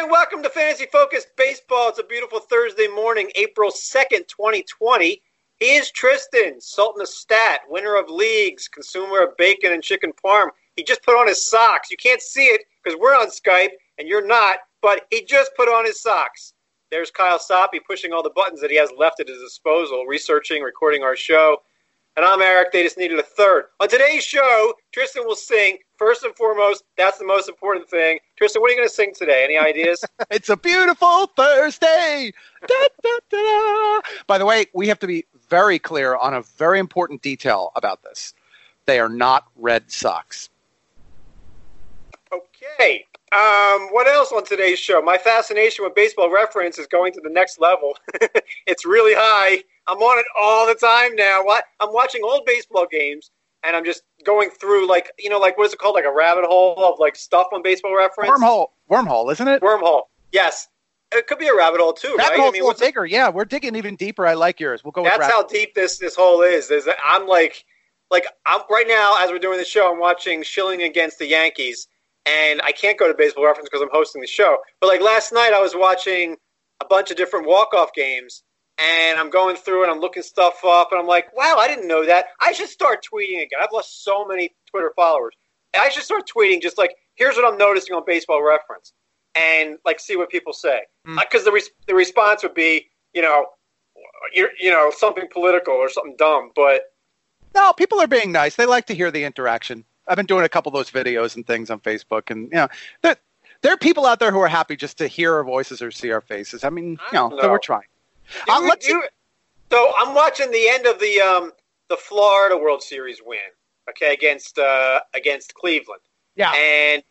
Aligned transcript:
and 0.00 0.10
welcome 0.10 0.42
to 0.42 0.48
Fantasy 0.48 0.86
Focused 0.86 1.28
Baseball. 1.36 1.90
It's 1.90 1.98
a 1.98 2.02
beautiful 2.02 2.40
Thursday 2.40 2.88
morning, 2.88 3.30
April 3.34 3.70
2nd, 3.70 4.28
2020. 4.28 5.20
He 5.58 5.66
is 5.66 5.90
Tristan, 5.90 6.58
Sultan 6.58 7.02
of 7.02 7.08
Stat, 7.08 7.60
winner 7.68 7.96
of 7.96 8.08
leagues, 8.08 8.66
consumer 8.66 9.22
of 9.22 9.36
bacon 9.36 9.74
and 9.74 9.82
chicken 9.82 10.14
parm. 10.24 10.48
He 10.74 10.84
just 10.84 11.02
put 11.02 11.20
on 11.20 11.28
his 11.28 11.44
socks. 11.44 11.90
You 11.90 11.98
can't 11.98 12.22
see 12.22 12.46
it 12.46 12.62
because 12.82 12.98
we're 12.98 13.14
on 13.14 13.28
Skype 13.28 13.72
and 13.98 14.08
you're 14.08 14.26
not, 14.26 14.60
but 14.80 15.02
he 15.10 15.22
just 15.22 15.50
put 15.54 15.68
on 15.68 15.84
his 15.84 16.00
socks. 16.00 16.54
There's 16.90 17.10
Kyle 17.10 17.38
Soppe 17.38 17.84
pushing 17.86 18.14
all 18.14 18.22
the 18.22 18.30
buttons 18.30 18.62
that 18.62 18.70
he 18.70 18.78
has 18.78 18.90
left 18.96 19.20
at 19.20 19.28
his 19.28 19.42
disposal, 19.42 20.06
researching, 20.06 20.62
recording 20.62 21.02
our 21.02 21.14
show. 21.14 21.58
And 22.20 22.28
I'm 22.28 22.42
Eric. 22.42 22.70
They 22.70 22.82
just 22.82 22.98
needed 22.98 23.18
a 23.18 23.22
third. 23.22 23.68
On 23.80 23.88
today's 23.88 24.22
show, 24.22 24.74
Tristan 24.92 25.24
will 25.24 25.34
sing. 25.34 25.78
First 25.96 26.22
and 26.22 26.36
foremost, 26.36 26.84
that's 26.98 27.16
the 27.16 27.24
most 27.24 27.48
important 27.48 27.88
thing. 27.88 28.18
Tristan, 28.36 28.60
what 28.60 28.68
are 28.68 28.72
you 28.72 28.76
going 28.76 28.88
to 28.90 28.94
sing 28.94 29.14
today? 29.16 29.42
Any 29.42 29.56
ideas? 29.56 30.04
it's 30.30 30.50
a 30.50 30.56
beautiful 30.58 31.28
Thursday. 31.28 32.30
Da, 32.68 32.88
da, 33.02 33.10
da, 33.30 34.00
By 34.26 34.36
the 34.36 34.44
way, 34.44 34.66
we 34.74 34.86
have 34.88 34.98
to 34.98 35.06
be 35.06 35.24
very 35.48 35.78
clear 35.78 36.14
on 36.14 36.34
a 36.34 36.42
very 36.42 36.78
important 36.78 37.22
detail 37.22 37.72
about 37.74 38.02
this. 38.02 38.34
They 38.84 39.00
are 39.00 39.08
not 39.08 39.46
red 39.56 39.90
Sox. 39.90 40.50
Okay. 42.30 43.06
Um, 43.32 43.88
what 43.92 44.08
else 44.08 44.32
on 44.32 44.44
today's 44.44 44.78
show? 44.78 45.00
My 45.00 45.16
fascination 45.16 45.84
with 45.84 45.94
baseball 45.94 46.32
reference 46.32 46.78
is 46.78 46.86
going 46.88 47.12
to 47.12 47.20
the 47.20 47.30
next 47.30 47.60
level. 47.60 47.96
it's 48.66 48.84
really 48.84 49.14
high. 49.14 49.62
I'm 49.86 49.98
on 49.98 50.18
it 50.18 50.26
all 50.38 50.66
the 50.66 50.74
time 50.74 51.14
now. 51.14 51.44
I'm 51.80 51.92
watching 51.92 52.22
old 52.24 52.44
baseball 52.44 52.86
games 52.90 53.30
and 53.64 53.76
I'm 53.76 53.84
just 53.84 54.02
going 54.24 54.50
through 54.50 54.88
like 54.88 55.12
you 55.18 55.28
know 55.30 55.38
like 55.38 55.58
what 55.58 55.66
is 55.66 55.72
it 55.72 55.78
called 55.78 55.94
like 55.94 56.04
a 56.04 56.12
rabbit 56.12 56.44
hole 56.44 56.82
of 56.84 56.98
like 56.98 57.16
stuff 57.16 57.48
on 57.52 57.62
Baseball 57.62 57.96
Reference. 57.96 58.30
Wormhole, 58.30 58.68
wormhole, 58.90 59.30
isn't 59.32 59.48
it? 59.48 59.62
Wormhole. 59.62 60.02
Yes, 60.32 60.68
it 61.12 61.26
could 61.26 61.38
be 61.38 61.48
a 61.48 61.54
rabbit 61.54 61.80
hole 61.80 61.92
too. 61.92 62.14
Rabbit 62.16 62.30
right? 62.30 62.40
hole's 62.40 62.54
I 62.54 62.60
mean, 62.60 62.74
bigger. 62.78 63.06
Yeah, 63.06 63.28
we're 63.28 63.44
digging 63.44 63.76
even 63.76 63.96
deeper. 63.96 64.26
I 64.26 64.34
like 64.34 64.60
yours. 64.60 64.84
We'll 64.84 64.92
go. 64.92 65.04
That's 65.04 65.26
how 65.26 65.44
deep 65.44 65.74
this 65.74 65.98
this 65.98 66.14
hole 66.14 66.42
is. 66.42 66.70
Is 66.70 66.88
I'm 67.04 67.26
like 67.26 67.64
like 68.10 68.26
I'm 68.46 68.62
right 68.70 68.88
now 68.88 69.22
as 69.22 69.30
we're 69.30 69.38
doing 69.38 69.58
the 69.58 69.64
show. 69.64 69.92
I'm 69.92 70.00
watching 70.00 70.42
Schilling 70.42 70.82
against 70.82 71.18
the 71.18 71.26
Yankees, 71.26 71.88
and 72.26 72.60
I 72.62 72.72
can't 72.72 72.98
go 72.98 73.08
to 73.08 73.14
Baseball 73.14 73.46
Reference 73.46 73.68
because 73.68 73.82
I'm 73.82 73.90
hosting 73.92 74.20
the 74.20 74.26
show. 74.26 74.58
But 74.80 74.88
like 74.88 75.00
last 75.00 75.32
night, 75.32 75.52
I 75.52 75.60
was 75.60 75.74
watching 75.74 76.36
a 76.80 76.84
bunch 76.84 77.10
of 77.10 77.16
different 77.16 77.46
walk 77.46 77.74
off 77.74 77.92
games 77.94 78.42
and 78.80 79.18
I'm 79.18 79.30
going 79.30 79.56
through 79.56 79.82
and 79.82 79.92
I'm 79.92 80.00
looking 80.00 80.22
stuff 80.22 80.64
up, 80.64 80.90
and 80.90 81.00
I'm 81.00 81.06
like, 81.06 81.34
wow, 81.36 81.56
I 81.58 81.68
didn't 81.68 81.86
know 81.86 82.06
that. 82.06 82.26
I 82.40 82.52
should 82.52 82.68
start 82.68 83.04
tweeting 83.04 83.42
again. 83.42 83.60
I've 83.60 83.72
lost 83.72 84.04
so 84.04 84.24
many 84.24 84.54
Twitter 84.70 84.92
followers. 84.96 85.34
I 85.78 85.88
should 85.90 86.02
start 86.02 86.28
tweeting 86.34 86.62
just 86.62 86.78
like, 86.78 86.94
here's 87.14 87.36
what 87.36 87.50
I'm 87.50 87.58
noticing 87.58 87.94
on 87.94 88.02
Baseball 88.06 88.42
Reference, 88.42 88.92
and 89.34 89.76
like 89.84 90.00
see 90.00 90.16
what 90.16 90.30
people 90.30 90.52
say. 90.52 90.80
Because 91.04 91.42
mm. 91.42 91.42
uh, 91.42 91.44
the 91.44 91.52
res- 91.52 91.70
the 91.86 91.94
response 91.94 92.42
would 92.42 92.54
be, 92.54 92.86
you 93.12 93.22
know, 93.22 93.46
you're 94.34 94.50
you 94.58 94.70
know 94.70 94.90
something 94.96 95.26
political 95.30 95.74
or 95.74 95.88
something 95.88 96.16
dumb, 96.18 96.50
but 96.56 96.82
no, 97.54 97.72
people 97.72 98.00
are 98.00 98.08
being 98.08 98.32
nice. 98.32 98.56
They 98.56 98.66
like 98.66 98.86
to 98.86 98.94
hear 98.94 99.10
the 99.10 99.24
interaction. 99.24 99.84
I've 100.10 100.16
been 100.16 100.26
doing 100.26 100.44
a 100.44 100.48
couple 100.48 100.70
of 100.70 100.74
those 100.74 100.90
videos 100.90 101.36
and 101.36 101.46
things 101.46 101.70
on 101.70 101.80
Facebook, 101.80 102.30
and 102.30 102.50
you 102.50 102.56
know, 102.56 102.68
there, 103.02 103.16
there 103.62 103.72
are 103.72 103.78
people 103.78 104.06
out 104.06 104.18
there 104.18 104.32
who 104.32 104.40
are 104.40 104.48
happy 104.48 104.76
just 104.76 104.98
to 104.98 105.06
hear 105.06 105.34
our 105.34 105.44
voices 105.44 105.80
or 105.80 105.90
see 105.92 106.10
our 106.10 106.20
faces. 106.20 106.64
I 106.64 106.70
mean, 106.70 106.90
you 106.90 106.98
know, 107.12 107.28
know. 107.28 107.40
so 107.40 107.50
we're 107.50 107.58
trying. 107.58 107.84
Uh, 108.48 108.60
you, 108.60 108.72
you, 108.88 109.02
so 109.70 109.92
I'm 109.98 110.14
watching 110.14 110.50
the 110.50 110.68
end 110.68 110.86
of 110.86 110.98
the 110.98 111.20
um, 111.20 111.52
the 111.88 111.96
Florida 111.96 112.56
World 112.56 112.82
Series 112.82 113.20
win, 113.24 113.38
okay, 113.88 114.12
against 114.12 114.58
uh, 114.58 115.00
against 115.14 115.54
Cleveland. 115.54 116.02
Yeah. 116.34 116.52
And 116.52 117.02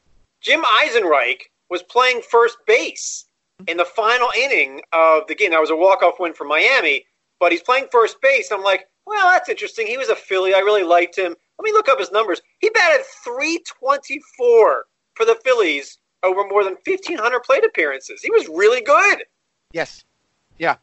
Jim 0.42 0.62
Eisenreich 0.62 1.44
was 1.70 1.84
playing 1.84 2.22
first 2.30 2.58
base 2.68 3.26
in 3.68 3.78
the 3.78 3.86
final 3.86 4.30
inning 4.38 4.82
of 4.92 5.24
the 5.28 5.36
game. 5.36 5.52
That 5.52 5.62
was 5.62 5.70
a 5.70 5.76
walk 5.76 6.04
off 6.04 6.20
win 6.20 6.34
for 6.34 6.46
Miami, 6.46 7.06
but 7.40 7.52
he's 7.52 7.62
playing 7.62 7.88
first 7.92 8.22
base. 8.22 8.52
I'm 8.52 8.64
like, 8.64 8.88
well, 9.06 9.28
that's 9.28 9.50
interesting. 9.50 9.88
He 9.88 9.98
was 9.98 10.10
a 10.10 10.16
Philly. 10.16 10.54
I 10.54 10.60
really 10.60 10.84
liked 10.84 11.18
him. 11.18 11.36
Let 11.60 11.64
me 11.64 11.72
look 11.74 11.90
up 11.90 12.00
his 12.00 12.12
numbers. 12.12 12.42
He 12.60 12.70
batted 12.70 13.06
324 13.26 14.86
for 15.14 15.26
the 15.26 15.38
Phillies 15.44 15.98
over 16.24 16.48
more 16.48 16.64
than 16.64 16.78
1,500 16.86 17.40
plate 17.42 17.66
appearances. 17.66 18.22
He 18.22 18.32
was 18.32 18.48
really 18.48 18.80
good. 18.80 19.24
Yes. 19.74 20.06
Yeah. 20.58 20.78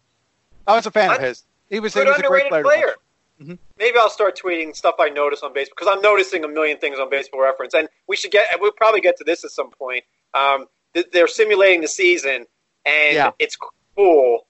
I 0.66 0.76
was 0.76 0.84
a 0.84 0.90
fan 0.90 1.10
of 1.10 1.18
his. 1.18 1.44
He 1.70 1.80
was, 1.80 1.94
he 1.94 2.00
was 2.00 2.18
a 2.18 2.22
great 2.22 2.50
player. 2.50 2.62
player. 2.62 2.94
Mm-hmm. 3.40 3.54
Maybe 3.78 3.98
I'll 3.98 4.10
start 4.10 4.38
tweeting 4.38 4.76
stuff 4.76 4.96
I 4.98 5.08
notice 5.08 5.42
on 5.42 5.54
baseball 5.54 5.76
because 5.78 5.94
I'm 5.94 6.02
noticing 6.02 6.44
a 6.44 6.48
million 6.48 6.78
things 6.78 6.98
on 6.98 7.10
Baseball 7.10 7.42
Reference, 7.42 7.74
and 7.74 7.88
we 8.06 8.16
should 8.16 8.30
get. 8.30 8.46
We'll 8.60 8.72
probably 8.72 9.00
get 9.00 9.18
to 9.18 9.24
this 9.24 9.44
at 9.44 9.50
some 9.50 9.70
point. 9.70 10.04
Um, 10.32 10.66
they're 11.12 11.28
simulating 11.28 11.82
the 11.82 11.88
season, 11.88 12.46
and 12.86 13.14
yeah. 13.14 13.30
it's 13.38 13.56
cool. 13.96 14.46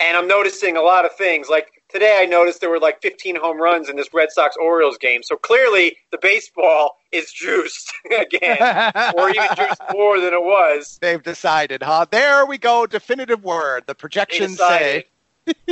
And 0.00 0.16
I'm 0.16 0.26
noticing 0.26 0.76
a 0.76 0.82
lot 0.82 1.04
of 1.04 1.14
things. 1.16 1.48
Like 1.50 1.82
today, 1.94 2.18
I 2.20 2.26
noticed 2.26 2.60
there 2.60 2.68
were 2.68 2.80
like 2.80 3.00
15 3.00 3.36
home 3.36 3.60
runs 3.60 3.88
in 3.88 3.96
this 3.96 4.12
Red 4.12 4.30
Sox 4.32 4.56
Orioles 4.56 4.98
game. 4.98 5.22
So 5.22 5.36
clearly, 5.36 5.96
the 6.10 6.18
baseball 6.20 6.96
is 7.12 7.32
juiced 7.32 7.92
again, 8.06 8.92
or 9.16 9.30
even 9.30 9.46
juiced 9.56 9.80
more 9.92 10.20
than 10.20 10.34
it 10.34 10.42
was. 10.42 10.98
They've 11.00 11.22
decided, 11.22 11.82
huh? 11.82 12.06
There 12.10 12.44
we 12.44 12.58
go. 12.58 12.84
Definitive 12.86 13.42
word. 13.42 13.84
The 13.86 13.94
projections 13.94 14.58
say 14.58 15.06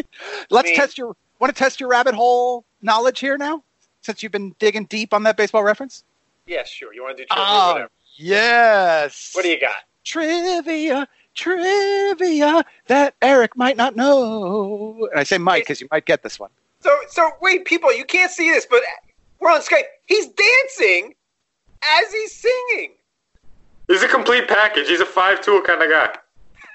Let's 0.50 0.68
I 0.68 0.70
mean, 0.70 0.76
test 0.76 0.96
your 0.96 1.16
want 1.40 1.54
to 1.54 1.58
test 1.58 1.80
your 1.80 1.88
rabbit 1.88 2.14
hole 2.14 2.64
knowledge 2.80 3.18
here 3.18 3.36
now, 3.36 3.62
since 4.02 4.22
you've 4.22 4.32
been 4.32 4.54
digging 4.58 4.84
deep 4.84 5.12
on 5.12 5.24
that 5.24 5.36
baseball 5.36 5.64
reference. 5.64 6.04
Yeah, 6.46 6.64
sure. 6.64 6.94
You 6.94 7.02
want 7.02 7.16
to 7.16 7.22
do 7.24 7.26
trivia? 7.26 7.44
Oh, 7.46 7.72
whatever. 7.72 7.90
yes. 8.16 9.30
What 9.32 9.42
do 9.42 9.50
you 9.50 9.60
got? 9.60 9.74
Trivia, 10.04 11.08
trivia 11.34 12.64
that 12.88 13.14
Eric 13.22 13.56
might 13.56 13.76
not 13.76 13.96
know. 13.96 15.08
And 15.10 15.20
I 15.20 15.24
say 15.24 15.38
Mike 15.38 15.62
because 15.62 15.80
you 15.80 15.88
might 15.90 16.06
get 16.06 16.22
this 16.22 16.38
one. 16.38 16.50
So, 16.80 16.96
so 17.08 17.30
wait, 17.40 17.64
people, 17.64 17.92
you 17.94 18.04
can't 18.04 18.30
see 18.30 18.50
this, 18.50 18.66
but 18.68 18.80
we're 19.40 19.50
on 19.50 19.60
Skype. 19.60 19.84
He's 20.06 20.28
dancing 20.28 21.14
as 21.82 22.12
he's 22.12 22.34
singing. 22.34 22.94
He's 23.88 24.02
a 24.02 24.08
complete 24.08 24.48
package. 24.48 24.88
He's 24.88 25.00
a 25.00 25.06
five-tool 25.06 25.62
kind 25.62 25.82
of 25.82 25.90
guy. 25.90 26.14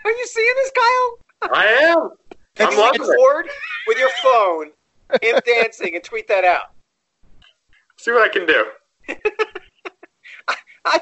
Are 0.05 0.11
you 0.11 0.27
seeing 0.27 0.53
this, 0.55 0.71
Kyle? 0.71 1.51
I 1.53 1.65
am. 1.65 2.09
If 2.59 2.71
you 2.71 3.05
record 3.05 3.49
with 3.87 3.97
your 3.97 4.09
phone 4.23 4.71
him 5.21 5.39
dancing 5.45 5.95
and 5.95 6.03
tweet 6.03 6.27
that 6.27 6.43
out. 6.43 6.71
See 7.97 8.11
what 8.11 8.23
I 8.23 8.29
can 8.29 8.45
do. 8.45 8.65
I, 10.47 10.55
I, 10.85 10.99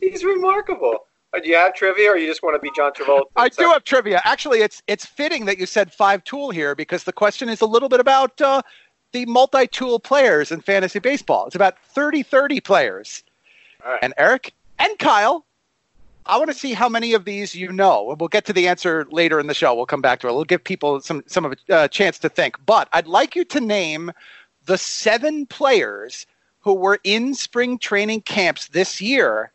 he's 0.00 0.24
remarkable. 0.24 1.06
Uh, 1.34 1.40
do 1.40 1.48
you 1.48 1.56
have 1.56 1.74
trivia, 1.74 2.10
or 2.10 2.16
you 2.16 2.26
just 2.26 2.42
want 2.42 2.54
to 2.54 2.60
be 2.60 2.70
John 2.76 2.92
Travolta? 2.92 3.24
I 3.36 3.48
do 3.48 3.64
have 3.70 3.84
trivia. 3.84 4.20
Actually, 4.24 4.60
it's 4.60 4.82
it's 4.86 5.04
fitting 5.04 5.46
that 5.46 5.58
you 5.58 5.66
said 5.66 5.92
five 5.92 6.22
tool 6.24 6.50
here 6.50 6.74
because 6.74 7.04
the 7.04 7.12
question 7.12 7.48
is 7.48 7.60
a 7.60 7.66
little 7.66 7.88
bit 7.88 8.00
about 8.00 8.40
uh, 8.40 8.62
the 9.12 9.26
multi-tool 9.26 9.98
players 10.00 10.52
in 10.52 10.60
fantasy 10.60 10.98
baseball. 10.98 11.46
It's 11.46 11.54
about 11.54 11.76
30-30 11.94 12.62
players. 12.62 13.22
And 14.02 14.14
Eric 14.16 14.52
and 14.78 14.98
Kyle 14.98 15.44
I 16.26 16.38
want 16.38 16.50
to 16.50 16.56
see 16.56 16.72
how 16.72 16.88
many 16.88 17.12
of 17.12 17.24
these 17.24 17.54
you 17.54 17.70
know. 17.70 18.16
We'll 18.18 18.28
get 18.28 18.46
to 18.46 18.52
the 18.52 18.66
answer 18.66 19.06
later 19.10 19.38
in 19.38 19.46
the 19.46 19.54
show. 19.54 19.74
We'll 19.74 19.86
come 19.86 20.00
back 20.00 20.20
to 20.20 20.28
it. 20.28 20.34
We'll 20.34 20.44
give 20.44 20.64
people 20.64 21.00
some 21.00 21.22
some 21.26 21.44
of 21.44 21.54
a 21.68 21.74
uh, 21.74 21.88
chance 21.88 22.18
to 22.20 22.28
think. 22.28 22.56
But 22.64 22.88
I'd 22.92 23.06
like 23.06 23.36
you 23.36 23.44
to 23.46 23.60
name 23.60 24.10
the 24.64 24.78
seven 24.78 25.46
players 25.46 26.26
who 26.60 26.72
were 26.72 26.98
in 27.04 27.34
spring 27.34 27.78
training 27.78 28.22
camps 28.22 28.68
this 28.68 29.02
year 29.02 29.52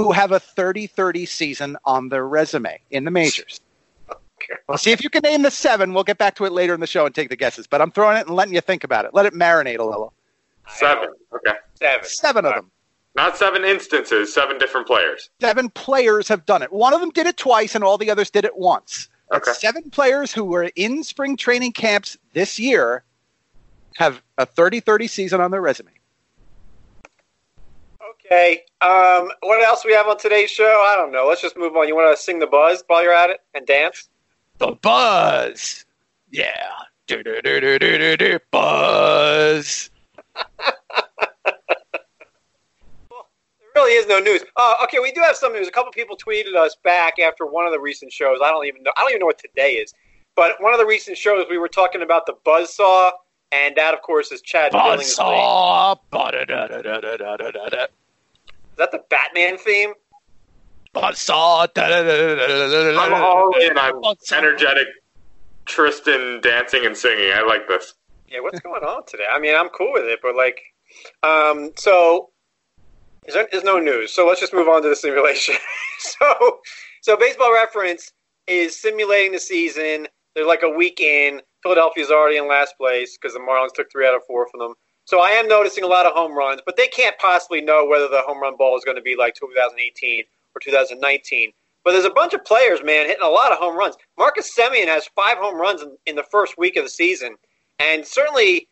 who 0.00 0.12
have 0.12 0.32
a 0.32 0.40
30-30 0.40 1.28
season 1.28 1.76
on 1.84 2.08
their 2.08 2.26
resume 2.26 2.80
in 2.90 3.04
the 3.04 3.10
majors. 3.10 3.60
Okay. 4.10 4.54
We'll 4.68 4.78
see 4.78 4.92
if 4.92 5.04
you 5.04 5.10
can 5.10 5.22
name 5.22 5.42
the 5.42 5.50
seven. 5.50 5.92
We'll 5.92 6.04
get 6.04 6.18
back 6.18 6.36
to 6.36 6.46
it 6.46 6.52
later 6.52 6.72
in 6.72 6.80
the 6.80 6.86
show 6.86 7.04
and 7.04 7.14
take 7.14 7.28
the 7.28 7.36
guesses. 7.36 7.66
But 7.66 7.82
I'm 7.82 7.90
throwing 7.90 8.16
it 8.16 8.26
and 8.26 8.34
letting 8.34 8.54
you 8.54 8.60
think 8.60 8.84
about 8.84 9.04
it. 9.04 9.12
Let 9.12 9.26
it 9.26 9.34
marinate 9.34 9.78
a 9.78 9.84
little. 9.84 10.14
Seven. 10.68 11.10
Okay. 11.34 11.56
Seven. 11.74 12.04
Seven 12.04 12.44
of 12.46 12.54
them. 12.54 12.70
Not 13.16 13.36
seven 13.36 13.64
instances, 13.64 14.32
seven 14.32 14.56
different 14.56 14.86
players. 14.86 15.30
Seven 15.40 15.68
players 15.70 16.28
have 16.28 16.46
done 16.46 16.62
it. 16.62 16.72
One 16.72 16.94
of 16.94 17.00
them 17.00 17.10
did 17.10 17.26
it 17.26 17.36
twice, 17.36 17.74
and 17.74 17.82
all 17.82 17.98
the 17.98 18.10
others 18.10 18.30
did 18.30 18.44
it 18.44 18.56
once. 18.56 19.08
Okay. 19.32 19.52
seven 19.52 19.90
players 19.90 20.32
who 20.32 20.44
were 20.44 20.70
in 20.74 21.04
spring 21.04 21.36
training 21.36 21.72
camps 21.72 22.16
this 22.32 22.58
year 22.58 23.04
have 23.96 24.22
a 24.38 24.46
30 24.46 24.80
30 24.80 25.06
season 25.06 25.40
on 25.40 25.50
their 25.50 25.60
resume. 25.60 25.90
Okay. 28.30 28.62
Um, 28.80 29.28
what 29.40 29.60
else 29.64 29.84
we 29.84 29.92
have 29.92 30.06
on 30.06 30.16
today's 30.16 30.50
show? 30.50 30.84
I 30.86 30.94
don't 30.96 31.10
know. 31.10 31.26
Let's 31.26 31.42
just 31.42 31.56
move 31.56 31.74
on. 31.76 31.88
You 31.88 31.96
want 31.96 32.16
to 32.16 32.22
sing 32.22 32.38
the 32.38 32.46
buzz 32.46 32.84
while 32.86 33.02
you're 33.02 33.12
at 33.12 33.28
it 33.28 33.40
and 33.54 33.66
dance? 33.66 34.08
The 34.58 34.72
buzz. 34.82 35.84
Yeah. 36.30 36.68
Do, 37.08 37.24
do, 37.24 37.40
do, 37.42 37.60
do, 37.60 37.78
do, 37.78 38.16
do, 38.16 38.38
buzz. 38.50 39.90
Well, 43.10 43.26
there 43.58 43.82
really 43.82 43.94
is 43.94 44.06
no 44.06 44.20
news. 44.20 44.44
Uh, 44.56 44.76
okay, 44.84 45.00
we 45.00 45.10
do 45.10 45.20
have 45.20 45.34
some 45.34 45.52
news. 45.52 45.66
A 45.66 45.72
couple 45.72 45.90
people 45.90 46.16
tweeted 46.16 46.54
us 46.54 46.76
back 46.84 47.18
after 47.18 47.46
one 47.46 47.66
of 47.66 47.72
the 47.72 47.80
recent 47.80 48.12
shows. 48.12 48.38
I 48.44 48.50
don't 48.50 48.66
even 48.66 48.82
know. 48.84 48.92
I 48.96 49.00
don't 49.00 49.10
even 49.10 49.20
know 49.20 49.26
what 49.26 49.38
today 49.38 49.72
is. 49.72 49.92
But 50.36 50.52
one 50.60 50.72
of 50.72 50.78
the 50.78 50.86
recent 50.86 51.18
shows, 51.18 51.46
we 51.50 51.58
were 51.58 51.68
talking 51.68 52.02
about 52.02 52.26
the 52.26 52.34
Buzzsaw, 52.46 53.10
and 53.50 53.74
that, 53.76 53.94
of 53.94 54.02
course, 54.02 54.30
is 54.30 54.40
Chad 54.42 54.72
Buzzsaw. 54.72 55.98
Is 58.80 58.88
that 58.90 58.92
the 58.92 59.04
Batman 59.10 59.58
theme? 59.58 59.92
Buzzsaw. 60.94 61.68
I'm 61.76 63.12
all 63.12 63.52
in 63.60 63.76
on 63.76 64.16
energetic 64.32 64.86
Tristan 65.66 66.40
dancing 66.40 66.86
and 66.86 66.96
singing. 66.96 67.30
I 67.30 67.42
like 67.42 67.68
this. 67.68 67.92
Yeah, 68.26 68.40
what's 68.40 68.58
going 68.60 68.82
on 68.82 69.04
today? 69.04 69.26
I 69.30 69.38
mean, 69.38 69.54
I'm 69.54 69.68
cool 69.68 69.92
with 69.92 70.04
it, 70.04 70.20
but 70.22 70.34
like, 70.34 70.62
um, 71.22 71.72
so 71.76 72.30
there's, 73.26 73.46
there's 73.52 73.64
no 73.64 73.78
news. 73.78 74.14
So 74.14 74.26
let's 74.26 74.40
just 74.40 74.54
move 74.54 74.68
on 74.68 74.82
to 74.82 74.88
the 74.88 74.96
simulation. 74.96 75.56
so, 75.98 76.60
so 77.02 77.18
Baseball 77.18 77.52
Reference 77.52 78.10
is 78.46 78.80
simulating 78.80 79.32
the 79.32 79.40
season. 79.40 80.08
They're 80.34 80.46
like 80.46 80.62
a 80.62 80.70
week 80.70 81.00
in. 81.00 81.42
Philadelphia's 81.62 82.10
already 82.10 82.38
in 82.38 82.48
last 82.48 82.78
place 82.78 83.18
because 83.20 83.34
the 83.34 83.40
Marlins 83.40 83.74
took 83.74 83.92
three 83.92 84.08
out 84.08 84.14
of 84.14 84.22
four 84.26 84.48
from 84.50 84.60
them. 84.60 84.74
So 85.10 85.18
I 85.18 85.30
am 85.30 85.48
noticing 85.48 85.82
a 85.82 85.88
lot 85.88 86.06
of 86.06 86.12
home 86.12 86.38
runs, 86.38 86.60
but 86.64 86.76
they 86.76 86.86
can't 86.86 87.18
possibly 87.18 87.60
know 87.60 87.84
whether 87.84 88.06
the 88.06 88.22
home 88.24 88.40
run 88.40 88.56
ball 88.56 88.78
is 88.78 88.84
going 88.84 88.96
to 88.96 89.02
be 89.02 89.16
like 89.16 89.34
2018 89.34 90.22
or 90.54 90.60
2019. 90.60 91.50
But 91.84 91.90
there's 91.90 92.04
a 92.04 92.10
bunch 92.10 92.32
of 92.32 92.44
players, 92.44 92.78
man, 92.84 93.08
hitting 93.08 93.24
a 93.24 93.28
lot 93.28 93.50
of 93.50 93.58
home 93.58 93.76
runs. 93.76 93.96
Marcus 94.16 94.54
Semien 94.56 94.86
has 94.86 95.08
five 95.16 95.36
home 95.38 95.60
runs 95.60 95.82
in, 95.82 95.96
in 96.06 96.14
the 96.14 96.22
first 96.22 96.56
week 96.56 96.76
of 96.76 96.84
the 96.84 96.88
season. 96.88 97.34
And 97.80 98.06
certainly, 98.06 98.68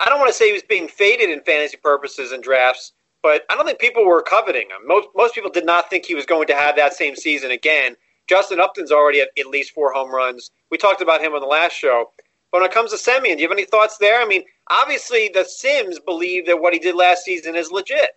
I 0.00 0.08
don't 0.08 0.18
want 0.18 0.30
to 0.30 0.34
say 0.34 0.46
he 0.46 0.54
was 0.54 0.62
being 0.62 0.88
faded 0.88 1.28
in 1.28 1.42
fantasy 1.42 1.76
purposes 1.76 2.32
and 2.32 2.42
drafts, 2.42 2.94
but 3.22 3.42
I 3.50 3.54
don't 3.54 3.66
think 3.66 3.78
people 3.78 4.06
were 4.06 4.22
coveting 4.22 4.70
him. 4.70 4.86
Most, 4.86 5.08
most 5.14 5.34
people 5.34 5.50
did 5.50 5.66
not 5.66 5.90
think 5.90 6.06
he 6.06 6.14
was 6.14 6.24
going 6.24 6.46
to 6.46 6.54
have 6.54 6.74
that 6.76 6.94
same 6.94 7.16
season 7.16 7.50
again. 7.50 7.96
Justin 8.30 8.60
Upton's 8.60 8.92
already 8.92 9.20
at 9.20 9.28
at 9.38 9.46
least 9.46 9.74
four 9.74 9.92
home 9.92 10.10
runs. 10.10 10.52
We 10.70 10.78
talked 10.78 11.02
about 11.02 11.20
him 11.20 11.34
on 11.34 11.42
the 11.42 11.46
last 11.46 11.74
show. 11.74 12.06
But 12.50 12.60
when 12.60 12.70
it 12.70 12.74
comes 12.74 12.90
to 12.90 12.96
Semien, 12.98 13.36
do 13.36 13.42
you 13.42 13.48
have 13.48 13.56
any 13.56 13.64
thoughts 13.64 13.96
there? 13.98 14.20
I 14.20 14.26
mean, 14.26 14.44
obviously 14.72 15.30
the 15.32 15.44
Sims 15.44 15.98
believe 16.00 16.46
that 16.46 16.60
what 16.60 16.72
he 16.72 16.78
did 16.78 16.94
last 16.94 17.24
season 17.24 17.54
is 17.54 17.70
legit. 17.70 18.10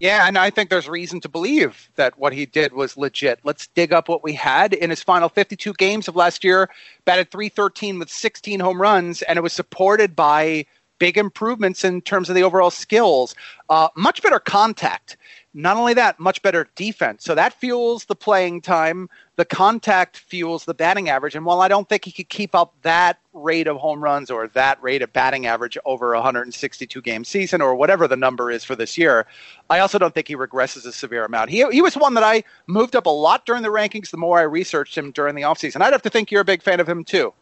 Yeah, 0.00 0.26
and 0.26 0.36
I 0.36 0.50
think 0.50 0.70
there's 0.70 0.88
reason 0.88 1.20
to 1.20 1.28
believe 1.28 1.88
that 1.94 2.18
what 2.18 2.32
he 2.32 2.46
did 2.46 2.72
was 2.72 2.96
legit. 2.96 3.38
Let's 3.44 3.68
dig 3.68 3.92
up 3.92 4.08
what 4.08 4.22
we 4.22 4.34
had 4.34 4.74
in 4.74 4.90
his 4.90 5.02
final 5.02 5.28
52 5.28 5.72
games 5.74 6.08
of 6.08 6.16
last 6.16 6.44
year. 6.44 6.68
Batted 7.04 7.30
313 7.30 7.98
with 7.98 8.10
16 8.10 8.60
home 8.60 8.82
runs, 8.82 9.22
and 9.22 9.38
it 9.38 9.42
was 9.42 9.52
supported 9.52 10.14
by 10.14 10.66
big 10.98 11.16
improvements 11.16 11.84
in 11.84 12.00
terms 12.02 12.28
of 12.28 12.34
the 12.34 12.42
overall 12.42 12.70
skills. 12.70 13.34
Uh, 13.68 13.88
much 13.96 14.22
better 14.22 14.40
contact. 14.40 15.16
Not 15.56 15.76
only 15.76 15.94
that, 15.94 16.18
much 16.18 16.42
better 16.42 16.68
defense. 16.74 17.22
So 17.22 17.36
that 17.36 17.52
fuels 17.54 18.06
the 18.06 18.16
playing 18.16 18.60
time. 18.60 19.08
The 19.36 19.44
contact 19.44 20.16
fuels 20.16 20.64
the 20.64 20.74
batting 20.74 21.08
average. 21.08 21.36
And 21.36 21.46
while 21.46 21.60
I 21.60 21.68
don't 21.68 21.88
think 21.88 22.04
he 22.04 22.10
could 22.10 22.28
keep 22.28 22.56
up 22.56 22.74
that 22.82 23.20
rate 23.32 23.68
of 23.68 23.76
home 23.76 24.02
runs 24.02 24.32
or 24.32 24.48
that 24.48 24.82
rate 24.82 25.00
of 25.00 25.12
batting 25.12 25.46
average 25.46 25.78
over 25.84 26.12
a 26.12 26.16
162 26.16 27.00
game 27.02 27.24
season 27.24 27.62
or 27.62 27.76
whatever 27.76 28.08
the 28.08 28.16
number 28.16 28.50
is 28.50 28.64
for 28.64 28.74
this 28.74 28.98
year, 28.98 29.26
I 29.70 29.78
also 29.78 29.96
don't 29.96 30.12
think 30.12 30.26
he 30.26 30.34
regresses 30.34 30.86
a 30.86 30.92
severe 30.92 31.24
amount. 31.24 31.50
He, 31.50 31.64
he 31.70 31.80
was 31.80 31.96
one 31.96 32.14
that 32.14 32.24
I 32.24 32.42
moved 32.66 32.96
up 32.96 33.06
a 33.06 33.10
lot 33.10 33.46
during 33.46 33.62
the 33.62 33.68
rankings 33.68 34.10
the 34.10 34.16
more 34.16 34.40
I 34.40 34.42
researched 34.42 34.98
him 34.98 35.12
during 35.12 35.36
the 35.36 35.42
offseason. 35.42 35.82
I'd 35.82 35.92
have 35.92 36.02
to 36.02 36.10
think 36.10 36.32
you're 36.32 36.40
a 36.40 36.44
big 36.44 36.62
fan 36.62 36.80
of 36.80 36.88
him 36.88 37.04
too. 37.04 37.32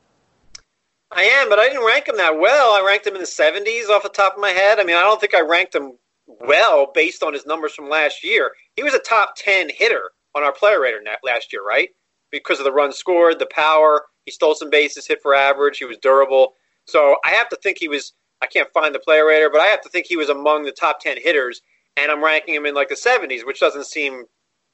I 1.10 1.22
am, 1.22 1.48
but 1.48 1.58
I 1.58 1.68
didn't 1.68 1.86
rank 1.86 2.08
him 2.08 2.16
that 2.18 2.38
well. 2.38 2.72
I 2.72 2.82
ranked 2.86 3.06
him 3.06 3.14
in 3.14 3.20
the 3.20 3.26
70s 3.26 3.88
off 3.88 4.02
the 4.02 4.10
top 4.10 4.34
of 4.34 4.40
my 4.40 4.50
head. 4.50 4.78
I 4.78 4.84
mean, 4.84 4.96
I 4.96 5.02
don't 5.02 5.20
think 5.20 5.34
I 5.34 5.40
ranked 5.40 5.74
him 5.74 5.92
well 6.46 6.90
based 6.94 7.22
on 7.22 7.32
his 7.32 7.46
numbers 7.46 7.72
from 7.72 7.88
last 7.88 8.24
year. 8.24 8.52
He 8.76 8.82
was 8.82 8.94
a 8.94 8.98
top 8.98 9.34
10 9.36 9.70
hitter 9.74 10.10
on 10.34 10.42
our 10.42 10.52
player 10.52 10.80
rater 10.80 11.02
last 11.24 11.52
year, 11.52 11.64
right? 11.66 11.90
Because 12.30 12.58
of 12.58 12.64
the 12.64 12.72
runs 12.72 12.96
scored, 12.96 13.38
the 13.38 13.46
power. 13.46 14.02
He 14.24 14.30
stole 14.32 14.54
some 14.54 14.70
bases, 14.70 15.06
hit 15.06 15.20
for 15.22 15.34
average. 15.34 15.78
He 15.78 15.84
was 15.84 15.98
durable. 15.98 16.54
So 16.86 17.16
I 17.24 17.30
have 17.30 17.48
to 17.50 17.56
think 17.56 17.78
he 17.78 17.88
was. 17.88 18.12
I 18.40 18.46
can't 18.46 18.68
find 18.72 18.92
the 18.92 18.98
player 18.98 19.26
rater, 19.26 19.50
but 19.50 19.60
I 19.60 19.66
have 19.66 19.82
to 19.82 19.88
think 19.88 20.06
he 20.06 20.16
was 20.16 20.28
among 20.28 20.64
the 20.64 20.72
top 20.72 20.98
10 20.98 21.16
hitters, 21.22 21.62
and 21.96 22.10
I'm 22.10 22.24
ranking 22.24 22.54
him 22.54 22.66
in 22.66 22.74
like 22.74 22.88
the 22.88 22.96
70s, 22.96 23.46
which 23.46 23.60
doesn't 23.60 23.86
seem 23.86 24.24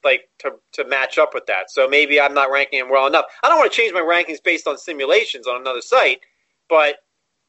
like 0.03 0.21
to, 0.39 0.53
to 0.73 0.85
match 0.85 1.19
up 1.19 1.35
with 1.35 1.45
that. 1.45 1.69
So 1.69 1.87
maybe 1.87 2.19
I'm 2.19 2.33
not 2.33 2.49
ranking 2.51 2.79
him 2.79 2.89
well 2.89 3.05
enough. 3.05 3.25
I 3.43 3.49
don't 3.49 3.59
want 3.59 3.71
to 3.71 3.77
change 3.77 3.93
my 3.93 4.01
rankings 4.01 4.43
based 4.43 4.67
on 4.67 4.77
simulations 4.77 5.45
on 5.45 5.61
another 5.61 5.81
site, 5.81 6.19
but 6.67 6.95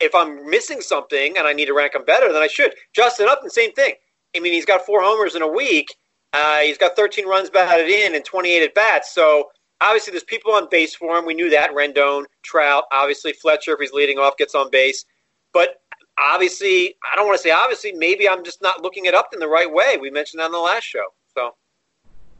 if 0.01 0.15
I'm 0.15 0.49
missing 0.49 0.81
something 0.81 1.37
and 1.37 1.47
I 1.47 1.53
need 1.53 1.67
to 1.67 1.75
rank 1.75 1.95
him 1.95 2.05
better, 2.05 2.33
then 2.33 2.43
I 2.43 2.47
should. 2.47 2.75
Justin 2.95 3.29
Upton, 3.29 3.51
same 3.51 3.73
thing. 3.73 3.95
I 4.37 4.41
mean, 4.41 4.53
he's 4.53 4.65
got 4.65 4.87
four 4.87 5.03
homers 5.03 5.35
in 5.35 5.43
a 5.43 5.49
week. 5.49 5.94
Uh, 6.32 6.59
he's 6.59 6.79
got 6.79 6.97
13 6.97 7.27
runs 7.27 7.50
batted 7.50 7.88
in 7.88 8.15
and 8.15 8.25
28 8.25 8.62
at 8.62 8.75
bats. 8.75 9.12
So 9.12 9.50
obviously, 9.81 10.12
there's 10.12 10.25
people 10.25 10.53
on 10.53 10.69
base 10.71 10.94
for 10.94 11.17
him. 11.19 11.27
We 11.27 11.35
knew 11.35 11.50
that. 11.50 11.73
Rendon, 11.73 12.25
Trout, 12.43 12.85
obviously 12.93 13.32
Fletcher, 13.32 13.73
if 13.73 13.81
he's 13.81 13.93
leading 13.93 14.19
off, 14.19 14.37
gets 14.37 14.55
on 14.55 14.71
base. 14.71 15.05
But 15.53 15.81
obviously, 16.19 16.94
I 17.11 17.17
don't 17.17 17.27
want 17.27 17.38
to 17.38 17.43
say 17.43 17.50
obviously. 17.50 17.93
Maybe 17.93 18.29
I'm 18.29 18.44
just 18.44 18.62
not 18.62 18.82
looking 18.82 19.06
it 19.06 19.15
up 19.15 19.31
in 19.32 19.41
the 19.41 19.49
right 19.49 19.73
way. 19.73 19.97
We 20.00 20.11
mentioned 20.11 20.41
that 20.41 20.47
on 20.47 20.53
the 20.53 20.59
last 20.59 20.85
show. 20.85 21.05
So. 21.35 21.55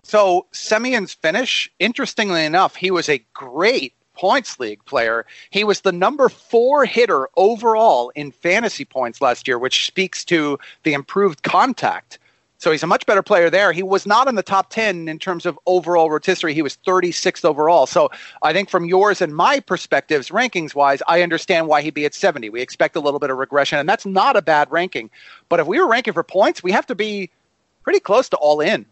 So 0.03 0.47
Semien's 0.53 1.13
finish, 1.13 1.71
interestingly 1.79 2.45
enough, 2.45 2.75
he 2.75 2.91
was 2.91 3.09
a 3.09 3.23
great 3.35 3.95
points 4.15 4.59
league 4.61 4.85
player. 4.85 5.27
He 5.51 5.65
was 5.65 5.81
the 5.81 5.93
number 5.93 6.29
four 6.29 6.85
hitter 6.85 7.29
overall 7.37 8.11
in 8.15 8.33
fantasy 8.33 8.85
points 8.85 9.21
last 9.21 9.49
year, 9.49 9.59
which 9.59 9.87
speaks 9.87 10.25
to 10.27 10.59
the 10.83 10.93
improved 10.93 11.43
contact. 11.43 12.19
So 12.61 12.71
he's 12.71 12.83
a 12.83 12.87
much 12.87 13.07
better 13.07 13.23
player 13.23 13.49
there. 13.49 13.73
He 13.73 13.83
was 13.83 14.07
not 14.07 14.29
in 14.29 14.35
the 14.35 14.43
top 14.43 14.69
10 14.69 15.09
in 15.09 15.19
terms 15.19 15.47
of 15.47 15.59
overall 15.65 16.11
rotisserie. 16.11 16.53
He 16.53 16.61
was 16.61 16.77
36th 16.87 17.43
overall. 17.43 17.87
So 17.87 18.11
I 18.43 18.53
think 18.53 18.69
from 18.69 18.85
yours 18.85 19.23
and 19.23 19.35
my 19.35 19.61
perspectives, 19.61 20.29
rankings 20.29 20.75
wise, 20.75 21.01
I 21.09 21.23
understand 21.23 21.69
why 21.69 21.81
he'd 21.81 21.95
be 21.95 22.05
at 22.05 22.13
70. 22.13 22.51
We 22.51 22.61
expect 22.61 22.97
a 22.97 23.01
little 23.01 23.19
bit 23.19 23.31
of 23.31 23.39
regression, 23.39 23.79
and 23.79 23.89
that's 23.89 24.05
not 24.05 24.37
a 24.37 24.43
bad 24.43 24.71
ranking. 24.71 25.09
But 25.49 25.61
if 25.61 25.67
we 25.67 25.81
were 25.81 25.89
ranking 25.89 26.13
for 26.13 26.23
points, 26.23 26.63
we 26.63 26.71
have 26.71 26.87
to 26.89 26.95
be 26.95 27.31
pretty 27.83 27.99
close 27.99 28.29
to 28.29 28.37
all 28.37 28.61
in. 28.61 28.85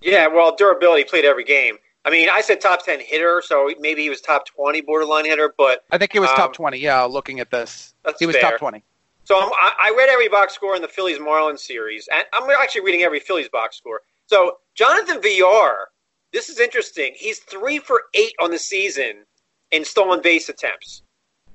Yeah, 0.00 0.26
well, 0.28 0.56
durability 0.56 1.04
played 1.04 1.26
every 1.26 1.44
game. 1.44 1.76
I 2.04 2.10
mean, 2.10 2.28
I 2.30 2.40
said 2.40 2.60
top 2.60 2.84
10 2.84 3.00
hitter, 3.00 3.42
so 3.44 3.70
maybe 3.78 4.02
he 4.02 4.08
was 4.08 4.20
top 4.20 4.46
20 4.46 4.80
borderline 4.82 5.26
hitter, 5.26 5.54
but. 5.56 5.84
I 5.90 5.98
think 5.98 6.12
he 6.12 6.18
was 6.18 6.30
um, 6.30 6.36
top 6.36 6.52
20, 6.54 6.78
yeah, 6.78 7.02
looking 7.02 7.40
at 7.40 7.50
this. 7.50 7.94
he 8.18 8.26
was 8.26 8.36
fair. 8.36 8.52
top 8.52 8.58
20. 8.58 8.82
So 9.24 9.38
I'm, 9.38 9.50
i 9.54 9.94
read 9.96 10.08
every 10.08 10.28
box 10.28 10.54
score 10.54 10.74
in 10.74 10.82
the 10.82 10.88
Phillies 10.88 11.18
Marlins 11.18 11.60
series, 11.60 12.08
and 12.12 12.24
I'm 12.32 12.48
actually 12.50 12.80
reading 12.80 13.02
every 13.02 13.20
Phillies 13.20 13.48
box 13.48 13.76
score. 13.76 14.00
So 14.26 14.56
Jonathan 14.74 15.20
Villar, 15.20 15.88
this 16.32 16.48
is 16.48 16.58
interesting. 16.58 17.12
He's 17.14 17.38
three 17.40 17.78
for 17.78 18.02
eight 18.14 18.32
on 18.40 18.50
the 18.50 18.58
season 18.58 19.24
in 19.70 19.84
stolen 19.84 20.22
base 20.22 20.48
attempts. 20.48 21.02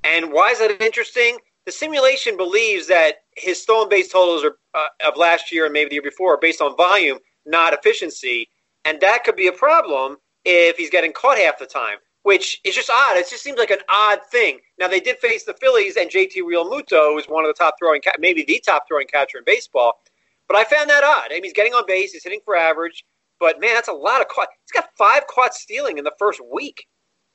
And 0.03 0.31
why 0.31 0.51
is 0.51 0.59
that 0.59 0.81
interesting? 0.81 1.39
The 1.65 1.71
simulation 1.71 2.37
believes 2.37 2.87
that 2.87 3.23
his 3.35 3.61
stolen 3.61 3.89
base 3.89 4.11
totals 4.11 4.43
are, 4.43 4.57
uh, 4.73 5.07
of 5.07 5.17
last 5.17 5.51
year 5.51 5.65
and 5.65 5.73
maybe 5.73 5.89
the 5.89 5.95
year 5.95 6.01
before 6.03 6.35
are 6.35 6.39
based 6.39 6.61
on 6.61 6.77
volume, 6.77 7.17
not 7.45 7.73
efficiency. 7.73 8.47
And 8.85 9.01
that 9.01 9.23
could 9.23 9.35
be 9.35 9.47
a 9.47 9.51
problem 9.51 10.17
if 10.45 10.77
he's 10.77 10.89
getting 10.89 11.11
caught 11.11 11.37
half 11.37 11.59
the 11.59 11.65
time, 11.65 11.97
which 12.23 12.61
is 12.63 12.75
just 12.75 12.89
odd. 12.89 13.17
It 13.17 13.29
just 13.29 13.43
seems 13.43 13.57
like 13.57 13.71
an 13.71 13.79
odd 13.89 14.19
thing. 14.31 14.59
Now 14.79 14.87
they 14.87 14.99
did 14.99 15.17
face 15.17 15.43
the 15.43 15.53
Phillies, 15.53 15.97
and 15.97 16.09
JT 16.09 16.37
Realmuto 16.37 17.19
is 17.19 17.27
one 17.27 17.45
of 17.45 17.49
the 17.49 17.53
top 17.53 17.75
throwing, 17.79 18.01
maybe 18.19 18.43
the 18.43 18.61
top 18.65 18.87
throwing 18.87 19.07
catcher 19.07 19.39
in 19.39 19.43
baseball. 19.45 20.01
But 20.47 20.57
I 20.57 20.63
found 20.63 20.89
that 20.89 21.03
odd. 21.03 21.31
I 21.31 21.35
mean, 21.35 21.43
he's 21.43 21.53
getting 21.53 21.73
on 21.73 21.85
base, 21.87 22.13
he's 22.13 22.23
hitting 22.23 22.41
for 22.45 22.55
average, 22.55 23.03
but 23.39 23.59
man, 23.59 23.73
that's 23.73 23.87
a 23.87 23.93
lot 23.93 24.21
of 24.21 24.27
caught. 24.27 24.49
He's 24.65 24.71
got 24.71 24.89
five 24.97 25.27
caught 25.27 25.53
stealing 25.53 25.97
in 25.97 26.03
the 26.03 26.13
first 26.17 26.41
week. 26.51 26.87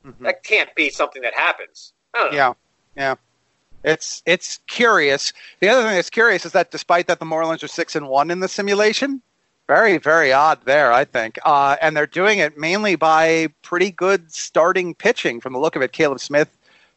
Mm-hmm. 0.07 0.25
That 0.25 0.43
can't 0.45 0.75
be 0.75 0.91
something 0.91 1.23
that 1.23 1.35
happens. 1.35 1.93
Yeah, 2.33 2.55
yeah. 2.97 3.15
It's 3.85 4.23
it's 4.27 4.61
curious. 4.67 5.33
The 5.61 5.69
other 5.69 5.83
thing 5.83 5.95
that's 5.95 6.11
curious 6.11 6.45
is 6.45 6.53
that 6.53 6.71
despite 6.71 7.07
that 7.07 7.19
the 7.19 7.25
Marlins 7.25 7.63
are 7.63 7.69
six 7.69 7.97
and 7.97 8.09
one 8.09 8.31
in 8.31 8.41
the 8.41 8.49
simulation, 8.49 9.23
very, 9.71 9.99
very 9.99 10.33
odd 10.33 10.59
there, 10.65 10.93
I 10.93 11.05
think. 11.05 11.39
Uh, 11.45 11.77
and 11.81 11.97
they're 11.97 12.05
doing 12.05 12.41
it 12.41 12.59
mainly 12.59 12.97
by 12.97 13.47
pretty 13.63 13.93
good 13.93 14.33
starting 14.33 14.97
pitching 14.97 15.41
from 15.41 15.53
the 15.53 15.61
look 15.61 15.77
of 15.77 15.83
it. 15.83 15.93
Caleb 15.93 16.19
Smith, 16.19 16.49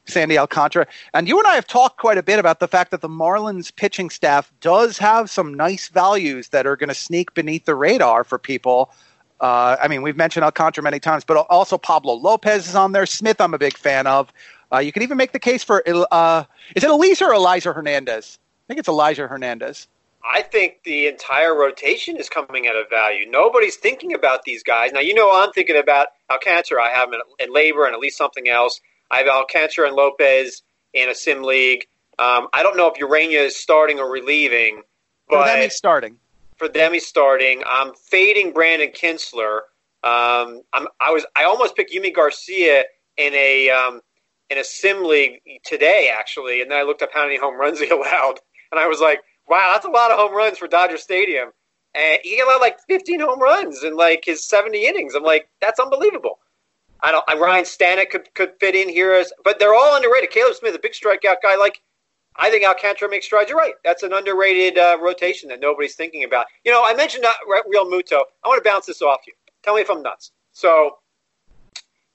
Sandy 0.05 0.39
Alcantara. 0.39 0.87
And 1.13 1.27
you 1.27 1.37
and 1.37 1.45
I 1.45 1.53
have 1.53 1.67
talked 1.67 1.99
quite 1.99 2.17
a 2.17 2.23
bit 2.23 2.39
about 2.39 2.59
the 2.59 2.67
fact 2.67 2.89
that 2.89 3.01
the 3.01 3.07
Marlins 3.07 3.73
pitching 3.75 4.09
staff 4.09 4.51
does 4.59 4.97
have 4.97 5.29
some 5.29 5.53
nice 5.53 5.87
values 5.89 6.47
that 6.47 6.65
are 6.65 6.75
going 6.75 6.89
to 6.89 6.95
sneak 6.95 7.35
beneath 7.35 7.65
the 7.65 7.75
radar 7.75 8.23
for 8.23 8.39
people. 8.39 8.91
Uh, 9.39 9.77
I 9.79 9.87
mean, 9.87 10.01
we've 10.01 10.17
mentioned 10.17 10.43
Alcantara 10.43 10.83
many 10.83 10.99
times, 10.99 11.23
but 11.23 11.37
also 11.51 11.77
Pablo 11.77 12.15
Lopez 12.15 12.67
is 12.67 12.73
on 12.73 12.91
there. 12.91 13.05
Smith, 13.05 13.39
I'm 13.39 13.53
a 13.53 13.59
big 13.59 13.77
fan 13.77 14.07
of. 14.07 14.33
Uh, 14.73 14.79
you 14.79 14.91
can 14.91 15.03
even 15.03 15.19
make 15.19 15.31
the 15.31 15.39
case 15.39 15.63
for 15.63 15.83
uh, 15.87 16.43
is 16.75 16.83
it 16.83 16.89
Elieser 16.89 17.27
or 17.27 17.35
Elijah 17.35 17.71
Hernandez? 17.71 18.39
I 18.41 18.65
think 18.67 18.79
it's 18.79 18.89
Elijah 18.89 19.27
Hernandez. 19.27 19.87
I 20.23 20.41
think 20.41 20.83
the 20.85 21.07
entire 21.07 21.53
rotation 21.53 22.15
is 22.15 22.29
coming 22.29 22.65
at 22.67 22.75
a 22.75 22.85
value. 22.89 23.29
Nobody's 23.29 23.75
thinking 23.75 24.13
about 24.13 24.43
these 24.43 24.63
guys. 24.63 24.91
Now, 24.93 25.01
you 25.01 25.13
know, 25.13 25.29
I'm 25.33 25.51
thinking 25.51 25.77
about 25.77 26.07
Alcantara. 26.31 26.81
I 26.81 26.89
have 26.89 27.09
him 27.09 27.15
in, 27.39 27.47
in 27.47 27.53
LABR 27.53 27.87
and 27.87 27.93
at 27.93 27.99
least 27.99 28.17
something 28.17 28.47
else. 28.47 28.79
I 29.11 29.17
have 29.17 29.27
Alcantara 29.27 29.87
and 29.87 29.95
Lopez 29.95 30.61
in 30.93 31.09
a 31.09 31.15
sim 31.15 31.43
league. 31.43 31.85
Um, 32.19 32.47
I 32.53 32.63
don't 32.63 32.77
know 32.77 32.87
if 32.87 32.93
Urena 32.99 33.45
is 33.45 33.57
starting 33.57 33.99
or 33.99 34.09
relieving. 34.09 34.83
But 35.27 35.41
for 35.41 35.47
them, 35.47 35.61
he's 35.63 35.75
starting. 35.75 36.17
For 36.57 36.69
them, 36.69 36.93
he's 36.93 37.05
starting. 37.05 37.61
I'm 37.65 37.93
fading 37.93 38.53
Brandon 38.53 38.91
Kintzler. 38.91 39.57
Um, 40.03 40.61
I'm, 40.71 40.87
I 41.01 41.11
was 41.11 41.25
I 41.35 41.43
almost 41.45 41.75
picked 41.75 41.93
Yimi 41.93 42.13
Garcia 42.13 42.83
in 43.17 43.33
a 43.33 43.69
um, 43.69 44.01
in 44.49 44.57
a 44.57 44.63
sim 44.63 45.03
league 45.03 45.41
today, 45.65 46.13
actually, 46.15 46.61
and 46.61 46.71
then 46.71 46.77
I 46.77 46.83
looked 46.83 47.01
up 47.01 47.09
how 47.13 47.23
many 47.23 47.37
home 47.37 47.59
runs 47.59 47.79
he 47.79 47.89
allowed, 47.89 48.39
and 48.71 48.79
I 48.79 48.87
was 48.87 49.01
like– 49.01 49.19
Wow, 49.47 49.71
that's 49.73 49.85
a 49.85 49.89
lot 49.89 50.11
of 50.11 50.17
home 50.17 50.35
runs 50.35 50.57
for 50.57 50.67
Dodger 50.67 50.97
Stadium. 50.97 51.51
and 51.93 52.19
he 52.23 52.39
allowed 52.39 52.61
like 52.61 52.77
15 52.87 53.19
home 53.19 53.39
runs 53.39 53.83
in 53.83 53.95
like 53.95 54.23
his 54.25 54.47
70 54.47 54.85
innings. 54.85 55.15
I'm 55.15 55.23
like, 55.23 55.49
that's 55.61 55.79
unbelievable. 55.79 56.39
I 57.01 57.11
don't. 57.11 57.25
Ryan 57.39 57.65
Stanek 57.65 58.09
could 58.11 58.33
could 58.33 58.53
fit 58.59 58.75
in 58.75 58.87
here 58.87 59.13
as, 59.13 59.33
but 59.43 59.59
they're 59.59 59.75
all 59.75 59.95
underrated. 59.95 60.31
Caleb 60.31 60.55
Smith, 60.55 60.73
a 60.73 60.79
big 60.79 60.93
strikeout 60.93 61.41
guy, 61.43 61.57
like 61.57 61.81
I 62.37 62.49
think 62.49 62.65
Alcantara 62.65 63.09
makes 63.09 63.25
strides. 63.25 63.49
You're 63.49 63.59
right. 63.59 63.73
That's 63.83 64.03
an 64.03 64.13
underrated 64.13 64.77
uh, 64.77 64.97
rotation 65.01 65.49
that 65.49 65.59
nobody's 65.59 65.95
thinking 65.95 66.23
about. 66.23 66.45
You 66.63 66.71
know, 66.71 66.83
I 66.85 66.93
mentioned 66.95 67.25
uh, 67.25 67.33
Realmuto. 67.47 68.21
I 68.43 68.47
want 68.47 68.63
to 68.63 68.67
bounce 68.67 68.85
this 68.85 69.01
off 69.01 69.19
you. 69.27 69.33
Tell 69.63 69.75
me 69.75 69.81
if 69.81 69.89
I'm 69.89 70.01
nuts. 70.01 70.31
So, 70.53 70.97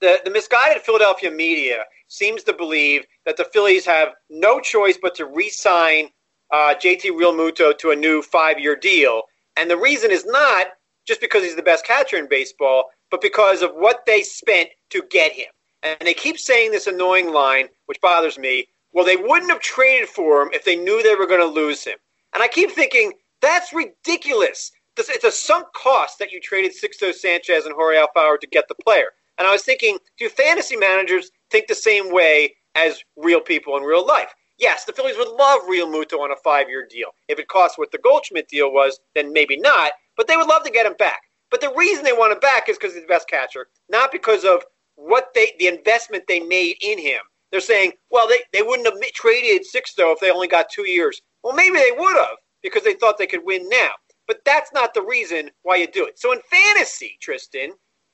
the 0.01 0.21
the 0.25 0.31
misguided 0.31 0.83
Philadelphia 0.83 1.31
media 1.31 1.85
seems 2.09 2.43
to 2.45 2.55
believe 2.55 3.05
that 3.27 3.37
the 3.37 3.45
Phillies 3.45 3.85
have 3.85 4.15
no 4.31 4.59
choice 4.59 4.99
but 5.01 5.15
to 5.17 5.27
re-sign 5.27 6.09
uh, 6.53 6.75
JT 6.75 7.11
Realmuto 7.11 7.77
to 7.79 7.91
a 7.91 7.97
new 7.97 8.23
five-year 8.23 8.77
deal, 8.77 9.23
and 9.57 9.71
the 9.71 9.77
reason 9.77 10.11
is 10.11 10.25
not 10.25 10.69
just 11.07 11.21
because 11.21 11.43
he's 11.43 11.57
the 11.57 11.63
best 11.63 11.85
catcher 11.85 12.17
in 12.17 12.29
baseball, 12.29 12.85
but 13.11 13.21
because 13.21 13.63
of 13.63 13.73
what 13.75 14.05
they 14.07 14.23
spent 14.23 14.69
to 14.91 15.03
get 15.11 15.33
him. 15.33 15.47
And 15.83 15.97
they 16.01 16.15
keep 16.15 16.39
saying 16.39 16.71
this 16.71 16.87
annoying 16.87 17.33
line, 17.33 17.69
which 17.87 18.01
bothers 18.01 18.39
me. 18.39 18.67
Well, 18.93 19.05
they 19.05 19.17
wouldn't 19.17 19.51
have 19.51 19.61
traded 19.61 20.09
for 20.09 20.43
him 20.43 20.51
if 20.53 20.65
they 20.65 20.77
knew 20.77 21.03
they 21.03 21.15
were 21.15 21.27
going 21.27 21.41
to 21.41 21.47
lose 21.47 21.85
him. 21.85 21.97
And 22.35 22.43
I 22.43 22.49
keep 22.49 22.71
thinking, 22.71 23.13
that's 23.41 23.73
ridiculous. 23.73 24.73
It's 24.97 25.25
a 25.25 25.31
sunk 25.31 25.67
cost 25.75 26.19
that 26.19 26.33
you 26.33 26.41
traded 26.41 26.73
Sixto 26.73 27.15
Sanchez 27.15 27.65
and 27.65 27.75
Jorge 27.75 27.99
Alfaro 27.99 28.39
to 28.39 28.47
get 28.47 28.67
the 28.69 28.75
player. 28.75 29.11
And 29.39 29.47
I 29.47 29.53
was 29.53 29.63
thinking, 29.63 29.99
do 30.19 30.29
fantasy 30.29 30.77
managers 30.77 31.31
think 31.51 31.69
the 31.69 31.75
same 31.75 32.13
way 32.13 32.57
as 32.75 33.03
real 33.17 33.41
people 33.41 33.77
in 33.77 33.85
real 33.85 34.05
life? 34.05 34.35
Yes, 34.59 34.85
the 34.85 34.93
Phillies 34.93 35.17
would 35.17 35.29
love 35.29 35.63
Realmuto 35.63 36.21
on 36.21 36.33
a 36.33 36.37
five-year 36.43 36.87
deal. 36.91 37.11
If 37.29 37.39
it 37.39 37.49
costs 37.49 37.79
what 37.79 37.93
the 37.93 37.99
Goldschmidt 37.99 38.49
deal 38.49 38.73
was, 38.73 38.99
then 39.15 39.33
maybe 39.33 39.57
not. 39.57 39.93
But 40.17 40.27
they 40.27 40.37
would 40.37 40.49
love 40.49 40.65
to 40.65 40.71
get 40.71 40.87
him 40.87 40.97
back. 40.99 41.23
But 41.51 41.61
the 41.61 41.73
reason 41.77 42.05
they 42.05 42.13
want 42.13 42.33
him 42.33 42.41
back 42.41 42.69
is 42.69 42.77
because 42.77 42.95
he's 42.95 43.03
the 43.03 43.09
best 43.09 43.29
catcher, 43.29 43.69
not 43.89 44.13
because 44.13 44.45
of 44.45 44.65
what 44.97 45.29
they 45.35 45.53
the 45.59 45.69
investment 45.69 46.25
they 46.27 46.41
made 46.41 46.77
in 46.83 46.99
him. 46.99 47.21
They're 47.51 47.61
saying, 47.61 47.93
well, 48.11 48.29
they, 48.29 48.41
they 48.53 48.63
wouldn't 48.63 48.87
have 48.87 49.01
traded 49.13 49.63
Sixto 49.63 50.13
if 50.13 50.21
they 50.21 50.31
only 50.31 50.49
got 50.49 50.69
two 50.69 50.87
years. 50.87 51.23
Well, 51.43 51.55
maybe 51.55 51.79
they 51.79 51.93
would 51.97 52.17
have 52.17 52.37
because 52.63 52.83
they 52.83 52.95
thought 52.95 53.17
they 53.17 53.27
could 53.27 53.45
win 53.45 53.69
now. 53.69 53.91
But 54.27 54.41
that's 54.45 54.73
not 54.75 54.93
the 54.93 55.03
reason 55.03 55.51
why 55.63 55.77
you 55.77 55.87
do 55.87 56.05
it. 56.05 56.19
So 56.19 56.33
in 56.33 56.41
fantasy, 56.51 57.17
Tristan, 57.21 57.71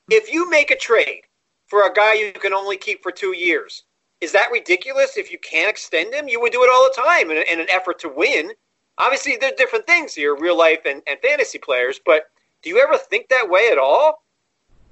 if 0.08 0.32
you 0.32 0.48
make 0.48 0.70
a 0.70 0.76
trade 0.76 1.22
for 1.66 1.86
a 1.86 1.92
guy 1.92 2.14
you 2.14 2.32
can 2.32 2.52
only 2.52 2.76
keep 2.76 3.02
for 3.02 3.10
two 3.10 3.34
years, 3.34 3.82
is 4.20 4.32
that 4.32 4.50
ridiculous? 4.50 5.16
If 5.16 5.30
you 5.30 5.38
can't 5.38 5.70
extend 5.70 6.14
him, 6.14 6.28
you 6.28 6.40
would 6.40 6.52
do 6.52 6.62
it 6.62 6.70
all 6.72 6.84
the 6.84 7.02
time 7.02 7.30
in, 7.30 7.44
in 7.50 7.60
an 7.60 7.66
effort 7.70 7.98
to 8.00 8.08
win. 8.08 8.52
Obviously, 8.98 9.36
there's 9.40 9.52
different 9.58 9.86
things 9.86 10.14
here, 10.14 10.36
real 10.36 10.56
life 10.56 10.80
and, 10.86 11.02
and 11.06 11.18
fantasy 11.20 11.58
players, 11.58 12.00
but 12.04 12.30
do 12.62 12.70
you 12.70 12.78
ever 12.78 12.96
think 12.96 13.28
that 13.28 13.50
way 13.50 13.68
at 13.70 13.78
all? 13.78 14.22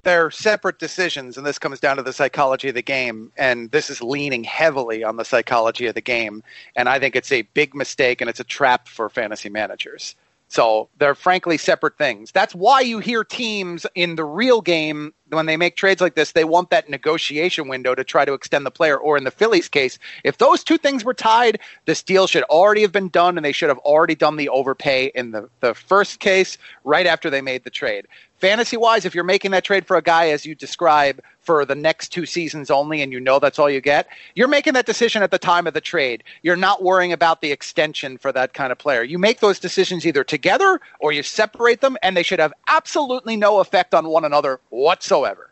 They're 0.02 0.33
separate 0.33 0.81
decisions, 0.81 1.37
and 1.37 1.47
this 1.47 1.61
comes 1.61 1.79
down 1.79 1.97
to 1.97 2.02
the 2.02 2.12
psychology 2.12 2.69
of 2.69 2.75
the 2.75 2.83
game. 2.83 3.31
And 3.37 3.71
this 3.71 3.88
is 3.88 4.02
leaning 4.02 4.43
heavily 4.43 5.05
on 5.05 5.17
the 5.17 5.25
psychology 5.25 5.87
of 5.87 5.95
the 5.95 6.00
game. 6.00 6.43
And 6.75 6.88
I 6.88 6.99
think 6.99 7.14
it's 7.14 7.31
a 7.31 7.43
big 7.43 7.75
mistake 7.75 8.21
and 8.21 8.29
it's 8.29 8.41
a 8.41 8.45
trap 8.45 8.88
for 8.88 9.09
fantasy 9.09 9.49
managers. 9.49 10.17
So 10.52 10.90
they're 10.99 11.14
frankly 11.14 11.56
separate 11.56 11.97
things. 11.97 12.30
That's 12.30 12.54
why 12.54 12.80
you 12.80 12.99
hear 12.99 13.25
teams 13.25 13.87
in 13.94 14.16
the 14.16 14.25
real 14.25 14.61
game 14.61 15.14
when 15.30 15.47
they 15.47 15.56
make 15.56 15.76
trades 15.76 16.02
like 16.02 16.14
this, 16.14 16.32
they 16.32 16.44
want 16.44 16.68
that 16.68 16.90
negotiation 16.90 17.68
window 17.68 17.94
to 17.94 18.04
try 18.04 18.26
to 18.26 18.35
extend 18.35 18.66
the 18.66 18.71
player. 18.71 18.99
Or 18.99 19.16
in 19.16 19.25
the 19.25 19.30
Phillies 19.30 19.66
case, 19.66 19.99
if 20.25 20.37
those 20.37 20.62
two 20.62 20.76
things 20.76 21.06
were 21.06 21.14
tied, 21.14 21.59
this 21.87 22.02
deal 22.02 22.26
should 22.26 22.42
already 22.44 22.82
have 22.82 22.92
been 22.92 23.09
done 23.09 23.38
and 23.38 23.44
they 23.47 23.52
should 23.52 23.71
have 23.71 23.78
already 23.78 24.14
done 24.14 24.37
the 24.37 24.50
overpay 24.50 25.11
in 25.14 25.30
the, 25.30 25.49
the 25.61 25.73
first 25.73 26.21
case 26.21 26.59
right 26.85 27.06
after 27.06 27.30
they 27.30 27.40
made 27.40 27.64
the 27.64 27.71
trade 27.71 28.06
fantasy 28.43 28.77
wise, 28.77 29.05
if 29.05 29.15
you're 29.15 29.23
making 29.23 29.53
that 29.53 29.63
trade 29.63 29.87
for 29.87 29.97
a 29.97 30.03
guy 30.03 30.31
as 30.31 30.45
you 30.45 30.53
describe 30.53 31.23
for 31.39 31.65
the 31.65 31.77
next 31.77 32.09
two 32.09 32.27
seasons 32.27 32.73
only 32.73 33.01
and 33.01 33.13
you 33.13 33.21
know 33.21 33.39
that's 33.39 33.57
all 33.57 33.71
you 33.71 33.81
get, 33.81 34.09
you're 34.35 34.49
making 34.49 34.73
that 34.73 34.85
decision 34.85 35.23
at 35.23 35.31
the 35.31 35.39
time 35.39 35.65
of 35.65 35.75
the 35.75 35.81
trade. 35.81 36.25
You're 36.43 36.57
not 36.57 36.83
worrying 36.83 37.13
about 37.13 37.41
the 37.41 37.53
extension 37.53 38.19
for 38.19 38.33
that 38.33 38.53
kind 38.53 38.73
of 38.73 38.79
player. 38.79 39.05
You 39.05 39.17
make 39.17 39.39
those 39.39 39.61
decisions 39.61 40.05
either 40.05 40.25
together 40.25 40.81
or 40.99 41.13
you 41.13 41.23
separate 41.23 41.81
them, 41.81 41.97
and 42.03 42.17
they 42.17 42.25
should 42.25 42.41
have 42.41 42.53
absolutely 42.67 43.37
no 43.37 43.61
effect 43.61 43.95
on 43.95 44.09
one 44.09 44.25
another 44.25 44.59
whatsoever. 44.71 45.51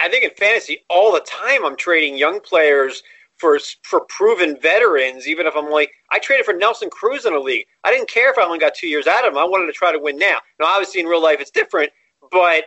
I 0.00 0.08
think 0.08 0.24
in 0.24 0.30
fantasy, 0.30 0.80
all 0.90 1.12
the 1.12 1.20
time 1.20 1.64
I'm 1.64 1.76
trading 1.76 2.18
young 2.18 2.40
players 2.40 3.04
for 3.40 3.58
for 3.82 4.00
proven 4.00 4.58
veterans, 4.60 5.26
even 5.26 5.46
if 5.46 5.54
I'm 5.56 5.70
like 5.70 5.92
I 6.10 6.18
traded 6.18 6.44
for 6.44 6.54
Nelson 6.54 6.90
Cruz 6.90 7.24
in 7.24 7.34
a 7.34 7.38
league. 7.38 7.66
I 7.84 7.90
didn't 7.90 8.08
care 8.08 8.30
if 8.30 8.38
I 8.38 8.42
only 8.42 8.58
got 8.58 8.74
two 8.74 8.88
years 8.88 9.06
out 9.06 9.24
of 9.26 9.32
him. 9.32 9.38
I 9.38 9.44
wanted 9.44 9.66
to 9.66 9.72
try 9.72 9.90
to 9.92 9.98
win 9.98 10.18
now. 10.18 10.38
Now, 10.58 10.66
obviously, 10.66 11.00
in 11.00 11.06
real 11.06 11.22
life, 11.22 11.38
it's 11.40 11.50
different, 11.50 11.90
but 12.30 12.64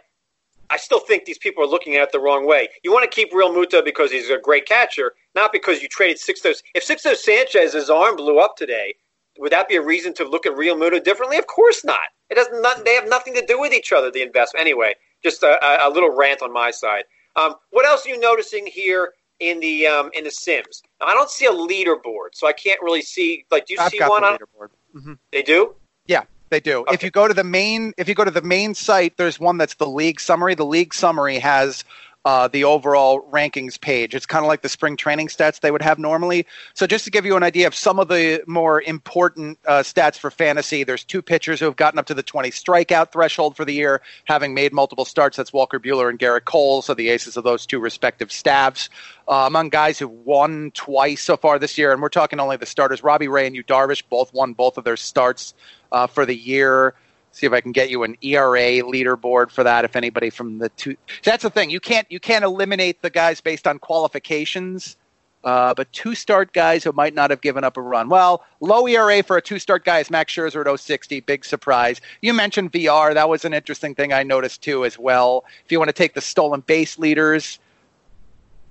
I 0.69 0.77
still 0.77 0.99
think 0.99 1.25
these 1.25 1.37
people 1.37 1.63
are 1.63 1.67
looking 1.67 1.95
at 1.95 2.03
it 2.03 2.11
the 2.11 2.19
wrong 2.19 2.47
way. 2.47 2.69
You 2.83 2.91
want 2.91 3.09
to 3.09 3.13
keep 3.13 3.31
Realmuto 3.31 3.83
because 3.83 4.11
he's 4.11 4.29
a 4.29 4.37
great 4.37 4.65
catcher, 4.65 5.13
not 5.35 5.51
because 5.51 5.81
you 5.81 5.87
traded 5.87 6.17
Sixto. 6.17 6.53
If 6.73 6.87
Sixto 6.87 7.15
Sanchez's 7.15 7.89
arm 7.89 8.15
blew 8.15 8.39
up 8.39 8.55
today, 8.57 8.95
would 9.37 9.51
that 9.51 9.67
be 9.67 9.75
a 9.75 9.81
reason 9.81 10.13
to 10.15 10.27
look 10.27 10.45
at 10.45 10.53
Realmuto 10.53 11.03
differently? 11.03 11.37
Of 11.37 11.47
course 11.47 11.83
not. 11.83 11.99
It 12.29 12.35
does 12.35 12.47
not. 12.53 12.85
They 12.85 12.95
have 12.95 13.07
nothing 13.07 13.33
to 13.35 13.45
do 13.45 13.59
with 13.59 13.73
each 13.73 13.91
other. 13.91 14.09
The 14.09 14.21
investment, 14.21 14.61
anyway. 14.61 14.95
Just 15.23 15.43
a, 15.43 15.87
a 15.87 15.89
little 15.89 16.15
rant 16.15 16.41
on 16.41 16.51
my 16.51 16.71
side. 16.71 17.03
Um, 17.35 17.55
what 17.71 17.85
else 17.85 18.05
are 18.05 18.09
you 18.09 18.19
noticing 18.19 18.65
here 18.65 19.13
in 19.39 19.59
the 19.59 19.87
um, 19.87 20.09
in 20.13 20.23
the 20.23 20.31
Sims? 20.31 20.83
Now, 20.99 21.07
I 21.07 21.13
don't 21.13 21.29
see 21.29 21.45
a 21.45 21.51
leaderboard, 21.51 22.29
so 22.33 22.47
I 22.47 22.53
can't 22.53 22.81
really 22.81 23.01
see. 23.01 23.45
Like, 23.51 23.65
do 23.65 23.73
you 23.73 23.79
I've 23.79 23.91
see 23.91 23.99
one 23.99 24.21
the 24.21 24.27
on? 24.27 24.33
leaderboard. 24.37 24.69
Mm-hmm. 24.95 25.13
They 25.31 25.41
do. 25.41 25.75
Yeah, 26.07 26.23
they 26.53 26.59
do. 26.59 26.81
Okay. 26.81 26.93
If 26.93 27.03
you 27.03 27.11
go 27.11 27.27
to 27.27 27.33
the 27.33 27.43
main, 27.43 27.93
if 27.97 28.07
you 28.07 28.15
go 28.15 28.23
to 28.23 28.31
the 28.31 28.41
main 28.41 28.75
site, 28.75 29.17
there's 29.17 29.39
one 29.39 29.57
that's 29.57 29.73
the 29.75 29.87
league 29.87 30.19
summary. 30.19 30.55
The 30.55 30.65
league 30.65 30.93
summary 30.93 31.39
has 31.39 31.83
uh, 32.25 32.47
the 32.47 32.63
overall 32.63 33.27
rankings 33.31 33.79
page. 33.79 34.15
It's 34.15 34.25
kind 34.25 34.45
of 34.45 34.47
like 34.47 34.61
the 34.61 34.69
spring 34.69 34.95
training 34.95 35.27
stats 35.27 35.59
they 35.59 35.71
would 35.71 35.81
have 35.81 35.99
normally. 35.99 36.45
So 36.73 36.87
just 36.87 37.03
to 37.05 37.11
give 37.11 37.25
you 37.25 37.35
an 37.35 37.43
idea 37.43 37.67
of 37.67 37.75
some 37.75 37.99
of 37.99 38.07
the 38.07 38.41
more 38.47 38.81
important 38.81 39.59
uh, 39.67 39.79
stats 39.79 40.17
for 40.17 40.31
fantasy, 40.31 40.83
there's 40.83 41.03
two 41.03 41.21
pitchers 41.21 41.59
who 41.59 41.65
have 41.65 41.75
gotten 41.75 41.99
up 41.99 42.05
to 42.05 42.13
the 42.13 42.23
20 42.23 42.49
strikeout 42.51 43.11
threshold 43.11 43.57
for 43.57 43.65
the 43.65 43.73
year, 43.73 44.01
having 44.25 44.53
made 44.53 44.71
multiple 44.71 45.05
starts. 45.05 45.35
That's 45.35 45.51
Walker 45.51 45.79
Buehler 45.79 46.09
and 46.09 46.17
Gerrit 46.17 46.45
Cole, 46.45 46.81
so 46.81 46.93
the 46.93 47.09
aces 47.09 47.35
of 47.35 47.43
those 47.43 47.65
two 47.65 47.79
respective 47.79 48.31
staffs. 48.31 48.89
Uh, 49.27 49.43
among 49.47 49.69
guys 49.69 49.99
who've 49.99 50.09
won 50.09 50.71
twice 50.73 51.21
so 51.21 51.35
far 51.35 51.59
this 51.59 51.77
year, 51.77 51.91
and 51.91 52.01
we're 52.01 52.09
talking 52.09 52.39
only 52.39 52.57
the 52.57 52.65
starters, 52.65 53.03
Robbie 53.03 53.27
Ray 53.27 53.47
and 53.47 53.55
Yu 53.55 53.63
Darvish 53.63 54.03
both 54.09 54.33
won 54.33 54.53
both 54.53 54.77
of 54.77 54.83
their 54.83 54.97
starts 54.97 55.53
uh, 55.93 56.07
for 56.07 56.25
the 56.25 56.35
year 56.35 56.95
see 57.35 57.47
if 57.47 57.51
I 57.51 57.61
can 57.61 57.71
get 57.71 57.89
you 57.89 58.03
an 58.03 58.15
ERA 58.21 58.83
leaderboard 58.83 59.49
for 59.49 59.63
that. 59.63 59.85
If 59.85 59.95
anybody 59.95 60.29
from 60.29 60.59
the 60.59 60.69
two, 60.69 60.95
that's 61.23 61.41
the 61.41 61.49
thing. 61.49 61.71
You 61.71 61.79
can't 61.79 62.05
you 62.11 62.19
can't 62.19 62.43
eliminate 62.43 63.01
the 63.01 63.09
guys 63.09 63.41
based 63.41 63.65
on 63.65 63.79
qualifications. 63.79 64.97
Uh, 65.43 65.73
but 65.73 65.91
two 65.91 66.13
start 66.15 66.53
guys 66.53 66.83
who 66.83 66.91
might 66.93 67.13
not 67.15 67.29
have 67.31 67.41
given 67.41 67.63
up 67.63 67.75
a 67.75 67.81
run. 67.81 68.07
Well, 68.07 68.45
low 68.61 68.87
ERA 68.87 69.23
for 69.23 69.35
a 69.35 69.41
two 69.41 69.57
start 69.57 69.83
guy 69.83 69.97
is 69.99 70.11
Max 70.11 70.31
Scherzer 70.31 70.63
at 70.71 70.79
060. 70.79 71.21
Big 71.21 71.43
surprise. 71.43 71.99
You 72.21 72.33
mentioned 72.35 72.71
Villar. 72.71 73.13
That 73.15 73.27
was 73.27 73.43
an 73.45 73.53
interesting 73.53 73.95
thing 73.95 74.13
I 74.13 74.21
noticed 74.21 74.61
too 74.61 74.85
as 74.85 74.99
well. 74.99 75.43
If 75.65 75.71
you 75.71 75.79
want 75.79 75.89
to 75.89 75.93
take 75.93 76.13
the 76.13 76.21
stolen 76.21 76.61
base 76.61 76.99
leaders, 76.99 77.57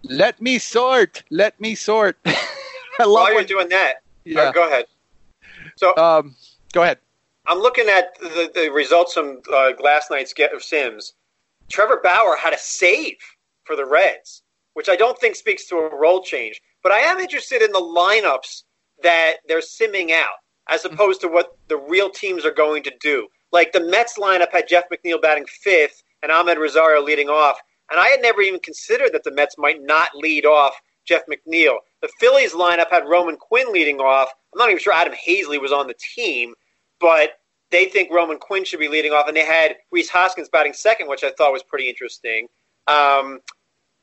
let 0.05 0.41
me 0.41 0.59
sort. 0.59 1.25
Let 1.31 1.61
me 1.61 1.75
sort. 1.75 2.17
I 2.27 2.31
love 3.01 3.11
While 3.11 3.27
you're 3.31 3.37
when- 3.39 3.47
doing 3.47 3.69
that, 3.71 3.95
Yeah. 4.25 4.43
uh, 4.43 4.53
go 4.53 4.67
ahead. 4.69 4.87
So 5.77 5.97
Um, 5.97 6.35
go 6.73 6.83
ahead. 6.85 6.99
I'm 7.47 7.59
looking 7.59 7.89
at 7.89 8.19
the, 8.21 8.51
the 8.55 8.71
results 8.71 9.15
from 9.15 9.41
uh, 9.53 9.73
last 9.83 10.11
night's 10.11 10.33
get 10.33 10.55
of 10.55 10.63
Sims. 10.63 11.15
Trevor 11.71 12.01
Bauer 12.03 12.37
had 12.37 12.53
a 12.53 12.59
save 12.59 13.17
for 13.65 13.75
the 13.75 13.85
Reds, 13.87 14.43
which 14.75 14.89
I 14.89 14.97
don't 14.97 15.19
think 15.19 15.35
speaks 15.35 15.67
to 15.67 15.77
a 15.77 15.97
role 15.97 16.23
change. 16.23 16.61
But 16.83 16.93
I 16.93 17.01
am 17.01 17.19
interested 17.19 17.63
in 17.63 17.73
the 17.73 17.81
lineups 17.81 18.63
that 19.03 19.37
they're 19.49 19.61
simming 19.61 20.13
out, 20.13 20.35
as 20.69 20.85
opposed 20.85 21.21
to 21.23 21.29
what 21.29 21.57
the 21.69 21.77
real 21.77 22.11
teams 22.11 22.45
are 22.45 22.53
going 22.53 22.83
to 22.85 22.93
do. 23.01 23.27
Like 23.51 23.73
the 23.73 23.81
Mets 23.81 24.19
lineup 24.19 24.53
had 24.53 24.69
Jeff 24.69 24.85
McNeil 24.91 25.21
batting 25.21 25.47
fifth 25.47 26.03
and 26.23 26.31
Amed 26.31 26.59
Rosario 26.59 27.03
leading 27.03 27.29
off, 27.29 27.59
and 27.91 28.01
I 28.01 28.09
had 28.09 28.23
never 28.23 28.41
even 28.41 28.61
considered 28.61 29.13
that 29.13 29.25
the 29.25 29.33
Mets 29.33 29.59
might 29.59 29.83
not 29.83 30.15
lead 30.15 30.47
off 30.47 30.75
Jeff 31.05 31.23
McNeil. 31.27 31.77
The 32.01 32.09
Phillies 32.21 32.53
lineup 32.53 32.91
had 32.91 33.09
Roman 33.09 33.37
Quinn 33.37 33.73
leading 33.73 34.01
off. 34.01 34.29
I'm 34.53 34.59
not 34.59 34.71
even 34.71 34.81
sure 34.81 34.93
Adam 34.93 35.15
Haseley 35.15 35.61
was 35.61 35.73
on 35.73 35.89
the 35.89 35.97
team, 36.15 36.55
but 37.03 37.33
they 37.73 37.87
think 37.87 38.11
Roman 38.11 38.39
Quinn 38.39 38.65
should 38.65 38.81
be 38.81 38.89
leading 38.89 39.13
off, 39.13 39.27
and 39.29 39.37
they 39.37 39.45
had 39.45 39.77
Rhys 39.91 40.09
Hoskins 40.09 40.49
batting 40.49 40.73
second, 40.73 41.09
which 41.09 41.25
I 41.25 41.33
thought 41.33 41.53
was 41.53 41.63
pretty 41.63 41.89
interesting. 41.89 42.47
Um, 42.87 43.41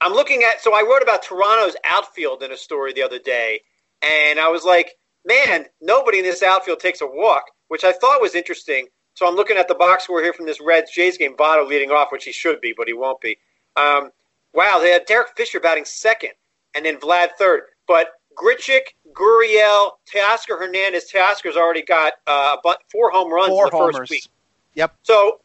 I'm 0.01 0.13
looking 0.13 0.43
at 0.43 0.61
so 0.61 0.73
I 0.75 0.81
wrote 0.81 1.01
about 1.01 1.23
Toronto's 1.23 1.75
outfield 1.83 2.43
in 2.43 2.51
a 2.51 2.57
story 2.57 2.93
the 2.93 3.03
other 3.03 3.19
day, 3.19 3.61
and 4.01 4.39
I 4.39 4.49
was 4.49 4.65
like, 4.65 4.95
man, 5.25 5.65
nobody 5.81 6.19
in 6.19 6.25
this 6.25 6.43
outfield 6.43 6.79
takes 6.79 7.01
a 7.01 7.07
walk, 7.07 7.45
which 7.69 7.83
I 7.83 7.93
thought 7.93 8.21
was 8.21 8.35
interesting. 8.35 8.87
So 9.13 9.27
I'm 9.27 9.35
looking 9.35 9.57
at 9.57 9.67
the 9.67 9.75
box 9.75 10.05
score 10.05 10.21
here 10.21 10.33
from 10.33 10.45
this 10.45 10.61
Reds 10.61 10.91
Jays 10.91 11.17
game. 11.17 11.35
Votto 11.35 11.67
leading 11.67 11.91
off, 11.91 12.11
which 12.11 12.23
he 12.23 12.31
should 12.31 12.61
be, 12.61 12.73
but 12.75 12.87
he 12.87 12.93
won't 12.93 13.19
be. 13.19 13.37
Um, 13.75 14.11
wow, 14.53 14.79
they 14.81 14.91
had 14.91 15.05
Derek 15.05 15.35
Fisher 15.35 15.59
batting 15.59 15.85
second, 15.85 16.31
and 16.75 16.85
then 16.85 16.97
Vlad 16.99 17.29
third. 17.37 17.63
But 17.87 18.07
Grichuk, 18.37 18.81
Gurriel, 19.13 19.91
Teoscar 20.13 20.59
Hernandez. 20.59 21.11
Teoscar's 21.11 21.55
already 21.55 21.83
got 21.83 22.13
uh, 22.27 22.57
four 22.91 23.11
home 23.11 23.31
runs 23.31 23.49
Four 23.49 23.65
in 23.65 23.71
the 23.71 23.77
first 23.77 23.95
homers. 23.95 24.09
week. 24.09 24.27
Yep. 24.75 24.95
So, 25.03 25.41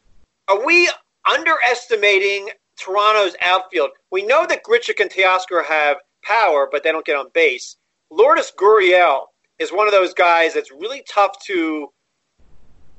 are 0.47 0.65
we 0.65 0.89
underestimating 1.29 2.49
Toronto's 2.77 3.35
outfield? 3.41 3.91
We 4.11 4.23
know 4.23 4.45
that 4.45 4.63
Grichuk 4.63 4.99
and 4.99 5.09
Teoscar 5.09 5.65
have 5.65 5.97
power, 6.23 6.67
but 6.71 6.83
they 6.83 6.91
don't 6.91 7.05
get 7.05 7.15
on 7.15 7.27
base. 7.33 7.77
Lourdes 8.11 8.51
Gurriel 8.57 9.25
is 9.59 9.71
one 9.71 9.87
of 9.87 9.93
those 9.93 10.13
guys 10.13 10.53
that's 10.53 10.71
really 10.71 11.03
tough 11.07 11.31
to 11.45 11.91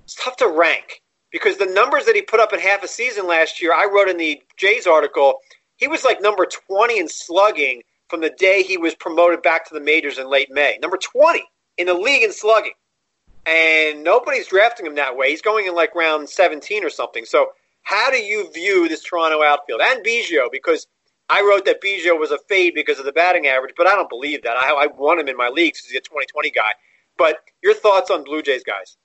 it's 0.05 0.15
tough 0.15 0.37
to 0.37 0.49
rank 0.49 1.03
because 1.33 1.57
the 1.57 1.67
numbers 1.67 2.05
that 2.07 2.15
he 2.15 2.23
put 2.23 2.39
up 2.39 2.53
in 2.53 2.61
half 2.61 2.83
a 2.85 2.89
season 2.89 3.27
last 3.27 3.61
year, 3.61 3.75
I 3.75 3.87
wrote 3.93 4.09
in 4.09 4.17
the 4.17 4.41
Jays 4.57 4.87
article, 4.87 5.35
he 5.77 5.89
was 5.89 6.05
like 6.05 6.23
number 6.23 6.47
20 6.69 6.99
in 6.99 7.09
slugging 7.09 7.83
from 8.09 8.21
the 8.21 8.31
day 8.31 8.63
he 8.63 8.77
was 8.77 8.95
promoted 8.95 9.43
back 9.43 9.67
to 9.69 9.75
the 9.75 9.81
majors 9.81 10.19
in 10.19 10.29
late 10.29 10.51
May. 10.51 10.79
Number 10.81 10.97
20 10.97 11.43
in 11.79 11.87
the 11.87 11.95
league 11.95 12.23
in 12.23 12.33
slugging. 12.33 12.73
And 13.45 14.03
nobody's 14.03 14.49
drafting 14.49 14.87
him 14.87 14.97
that 14.97 15.17
way. 15.17 15.31
He's 15.31 15.43
going 15.43 15.67
in 15.67 15.75
like 15.75 15.95
round 15.95 16.29
17 16.29 16.85
or 16.85 16.91
something. 16.91 17.25
So, 17.25 17.49
how 17.83 18.11
do 18.11 18.17
you 18.17 18.51
view 18.53 18.89
this 18.89 19.05
Toronto 19.05 19.43
outfield 19.43 19.81
and 19.81 20.05
Biggio? 20.05 20.51
Because 20.51 20.89
I 21.29 21.41
wrote 21.43 21.65
that 21.67 21.81
Biggio 21.81 22.19
was 22.19 22.33
a 22.33 22.39
fade 22.49 22.75
because 22.75 22.99
of 22.99 23.05
the 23.05 23.13
batting 23.13 23.47
average, 23.47 23.75
but 23.77 23.87
I 23.87 23.95
don't 23.95 24.09
believe 24.09 24.43
that. 24.43 24.57
I, 24.57 24.73
I 24.73 24.87
want 24.87 25.21
him 25.21 25.29
in 25.29 25.37
my 25.37 25.49
leagues 25.49 25.79
because 25.79 25.91
he's 25.91 25.99
a 25.99 26.03
2020 26.03 26.51
guy. 26.51 26.71
But 27.17 27.39
your 27.63 27.75
thoughts 27.75 28.11
on 28.11 28.25
Blue 28.25 28.43
Jays 28.43 28.65
guys? 28.65 28.97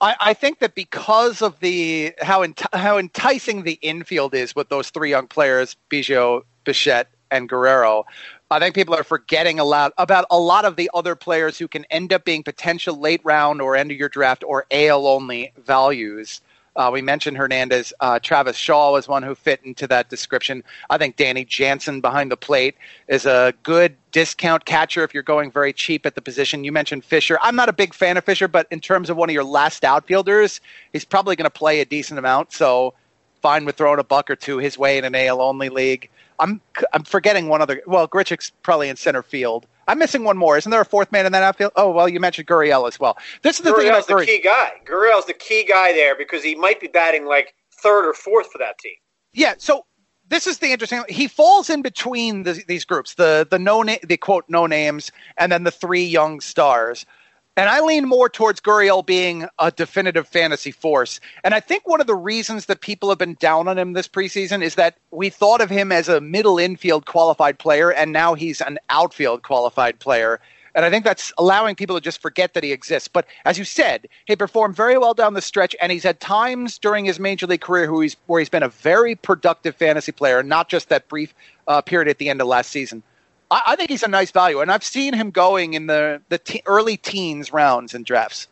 I, 0.00 0.16
I 0.20 0.34
think 0.34 0.60
that 0.60 0.74
because 0.74 1.42
of 1.42 1.60
the 1.60 2.14
how 2.20 2.44
enti- 2.44 2.76
how 2.76 2.98
enticing 2.98 3.62
the 3.62 3.78
infield 3.82 4.34
is 4.34 4.56
with 4.56 4.68
those 4.68 4.90
three 4.90 5.10
young 5.10 5.26
players, 5.26 5.76
Biggio, 5.90 6.42
Bichette, 6.64 7.10
and 7.30 7.48
Guerrero, 7.48 8.04
I 8.50 8.58
think 8.58 8.74
people 8.74 8.94
are 8.94 9.04
forgetting 9.04 9.60
a 9.60 9.64
lot 9.64 9.92
about 9.96 10.26
a 10.30 10.38
lot 10.38 10.64
of 10.64 10.76
the 10.76 10.90
other 10.92 11.14
players 11.14 11.56
who 11.56 11.68
can 11.68 11.84
end 11.90 12.12
up 12.12 12.24
being 12.24 12.42
potential 12.42 12.98
late 12.98 13.20
round 13.22 13.62
or 13.62 13.76
end 13.76 13.92
of 13.92 13.96
your 13.96 14.08
draft 14.08 14.42
or 14.44 14.66
AL 14.72 15.06
only 15.06 15.52
values. 15.64 16.40
Uh, 16.76 16.90
we 16.92 17.02
mentioned 17.02 17.36
Hernandez. 17.36 17.92
Uh, 18.00 18.18
Travis 18.18 18.56
Shaw 18.56 18.92
was 18.92 19.08
one 19.08 19.22
who 19.22 19.34
fit 19.34 19.60
into 19.64 19.86
that 19.88 20.08
description. 20.08 20.62
I 20.88 20.98
think 20.98 21.16
Danny 21.16 21.44
Jansen 21.44 22.00
behind 22.00 22.30
the 22.30 22.36
plate 22.36 22.76
is 23.08 23.26
a 23.26 23.52
good 23.62 23.96
discount 24.12 24.64
catcher 24.64 25.02
if 25.02 25.12
you're 25.12 25.22
going 25.22 25.50
very 25.50 25.72
cheap 25.72 26.06
at 26.06 26.14
the 26.14 26.22
position. 26.22 26.64
You 26.64 26.72
mentioned 26.72 27.04
Fisher. 27.04 27.38
I'm 27.42 27.56
not 27.56 27.68
a 27.68 27.72
big 27.72 27.92
fan 27.92 28.16
of 28.16 28.24
Fisher, 28.24 28.48
but 28.48 28.66
in 28.70 28.80
terms 28.80 29.10
of 29.10 29.16
one 29.16 29.28
of 29.28 29.34
your 29.34 29.44
last 29.44 29.84
outfielders, 29.84 30.60
he's 30.92 31.04
probably 31.04 31.36
going 31.36 31.44
to 31.44 31.50
play 31.50 31.80
a 31.80 31.84
decent 31.84 32.18
amount. 32.18 32.52
So 32.52 32.94
fine 33.42 33.64
with 33.64 33.76
throwing 33.76 33.98
a 33.98 34.04
buck 34.04 34.30
or 34.30 34.36
two 34.36 34.58
his 34.58 34.78
way 34.78 34.98
in 34.98 35.04
an 35.04 35.14
AL 35.14 35.40
only 35.40 35.68
league. 35.68 36.08
I'm 36.40 36.60
I'm 36.92 37.04
forgetting 37.04 37.48
one 37.48 37.62
other. 37.62 37.82
Well, 37.86 38.08
Grichuk's 38.08 38.50
probably 38.62 38.88
in 38.88 38.96
center 38.96 39.22
field. 39.22 39.66
I'm 39.86 39.98
missing 39.98 40.24
one 40.24 40.36
more. 40.36 40.56
Isn't 40.56 40.70
there 40.70 40.80
a 40.80 40.84
fourth 40.84 41.12
man 41.12 41.26
in 41.26 41.32
that 41.32 41.42
outfield? 41.42 41.72
Oh, 41.76 41.90
well, 41.90 42.08
you 42.08 42.20
mentioned 42.20 42.48
Gurriel 42.48 42.88
as 42.88 42.98
well. 42.98 43.18
This 43.42 43.58
is 43.58 43.64
the 43.64 43.70
Gurriel's 43.70 44.06
thing 44.06 44.14
about 44.14 44.20
the 44.20 44.26
key 44.26 44.40
guy. 44.40 44.72
Gurriel's 44.84 45.26
the 45.26 45.34
key 45.34 45.64
guy 45.64 45.92
there 45.92 46.16
because 46.16 46.42
he 46.42 46.54
might 46.54 46.80
be 46.80 46.88
batting 46.88 47.26
like 47.26 47.54
third 47.82 48.08
or 48.08 48.14
fourth 48.14 48.50
for 48.50 48.58
that 48.58 48.78
team. 48.78 48.94
Yeah. 49.32 49.54
So 49.58 49.84
this 50.28 50.46
is 50.46 50.58
the 50.58 50.72
interesting. 50.72 51.02
He 51.08 51.28
falls 51.28 51.68
in 51.68 51.82
between 51.82 52.44
the, 52.44 52.62
these 52.66 52.84
groups, 52.84 53.14
the 53.14 53.46
the 53.50 53.58
no 53.58 53.82
na- 53.82 53.96
the 54.02 54.16
quote 54.16 54.44
no 54.48 54.66
names, 54.66 55.12
and 55.36 55.52
then 55.52 55.64
the 55.64 55.70
three 55.70 56.04
young 56.04 56.40
stars. 56.40 57.04
And 57.56 57.68
I 57.68 57.80
lean 57.80 58.06
more 58.06 58.28
towards 58.28 58.60
Gurriel 58.60 59.04
being 59.04 59.46
a 59.58 59.70
definitive 59.70 60.28
fantasy 60.28 60.70
force. 60.70 61.20
And 61.44 61.52
I 61.52 61.60
think 61.60 61.86
one 61.86 62.00
of 62.00 62.06
the 62.06 62.14
reasons 62.14 62.66
that 62.66 62.80
people 62.80 63.08
have 63.08 63.18
been 63.18 63.34
down 63.34 63.68
on 63.68 63.76
him 63.76 63.92
this 63.92 64.08
preseason 64.08 64.62
is 64.62 64.76
that 64.76 64.96
we 65.10 65.30
thought 65.30 65.60
of 65.60 65.68
him 65.68 65.90
as 65.92 66.08
a 66.08 66.20
middle 66.20 66.58
infield 66.58 67.06
qualified 67.06 67.58
player, 67.58 67.92
and 67.92 68.12
now 68.12 68.34
he's 68.34 68.60
an 68.60 68.78
outfield 68.88 69.42
qualified 69.42 69.98
player. 69.98 70.40
And 70.74 70.84
I 70.84 70.90
think 70.90 71.04
that's 71.04 71.32
allowing 71.36 71.74
people 71.74 71.96
to 71.96 72.00
just 72.00 72.22
forget 72.22 72.54
that 72.54 72.62
he 72.62 72.72
exists. 72.72 73.08
But 73.08 73.26
as 73.44 73.58
you 73.58 73.64
said, 73.64 74.06
he 74.26 74.36
performed 74.36 74.76
very 74.76 74.96
well 74.96 75.14
down 75.14 75.34
the 75.34 75.42
stretch, 75.42 75.74
and 75.80 75.90
he's 75.90 76.04
had 76.04 76.20
times 76.20 76.78
during 76.78 77.04
his 77.04 77.18
major 77.18 77.46
league 77.48 77.60
career 77.60 77.92
where 77.92 78.02
he's, 78.02 78.16
where 78.26 78.38
he's 78.38 78.48
been 78.48 78.62
a 78.62 78.68
very 78.68 79.16
productive 79.16 79.74
fantasy 79.74 80.12
player, 80.12 80.42
not 80.44 80.68
just 80.68 80.88
that 80.88 81.08
brief 81.08 81.34
uh, 81.66 81.82
period 81.82 82.08
at 82.08 82.18
the 82.18 82.30
end 82.30 82.40
of 82.40 82.46
last 82.46 82.70
season. 82.70 83.02
I, 83.50 83.62
I 83.68 83.76
think 83.76 83.90
he's 83.90 84.02
a 84.02 84.08
nice 84.08 84.30
value, 84.30 84.60
and 84.60 84.70
I've 84.70 84.84
seen 84.84 85.14
him 85.14 85.30
going 85.30 85.74
in 85.74 85.86
the 85.86 86.22
the 86.28 86.38
te- 86.38 86.62
early 86.66 86.96
teens 86.96 87.52
rounds 87.52 87.94
in 87.94 88.02
drafts. 88.02 88.48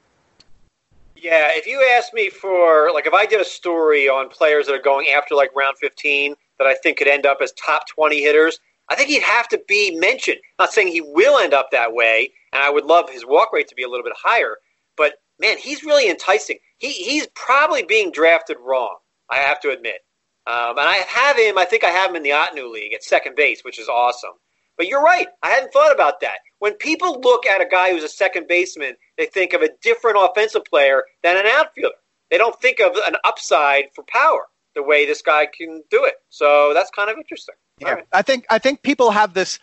Yeah, 1.17 1.49
if 1.51 1.67
you 1.67 1.85
ask 1.97 2.15
me 2.15 2.31
for 2.31 2.91
like 2.93 3.07
if 3.07 3.13
I 3.13 3.27
did 3.27 3.41
a 3.41 3.45
story 3.45 4.09
on 4.09 4.29
players 4.29 4.67
that 4.67 4.75
are 4.75 4.83
going 4.83 5.09
after 5.09 5.35
like 5.35 5.55
round 5.55 5.77
15 5.79 6.35
that 6.59 6.67
I 6.67 6.75
think 6.75 6.99
could 6.99 7.09
end 7.09 7.27
up 7.27 7.39
as 7.41 7.53
top 7.53 7.89
20 7.89 8.21
hitters, 8.21 8.61
I 8.89 8.95
think 8.95 9.09
he'd 9.09 9.23
have 9.23 9.49
to 9.49 9.61
be 9.67 9.97
mentioned. 9.99 10.39
Not 10.59 10.73
saying 10.73 10.89
he 10.89 11.01
will 11.01 11.39
end 11.39 11.55
up 11.55 11.71
that 11.73 11.93
way, 11.93 12.31
and 12.53 12.63
I 12.63 12.71
would 12.71 12.85
love 12.85 13.11
his 13.11 13.27
walk 13.27 13.53
rate 13.53 13.69
to 13.69 13.75
be 13.75 13.83
a 13.83 13.89
little 13.89 14.05
bit 14.05 14.15
higher, 14.17 14.59
but 14.97 15.15
man, 15.41 15.59
he's 15.59 15.85
really 15.85 16.09
enticing. 16.09 16.59
He 16.79 16.91
he's 16.91 17.27
probably 17.35 17.83
being 17.83 18.13
drafted 18.13 18.57
wrong. 18.61 18.97
I 19.31 19.39
have 19.39 19.61
to 19.61 19.71
admit. 19.71 20.05
Um, 20.47 20.79
and 20.79 20.89
I 20.89 21.05
have 21.07 21.37
him. 21.37 21.59
I 21.59 21.67
think 21.67 21.85
I 21.85 21.91
have 21.91 22.11
him 22.11 22.17
in 22.17 22.23
the 22.23 22.31
Ottoneu 22.31 22.73
League 22.73 22.95
at 22.95 23.05
second 23.05 23.37
base, 23.37 23.63
which 23.65 23.79
is 23.79 23.89
awesome. 23.89 24.33
But 24.79 24.87
you're 24.87 25.03
right. 25.03 25.27
I 25.43 25.51
hadn't 25.51 25.73
thought 25.73 25.93
about 25.93 26.21
that. 26.21 26.39
When 26.61 26.75
people 26.75 27.21
look 27.21 27.47
at 27.47 27.61
a 27.61 27.67
guy 27.67 27.91
who's 27.91 28.05
a 28.05 28.09
second 28.09 28.47
baseman, 28.49 28.95
they 29.19 29.27
think 29.27 29.53
of 29.53 29.61
a 29.61 29.69
different 29.83 30.17
offensive 30.19 30.65
player 30.65 31.05
than 31.23 31.37
an 31.37 31.47
outfielder. 31.47 31.97
They 32.31 32.39
don't 32.39 32.59
think 32.61 32.81
of 32.81 32.93
an 33.07 33.17
upside 33.25 33.87
for 33.95 34.05
power 34.09 34.47
the 34.75 34.83
way 34.83 35.05
this 35.05 35.23
guy 35.23 35.47
can 35.47 35.83
do 35.91 36.05
it. 36.05 36.15
So 36.29 36.73
that's 36.75 36.91
kind 36.91 37.11
of 37.11 37.17
interesting. 37.17 37.57
Yeah, 37.81 37.95
right. 37.95 38.05
I 38.13 38.23
think 38.23 38.47
I 38.51 38.59
think 38.59 38.83
people 38.83 39.11
have 39.11 39.35
this. 39.35 39.59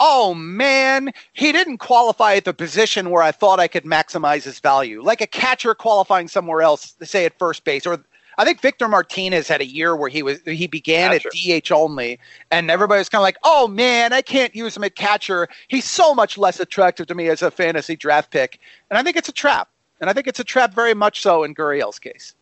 Oh 0.00 0.34
man, 0.34 1.12
he 1.32 1.50
didn't 1.50 1.78
qualify 1.78 2.34
at 2.34 2.44
the 2.44 2.54
position 2.54 3.10
where 3.10 3.22
I 3.22 3.32
thought 3.32 3.58
I 3.58 3.66
could 3.66 3.84
maximize 3.84 4.44
his 4.44 4.60
value, 4.60 5.02
like 5.02 5.20
a 5.20 5.26
catcher 5.26 5.74
qualifying 5.74 6.28
somewhere 6.28 6.62
else, 6.62 6.94
say 7.02 7.24
at 7.24 7.38
first 7.38 7.64
base, 7.64 7.84
or 7.86 8.04
I 8.38 8.44
think 8.44 8.60
Victor 8.60 8.86
Martinez 8.86 9.48
had 9.48 9.60
a 9.60 9.66
year 9.66 9.96
where 9.96 10.08
he 10.08 10.22
was 10.22 10.40
he 10.46 10.68
began 10.68 11.10
catcher. 11.10 11.28
at 11.28 11.64
DH 11.64 11.72
only, 11.72 12.20
and 12.52 12.70
everybody 12.70 13.00
was 13.00 13.08
kind 13.08 13.20
of 13.20 13.24
like, 13.24 13.36
"Oh 13.42 13.66
man, 13.66 14.12
I 14.12 14.22
can't 14.22 14.54
use 14.54 14.76
him 14.76 14.84
at 14.84 14.94
catcher. 14.94 15.48
He's 15.66 15.84
so 15.84 16.14
much 16.14 16.38
less 16.38 16.60
attractive 16.60 17.08
to 17.08 17.14
me 17.16 17.28
as 17.28 17.42
a 17.42 17.50
fantasy 17.50 17.96
draft 17.96 18.30
pick." 18.30 18.60
And 18.90 18.98
I 18.98 19.02
think 19.02 19.16
it's 19.16 19.28
a 19.28 19.32
trap, 19.32 19.68
and 20.00 20.08
I 20.08 20.12
think 20.12 20.28
it's 20.28 20.38
a 20.38 20.44
trap 20.44 20.72
very 20.72 20.94
much 20.94 21.20
so 21.20 21.42
in 21.42 21.52
Gurriel's 21.52 21.98
case. 21.98 22.34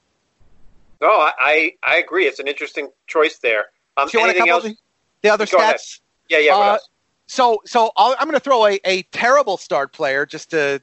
No, 1.00 1.08
I 1.08 1.72
I 1.82 1.96
agree. 1.96 2.26
It's 2.26 2.40
an 2.40 2.46
interesting 2.46 2.90
choice 3.06 3.38
there. 3.38 3.66
Um, 3.96 4.08
Do 4.08 4.18
you 4.18 4.24
want 4.24 4.36
a 4.36 4.38
couple 4.38 4.60
the, 4.60 4.76
the 5.22 5.30
other 5.30 5.46
Go 5.46 5.56
stats? 5.56 5.60
Ahead. 5.60 5.80
Yeah, 6.28 6.38
yeah. 6.38 6.56
Uh, 6.56 6.78
so 7.26 7.60
so 7.64 7.90
i 7.96 8.14
am 8.20 8.28
going 8.28 8.34
to 8.34 8.40
throw 8.40 8.66
a, 8.66 8.78
a 8.84 9.02
terrible 9.04 9.56
start 9.56 9.92
player 9.92 10.26
just 10.26 10.50
to 10.50 10.80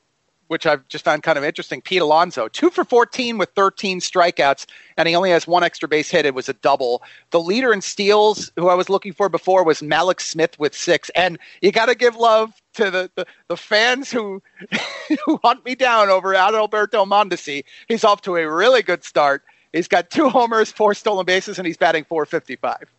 which 0.48 0.66
I've 0.66 0.88
just 0.88 1.06
found 1.06 1.24
kind 1.24 1.38
of 1.38 1.44
interesting. 1.44 1.82
Pete 1.82 2.02
Alonso, 2.02 2.48
two 2.48 2.70
for 2.70 2.84
14 2.84 3.38
with 3.38 3.50
13 3.56 4.00
strikeouts, 4.00 4.66
and 4.98 5.08
he 5.08 5.16
only 5.16 5.32
has 5.32 5.48
one 5.48 5.64
extra 5.64 5.88
base 5.88 6.10
hit. 6.10 6.26
It 6.26 6.36
was 6.36 6.50
a 6.50 6.54
double. 6.54 7.02
The 7.32 7.40
leader 7.40 7.74
in 7.74 7.82
steals, 7.82 8.52
who 8.56 8.68
I 8.68 8.76
was 8.76 8.90
looking 8.90 9.14
for 9.14 9.30
before, 9.30 9.64
was 9.64 9.82
Mallex 9.82 10.22
Smith 10.22 10.58
with 10.60 10.76
six. 10.76 11.10
And 11.16 11.40
you 11.62 11.72
got 11.72 11.88
to 11.88 11.96
give 11.96 12.16
love 12.16 12.54
to 12.76 12.92
the, 12.92 13.12
the, 13.16 13.26
the 13.48 13.58
fans 13.58 14.12
who, 14.12 14.42
who 15.26 15.40
hunt 15.44 15.66
me 15.66 15.76
down 15.76 16.10
over 16.10 16.34
Adalberto 16.34 17.08
Mondesi. 17.08 17.64
He's 17.88 18.04
off 18.04 18.22
to 18.22 18.36
a 18.36 18.50
really 18.50 18.82
good 18.82 19.04
start. 19.04 19.44
He's 19.72 19.88
got 19.88 20.10
two 20.12 20.30
homers, 20.30 20.72
four 20.72 20.94
stolen 20.94 21.26
bases, 21.26 21.58
and 21.58 21.66
he's 21.66 21.78
batting 21.78 22.04
455. 22.04 22.90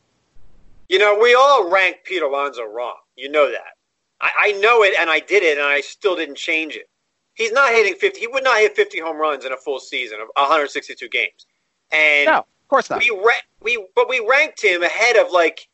You 0.89 0.99
know, 0.99 1.19
we 1.21 1.35
all 1.35 1.71
rank 1.71 1.99
Pete 2.05 2.23
Alonso 2.23 2.65
wrong. 2.65 2.97
You 3.17 3.31
know 3.31 3.51
that. 3.51 3.75
I, 4.21 4.31
I 4.39 4.53
know 4.53 4.83
it, 4.83 4.95
and 4.99 5.09
I 5.09 5.21
did 5.21 5.43
it, 5.43 5.57
and 5.57 5.67
I 5.67 5.81
still 5.81 6.17
didn't 6.17 6.37
change 6.37 6.75
it 6.75 6.89
he's 7.35 7.53
not 7.53 7.73
hitting 7.73 7.95
50. 7.95 8.19
He 8.19 8.27
would 8.27 8.45
not 8.45 8.59
hit 8.59 8.77
50 8.77 9.01
home 9.01 9.17
runs 9.17 9.45
in 9.45 9.53
a 9.53 9.57
full 9.57 9.79
season 9.79 10.21
of 10.21 10.29
162 10.37 11.09
games. 11.09 11.47
And 11.93 12.27
no, 12.27 12.39
of 12.39 12.69
course 12.69 12.91
not. 12.91 13.01
We 13.01 13.11
ra- 13.11 13.33
we 13.61 13.87
but 13.95 14.09
we 14.09 14.25
ranked 14.29 14.63
him 14.63 14.83
ahead 14.83 15.17
of 15.17 15.31
like 15.31 15.69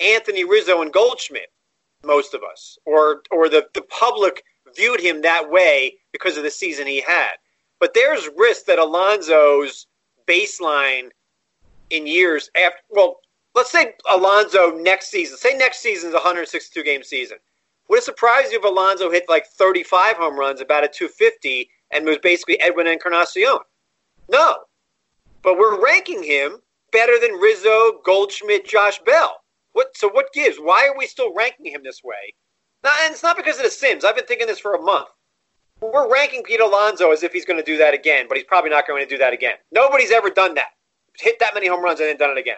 Anthony 0.00 0.44
Rizzo 0.44 0.82
and 0.82 0.92
Goldschmidt, 0.92 1.52
most 2.04 2.34
of 2.34 2.42
us, 2.42 2.78
or 2.84 3.22
or 3.30 3.48
the 3.48 3.66
the 3.74 3.82
public 3.82 4.44
viewed 4.76 5.00
him 5.00 5.22
that 5.22 5.50
way 5.50 5.94
because 6.12 6.36
of 6.36 6.42
the 6.42 6.50
season 6.50 6.86
he 6.86 7.00
had. 7.00 7.32
But 7.80 7.94
there's 7.94 8.28
risk 8.36 8.66
that 8.66 8.78
Alonso's 8.78 9.86
baseline 10.26 11.10
in 11.90 12.06
years 12.06 12.50
after. 12.56 12.78
Well, 12.90 13.18
let's 13.54 13.70
say 13.70 13.94
Alonso 14.10 14.76
next 14.76 15.10
season. 15.10 15.36
Say 15.36 15.56
next 15.56 15.80
season's 15.80 16.12
a 16.12 16.16
162 16.16 16.82
game 16.82 17.02
season. 17.02 17.38
Would 17.88 17.98
it 17.98 18.04
surprise 18.04 18.50
you 18.50 18.58
if 18.58 18.64
Alonso 18.64 19.10
hit 19.10 19.24
like 19.28 19.46
35 19.46 20.16
home 20.16 20.38
runs, 20.38 20.60
about 20.60 20.84
a 20.84 20.88
250, 20.88 21.68
and 21.90 22.06
was 22.06 22.18
basically 22.18 22.60
Edwin 22.60 22.86
Encarnacion? 22.86 23.58
No. 24.28 24.56
But 25.42 25.58
we're 25.58 25.82
ranking 25.82 26.22
him 26.22 26.60
better 26.92 27.18
than 27.20 27.32
Rizzo, 27.32 28.00
Goldschmidt, 28.04 28.66
Josh 28.66 28.98
Bell. 29.00 29.36
What? 29.72 29.96
So 29.96 30.08
what 30.08 30.32
gives? 30.32 30.56
Why 30.56 30.86
are 30.86 30.96
we 30.96 31.06
still 31.06 31.34
ranking 31.34 31.72
him 31.72 31.82
this 31.84 32.02
way? 32.02 32.34
Now, 32.82 32.92
and 33.02 33.12
it's 33.12 33.22
not 33.22 33.36
because 33.36 33.56
of 33.58 33.64
the 33.64 33.70
Sims. 33.70 34.04
I've 34.04 34.16
been 34.16 34.26
thinking 34.26 34.46
this 34.46 34.60
for 34.60 34.74
a 34.74 34.80
month. 34.80 35.08
We're 35.80 36.10
ranking 36.10 36.42
Pete 36.42 36.60
Alonso 36.60 37.10
as 37.10 37.22
if 37.22 37.32
he's 37.32 37.44
going 37.44 37.58
to 37.58 37.64
do 37.64 37.76
that 37.78 37.92
again, 37.94 38.26
but 38.28 38.36
he's 38.36 38.46
probably 38.46 38.70
not 38.70 38.86
going 38.86 39.02
to 39.02 39.08
do 39.08 39.18
that 39.18 39.32
again. 39.32 39.54
Nobody's 39.72 40.12
ever 40.12 40.30
done 40.30 40.54
that. 40.54 40.68
Hit 41.18 41.38
that 41.40 41.54
many 41.54 41.66
home 41.66 41.82
runs 41.82 42.00
and 42.00 42.08
then 42.08 42.16
done 42.16 42.30
it 42.30 42.38
again. 42.38 42.56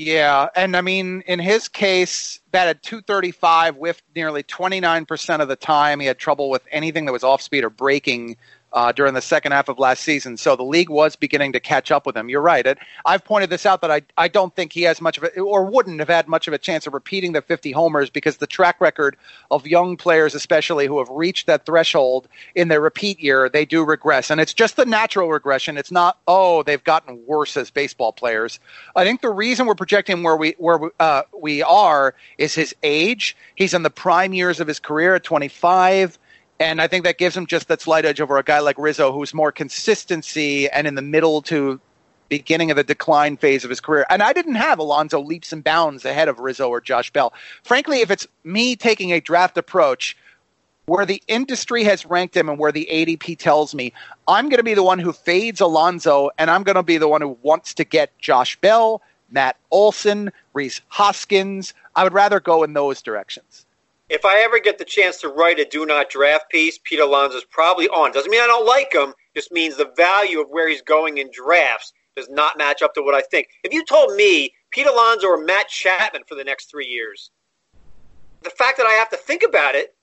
Yeah, 0.00 0.48
and 0.54 0.76
I 0.76 0.80
mean, 0.80 1.24
in 1.26 1.40
his 1.40 1.66
case, 1.66 2.38
batted 2.52 2.84
235 2.84 3.74
with 3.78 4.00
nearly 4.14 4.44
29% 4.44 5.40
of 5.40 5.48
the 5.48 5.56
time. 5.56 5.98
He 5.98 6.06
had 6.06 6.18
trouble 6.18 6.50
with 6.50 6.62
anything 6.70 7.06
that 7.06 7.12
was 7.12 7.24
off 7.24 7.42
speed 7.42 7.64
or 7.64 7.70
breaking 7.70 8.36
uh, 8.72 8.92
during 8.92 9.14
the 9.14 9.22
second 9.22 9.52
half 9.52 9.68
of 9.68 9.78
last 9.78 10.02
season. 10.02 10.36
So 10.36 10.56
the 10.56 10.62
league 10.62 10.90
was 10.90 11.16
beginning 11.16 11.52
to 11.52 11.60
catch 11.60 11.90
up 11.90 12.06
with 12.06 12.16
him. 12.16 12.28
You're 12.28 12.42
right. 12.42 12.66
It, 12.66 12.78
I've 13.04 13.24
pointed 13.24 13.50
this 13.50 13.64
out 13.64 13.80
that 13.80 13.90
I, 13.90 14.02
I 14.16 14.28
don't 14.28 14.54
think 14.54 14.72
he 14.72 14.82
has 14.82 15.00
much 15.00 15.18
of 15.18 15.24
a, 15.24 15.40
or 15.40 15.64
wouldn't 15.64 15.98
have 16.00 16.08
had 16.08 16.28
much 16.28 16.46
of 16.48 16.54
a 16.54 16.58
chance 16.58 16.86
of 16.86 16.94
repeating 16.94 17.32
the 17.32 17.42
50 17.42 17.72
homers 17.72 18.10
because 18.10 18.36
the 18.36 18.46
track 18.46 18.80
record 18.80 19.16
of 19.50 19.66
young 19.66 19.96
players, 19.96 20.34
especially 20.34 20.86
who 20.86 20.98
have 20.98 21.08
reached 21.08 21.46
that 21.46 21.64
threshold 21.64 22.28
in 22.54 22.68
their 22.68 22.80
repeat 22.80 23.20
year, 23.20 23.48
they 23.48 23.64
do 23.64 23.84
regress. 23.84 24.30
And 24.30 24.40
it's 24.40 24.54
just 24.54 24.76
the 24.76 24.86
natural 24.86 25.30
regression. 25.30 25.78
It's 25.78 25.92
not, 25.92 26.18
oh, 26.28 26.62
they've 26.62 26.84
gotten 26.84 27.24
worse 27.26 27.56
as 27.56 27.70
baseball 27.70 28.12
players. 28.12 28.60
I 28.94 29.04
think 29.04 29.22
the 29.22 29.30
reason 29.30 29.66
we're 29.66 29.74
projecting 29.74 30.22
where 30.22 30.36
we, 30.36 30.54
where 30.58 30.78
we, 30.78 30.88
uh, 31.00 31.22
we 31.38 31.62
are 31.62 32.14
is 32.36 32.54
his 32.54 32.74
age. 32.82 33.36
He's 33.54 33.74
in 33.74 33.82
the 33.82 33.90
prime 33.90 34.34
years 34.34 34.60
of 34.60 34.68
his 34.68 34.78
career 34.78 35.14
at 35.14 35.24
25 35.24 36.18
and 36.60 36.80
I 36.80 36.88
think 36.88 37.04
that 37.04 37.18
gives 37.18 37.36
him 37.36 37.46
just 37.46 37.68
that 37.68 37.80
slight 37.80 38.04
edge 38.04 38.20
over 38.20 38.36
a 38.36 38.42
guy 38.42 38.58
like 38.58 38.78
Rizzo, 38.78 39.12
who's 39.12 39.32
more 39.32 39.52
consistency 39.52 40.68
and 40.70 40.86
in 40.86 40.94
the 40.96 41.02
middle 41.02 41.40
to 41.42 41.80
beginning 42.28 42.70
of 42.70 42.76
the 42.76 42.84
decline 42.84 43.36
phase 43.36 43.64
of 43.64 43.70
his 43.70 43.80
career. 43.80 44.04
And 44.10 44.22
I 44.22 44.32
didn't 44.32 44.56
have 44.56 44.78
Alonso 44.78 45.20
leaps 45.20 45.52
and 45.52 45.62
bounds 45.64 46.04
ahead 46.04 46.28
of 46.28 46.40
Rizzo 46.40 46.68
or 46.68 46.80
Josh 46.80 47.10
Bell. 47.10 47.32
Frankly, 47.62 48.00
if 48.00 48.10
it's 48.10 48.26
me 48.44 48.76
taking 48.76 49.12
a 49.12 49.20
draft 49.20 49.56
approach 49.56 50.16
where 50.86 51.06
the 51.06 51.22
industry 51.28 51.84
has 51.84 52.06
ranked 52.06 52.36
him 52.36 52.48
and 52.48 52.58
where 52.58 52.72
the 52.72 52.88
ADP 52.90 53.38
tells 53.38 53.74
me, 53.74 53.92
I'm 54.26 54.48
going 54.48 54.58
to 54.58 54.64
be 54.64 54.74
the 54.74 54.82
one 54.82 54.98
who 54.98 55.12
fades 55.12 55.60
Alonso 55.60 56.30
and 56.38 56.50
I'm 56.50 56.64
going 56.64 56.76
to 56.76 56.82
be 56.82 56.98
the 56.98 57.08
one 57.08 57.20
who 57.20 57.38
wants 57.42 57.72
to 57.74 57.84
get 57.84 58.18
Josh 58.18 58.58
Bell, 58.60 59.00
Matt 59.30 59.56
Olson, 59.70 60.32
Rhys 60.54 60.80
Hoskins. 60.88 61.72
I 61.94 62.04
would 62.04 62.14
rather 62.14 62.40
go 62.40 62.62
in 62.62 62.72
those 62.72 63.00
directions 63.00 63.66
if 64.08 64.24
I 64.24 64.40
ever 64.40 64.58
get 64.58 64.78
the 64.78 64.84
chance 64.84 65.18
to 65.20 65.28
write 65.28 65.58
a 65.58 65.64
do 65.64 65.84
not 65.84 66.10
draft 66.10 66.50
piece, 66.50 66.78
Pete 66.82 67.00
Alonso's 67.00 67.44
probably 67.44 67.88
on. 67.88 68.12
Doesn't 68.12 68.30
mean 68.30 68.40
I 68.40 68.46
don't 68.46 68.66
like 68.66 68.92
him, 68.92 69.12
just 69.36 69.52
means 69.52 69.76
the 69.76 69.92
value 69.96 70.40
of 70.40 70.48
where 70.48 70.68
he's 70.68 70.82
going 70.82 71.18
in 71.18 71.30
drafts 71.32 71.92
does 72.16 72.28
not 72.30 72.58
match 72.58 72.82
up 72.82 72.94
to 72.94 73.02
what 73.02 73.14
I 73.14 73.20
think. 73.20 73.48
If 73.62 73.72
you 73.72 73.84
told 73.84 74.16
me 74.16 74.52
Pete 74.70 74.86
Alonso 74.86 75.28
or 75.28 75.44
Matt 75.44 75.68
Chapman 75.68 76.22
for 76.26 76.34
the 76.34 76.44
next 76.44 76.70
three 76.70 76.86
years, 76.86 77.30
the 78.42 78.50
fact 78.50 78.78
that 78.78 78.86
I 78.86 78.92
have 78.92 79.10
to 79.10 79.16
think 79.16 79.42
about 79.42 79.74
it 79.74 79.94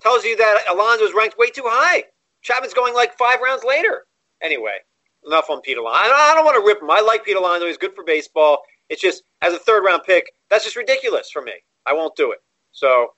tells 0.00 0.24
you 0.24 0.36
that 0.36 0.64
Alonso 0.70 1.04
is 1.04 1.14
ranked 1.14 1.38
way 1.38 1.50
too 1.50 1.64
high. 1.66 2.04
Chapman's 2.42 2.74
going 2.74 2.94
like 2.94 3.16
five 3.18 3.40
rounds 3.40 3.62
later. 3.62 4.04
Anyway, 4.42 4.78
enough 5.26 5.50
on 5.50 5.60
Pete 5.60 5.76
Alonso. 5.76 5.98
I 6.12 6.32
don't 6.34 6.44
want 6.44 6.56
to 6.56 6.66
rip 6.66 6.80
him. 6.80 6.90
I 6.90 7.00
like 7.00 7.24
Pete 7.24 7.36
Alonso. 7.36 7.66
He's 7.66 7.76
good 7.76 7.94
for 7.94 8.04
baseball. 8.04 8.62
It's 8.88 9.02
just, 9.02 9.22
as 9.42 9.52
a 9.52 9.58
third 9.58 9.84
round 9.84 10.02
pick, 10.04 10.32
that's 10.48 10.64
just 10.64 10.76
ridiculous 10.76 11.30
for 11.30 11.42
me. 11.42 11.52
I 11.86 11.92
won't 11.92 12.16
do 12.16 12.32
it. 12.32 12.38
So 12.72 13.10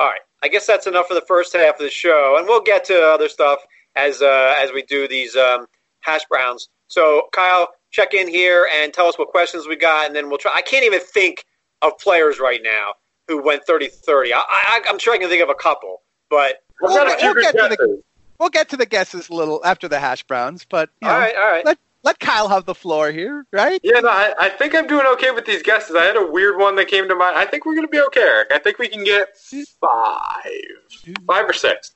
all 0.00 0.08
right. 0.08 0.20
I 0.42 0.48
guess 0.48 0.66
that's 0.66 0.86
enough 0.86 1.06
for 1.06 1.14
the 1.14 1.24
first 1.28 1.52
half 1.52 1.74
of 1.74 1.80
the 1.80 1.90
show, 1.90 2.36
and 2.38 2.46
we'll 2.46 2.62
get 2.62 2.84
to 2.86 2.98
other 2.98 3.28
stuff 3.28 3.60
as 3.94 4.22
uh, 4.22 4.54
as 4.58 4.72
we 4.72 4.82
do 4.82 5.06
these 5.06 5.36
um, 5.36 5.66
hash 6.00 6.22
browns. 6.30 6.68
So, 6.88 7.28
Kyle, 7.32 7.68
check 7.90 8.14
in 8.14 8.26
here 8.26 8.66
and 8.74 8.92
tell 8.92 9.06
us 9.06 9.18
what 9.18 9.28
questions 9.28 9.68
we 9.68 9.76
got, 9.76 10.06
and 10.06 10.16
then 10.16 10.28
we'll 10.28 10.38
try. 10.38 10.52
I 10.54 10.62
can't 10.62 10.84
even 10.84 11.00
think 11.00 11.44
of 11.82 11.98
players 11.98 12.40
right 12.40 12.60
now 12.62 12.94
who 13.28 13.42
went 13.42 13.64
30-30. 13.66 14.32
I, 14.34 14.80
am 14.88 14.98
sure 14.98 15.14
I 15.14 15.18
can 15.18 15.28
think 15.28 15.42
of 15.42 15.50
a 15.50 15.54
couple, 15.54 16.02
but 16.28 16.56
we'll, 16.80 16.94
we'll, 16.94 17.34
get, 17.34 17.52
the, 17.52 18.02
we'll 18.40 18.48
get 18.48 18.70
to 18.70 18.76
the 18.76 18.86
guesses 18.86 19.28
a 19.28 19.34
little 19.34 19.64
after 19.64 19.86
the 19.86 20.00
hash 20.00 20.24
browns. 20.24 20.66
But 20.68 20.90
you 21.00 21.08
know, 21.08 21.14
all 21.14 21.20
right, 21.20 21.36
all 21.36 21.50
right. 21.50 21.64
Let, 21.64 21.78
let 22.02 22.18
Kyle 22.18 22.48
have 22.48 22.64
the 22.64 22.74
floor 22.74 23.10
here, 23.10 23.46
right? 23.52 23.80
Yeah, 23.82 24.00
no, 24.00 24.08
I, 24.08 24.34
I, 24.38 24.48
think 24.48 24.74
I'm 24.74 24.86
doing 24.86 25.06
okay 25.14 25.30
with 25.30 25.44
these 25.44 25.62
guesses. 25.62 25.96
I 25.96 26.04
had 26.04 26.16
a 26.16 26.26
weird 26.26 26.58
one 26.58 26.76
that 26.76 26.88
came 26.88 27.08
to 27.08 27.14
mind. 27.14 27.36
I 27.36 27.44
think 27.44 27.66
we're 27.66 27.74
going 27.74 27.86
to 27.86 27.90
be 27.90 28.00
okay, 28.00 28.20
Eric. 28.20 28.48
I 28.52 28.58
think 28.58 28.78
we 28.78 28.88
can 28.88 29.04
get 29.04 29.36
five, 29.80 31.14
five 31.26 31.48
or 31.48 31.52
six. 31.52 31.92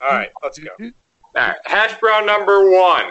All 0.00 0.08
right, 0.10 0.30
let's 0.42 0.58
go. 0.58 0.70
All 0.80 0.92
right, 1.34 1.56
hash 1.64 1.98
brown 1.98 2.26
number 2.26 2.70
one. 2.70 3.10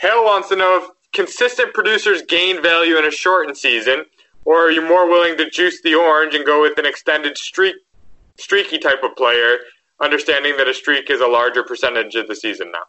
Hale 0.00 0.24
wants 0.24 0.48
to 0.48 0.56
know 0.56 0.82
if 0.82 0.90
consistent 1.12 1.74
producers 1.74 2.22
gain 2.22 2.62
value 2.62 2.96
in 2.96 3.04
a 3.04 3.10
shortened 3.10 3.56
season, 3.56 4.04
or 4.44 4.66
are 4.66 4.70
you 4.70 4.82
more 4.82 5.08
willing 5.08 5.36
to 5.36 5.50
juice 5.50 5.82
the 5.82 5.94
orange 5.94 6.34
and 6.34 6.46
go 6.46 6.62
with 6.62 6.78
an 6.78 6.86
extended 6.86 7.36
streak, 7.36 7.76
streaky 8.38 8.78
type 8.78 9.02
of 9.02 9.14
player, 9.16 9.58
understanding 10.00 10.56
that 10.56 10.68
a 10.68 10.74
streak 10.74 11.10
is 11.10 11.20
a 11.20 11.26
larger 11.26 11.62
percentage 11.62 12.14
of 12.14 12.28
the 12.28 12.34
season 12.34 12.70
now? 12.72 12.84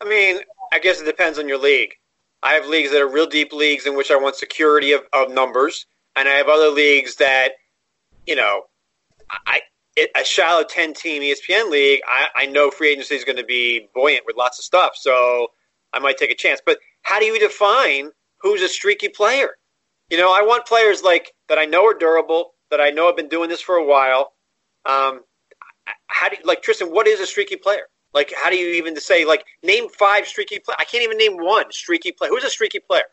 I 0.00 0.08
mean, 0.08 0.40
I 0.76 0.78
guess 0.78 1.00
it 1.00 1.06
depends 1.06 1.38
on 1.38 1.48
your 1.48 1.56
league. 1.56 1.94
I 2.42 2.52
have 2.52 2.66
leagues 2.66 2.90
that 2.90 3.00
are 3.00 3.08
real 3.08 3.26
deep 3.26 3.50
leagues 3.54 3.86
in 3.86 3.96
which 3.96 4.10
I 4.10 4.16
want 4.16 4.36
security 4.36 4.92
of, 4.92 5.00
of 5.14 5.30
numbers, 5.30 5.86
and 6.14 6.28
I 6.28 6.32
have 6.32 6.48
other 6.48 6.68
leagues 6.68 7.16
that, 7.16 7.52
you 8.26 8.36
know, 8.36 8.64
I 9.46 9.62
it, 9.96 10.10
a 10.14 10.22
shallow 10.22 10.64
ten 10.64 10.92
team 10.92 11.22
ESPN 11.22 11.70
league. 11.70 12.02
I, 12.06 12.26
I 12.36 12.46
know 12.46 12.70
free 12.70 12.90
agency 12.90 13.14
is 13.14 13.24
going 13.24 13.38
to 13.38 13.44
be 13.44 13.88
buoyant 13.94 14.24
with 14.26 14.36
lots 14.36 14.58
of 14.58 14.66
stuff, 14.66 14.92
so 14.96 15.48
I 15.94 15.98
might 15.98 16.18
take 16.18 16.30
a 16.30 16.34
chance. 16.34 16.60
But 16.64 16.76
how 17.00 17.18
do 17.20 17.24
you 17.24 17.38
define 17.38 18.10
who's 18.42 18.60
a 18.60 18.68
streaky 18.68 19.08
player? 19.08 19.56
You 20.10 20.18
know, 20.18 20.30
I 20.30 20.42
want 20.42 20.66
players 20.66 21.02
like 21.02 21.32
that 21.48 21.58
I 21.58 21.64
know 21.64 21.86
are 21.86 21.94
durable, 21.94 22.52
that 22.70 22.82
I 22.82 22.90
know 22.90 23.06
have 23.06 23.16
been 23.16 23.30
doing 23.30 23.48
this 23.48 23.62
for 23.62 23.76
a 23.76 23.84
while. 23.86 24.34
Um, 24.84 25.22
how 26.08 26.28
do 26.28 26.36
you, 26.36 26.42
like 26.44 26.60
Tristan? 26.60 26.88
What 26.88 27.06
is 27.06 27.18
a 27.20 27.26
streaky 27.26 27.56
player? 27.56 27.88
Like, 28.14 28.32
how 28.36 28.50
do 28.50 28.56
you 28.56 28.74
even 28.74 28.98
say 28.98 29.24
like 29.24 29.44
name 29.62 29.88
five 29.88 30.26
streaky 30.26 30.58
play? 30.58 30.74
I 30.78 30.84
can't 30.84 31.04
even 31.04 31.18
name 31.18 31.36
one 31.36 31.70
streaky 31.70 32.12
player. 32.12 32.30
Who's 32.30 32.44
a 32.44 32.50
streaky 32.50 32.80
player? 32.80 33.04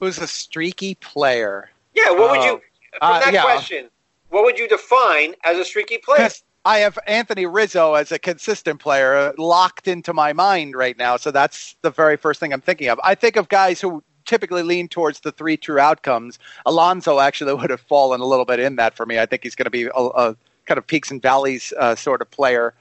Who's 0.00 0.18
a 0.18 0.26
streaky 0.26 0.94
player? 0.94 1.70
Yeah, 1.94 2.10
what 2.10 2.30
would 2.30 2.44
you 2.44 2.52
oh. 2.52 2.98
from 2.98 3.16
uh, 3.16 3.20
that 3.20 3.32
yeah. 3.32 3.42
question? 3.42 3.90
What 4.30 4.44
would 4.44 4.58
you 4.58 4.68
define 4.68 5.34
as 5.44 5.58
a 5.58 5.64
streaky 5.64 5.98
player? 5.98 6.28
I 6.64 6.78
have 6.78 6.98
Anthony 7.06 7.46
Rizzo 7.46 7.94
as 7.94 8.12
a 8.12 8.18
consistent 8.18 8.80
player 8.80 9.14
uh, 9.14 9.32
locked 9.38 9.88
into 9.88 10.12
my 10.12 10.32
mind 10.32 10.74
right 10.74 10.98
now, 10.98 11.16
so 11.16 11.30
that's 11.30 11.76
the 11.82 11.90
very 11.90 12.16
first 12.16 12.40
thing 12.40 12.52
I'm 12.52 12.60
thinking 12.60 12.88
of. 12.88 13.00
I 13.02 13.14
think 13.14 13.36
of 13.36 13.48
guys 13.48 13.80
who 13.80 14.02
typically 14.26 14.62
lean 14.62 14.88
towards 14.88 15.20
the 15.20 15.32
three 15.32 15.56
true 15.56 15.78
outcomes. 15.78 16.38
Alonso 16.66 17.20
actually 17.20 17.54
would 17.54 17.70
have 17.70 17.80
fallen 17.80 18.20
a 18.20 18.26
little 18.26 18.44
bit 18.44 18.60
in 18.60 18.76
that 18.76 18.94
for 18.94 19.06
me. 19.06 19.18
I 19.18 19.26
think 19.26 19.42
he's 19.42 19.54
going 19.54 19.64
to 19.64 19.70
be 19.70 19.84
a, 19.84 19.90
a 19.94 20.36
kind 20.66 20.76
of 20.76 20.86
peaks 20.86 21.10
and 21.10 21.22
valleys 21.22 21.72
uh, 21.78 21.94
sort 21.94 22.20
of 22.20 22.30
player. 22.30 22.74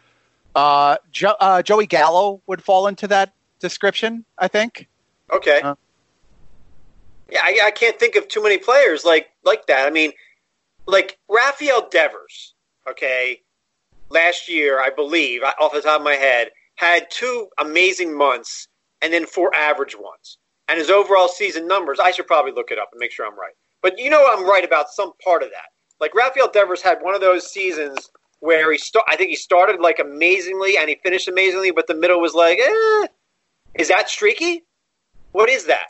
Uh, 0.58 0.98
jo- 1.12 1.36
uh, 1.39 1.62
Joey 1.62 1.86
Gallo 1.86 2.41
would 2.48 2.63
fall 2.63 2.88
into 2.88 3.08
that 3.10 3.32
description, 3.60 4.26
I 4.39 4.48
think. 4.48 4.88
Okay. 5.32 5.62
Uh, 5.62 5.76
yeah, 7.30 7.41
I, 7.43 7.60
I, 7.65 7.72
can't 7.72 8.00
think 8.00 8.15
of 8.15 8.28
too 8.28 8.41
many 8.41 8.58
players 8.58 9.06
like 9.06 9.28
like 9.43 9.67
that. 9.67 9.86
I 9.86 9.91
mean, 9.91 10.13
like 10.88 11.20
Rafael 11.30 11.88
Devers. 11.91 12.56
Okay, 12.89 13.43
last 14.10 14.50
year 14.50 14.82
I 14.82 14.89
believe, 14.89 15.43
off 15.43 15.74
the 15.74 15.82
top 15.82 16.00
of 16.00 16.04
my 16.04 16.15
head, 16.15 16.50
had 16.74 17.06
two 17.12 17.50
amazing 17.60 18.17
months 18.17 18.67
and 19.04 19.13
then 19.13 19.28
four 19.28 19.54
average 19.54 19.96
ones. 19.96 20.39
And 20.70 20.80
his 20.80 20.89
overall 20.89 21.28
season 21.28 21.67
numbers, 21.67 22.00
I 22.00 22.10
should 22.10 22.26
probably 22.26 22.52
look 22.52 22.72
it 22.72 22.80
up 22.80 22.89
and 22.91 23.00
make 23.00 23.12
sure 23.12 23.28
I'm 23.28 23.38
right. 23.38 23.54
But 23.84 24.00
you 24.00 24.10
know 24.10 24.28
I'm 24.28 24.43
right 24.43 24.65
about 24.65 24.89
some 24.89 25.12
part 25.24 25.43
of 25.43 25.50
that. 25.50 25.70
Like 26.00 26.15
Rafael 26.15 26.50
Devers 26.52 26.82
had 26.82 26.98
one 27.04 27.13
of 27.13 27.22
those 27.22 27.52
seasons 27.52 28.10
where 28.39 28.71
he 28.71 28.78
start. 28.78 29.06
I 29.10 29.15
think 29.15 29.30
he 29.30 29.36
started 29.36 29.80
like 29.80 30.00
amazingly 30.00 30.78
and 30.78 30.89
he 30.89 30.95
finished 30.95 31.28
amazingly, 31.28 31.71
but 31.71 31.88
the 31.88 31.95
middle 31.95 32.19
was 32.19 32.34
like, 32.34 32.60
eh, 32.60 33.08
is 33.76 33.88
that 33.89 34.10
streaky? 34.10 34.63
What 35.32 35.50
is 35.50 35.65
that? 35.65 35.88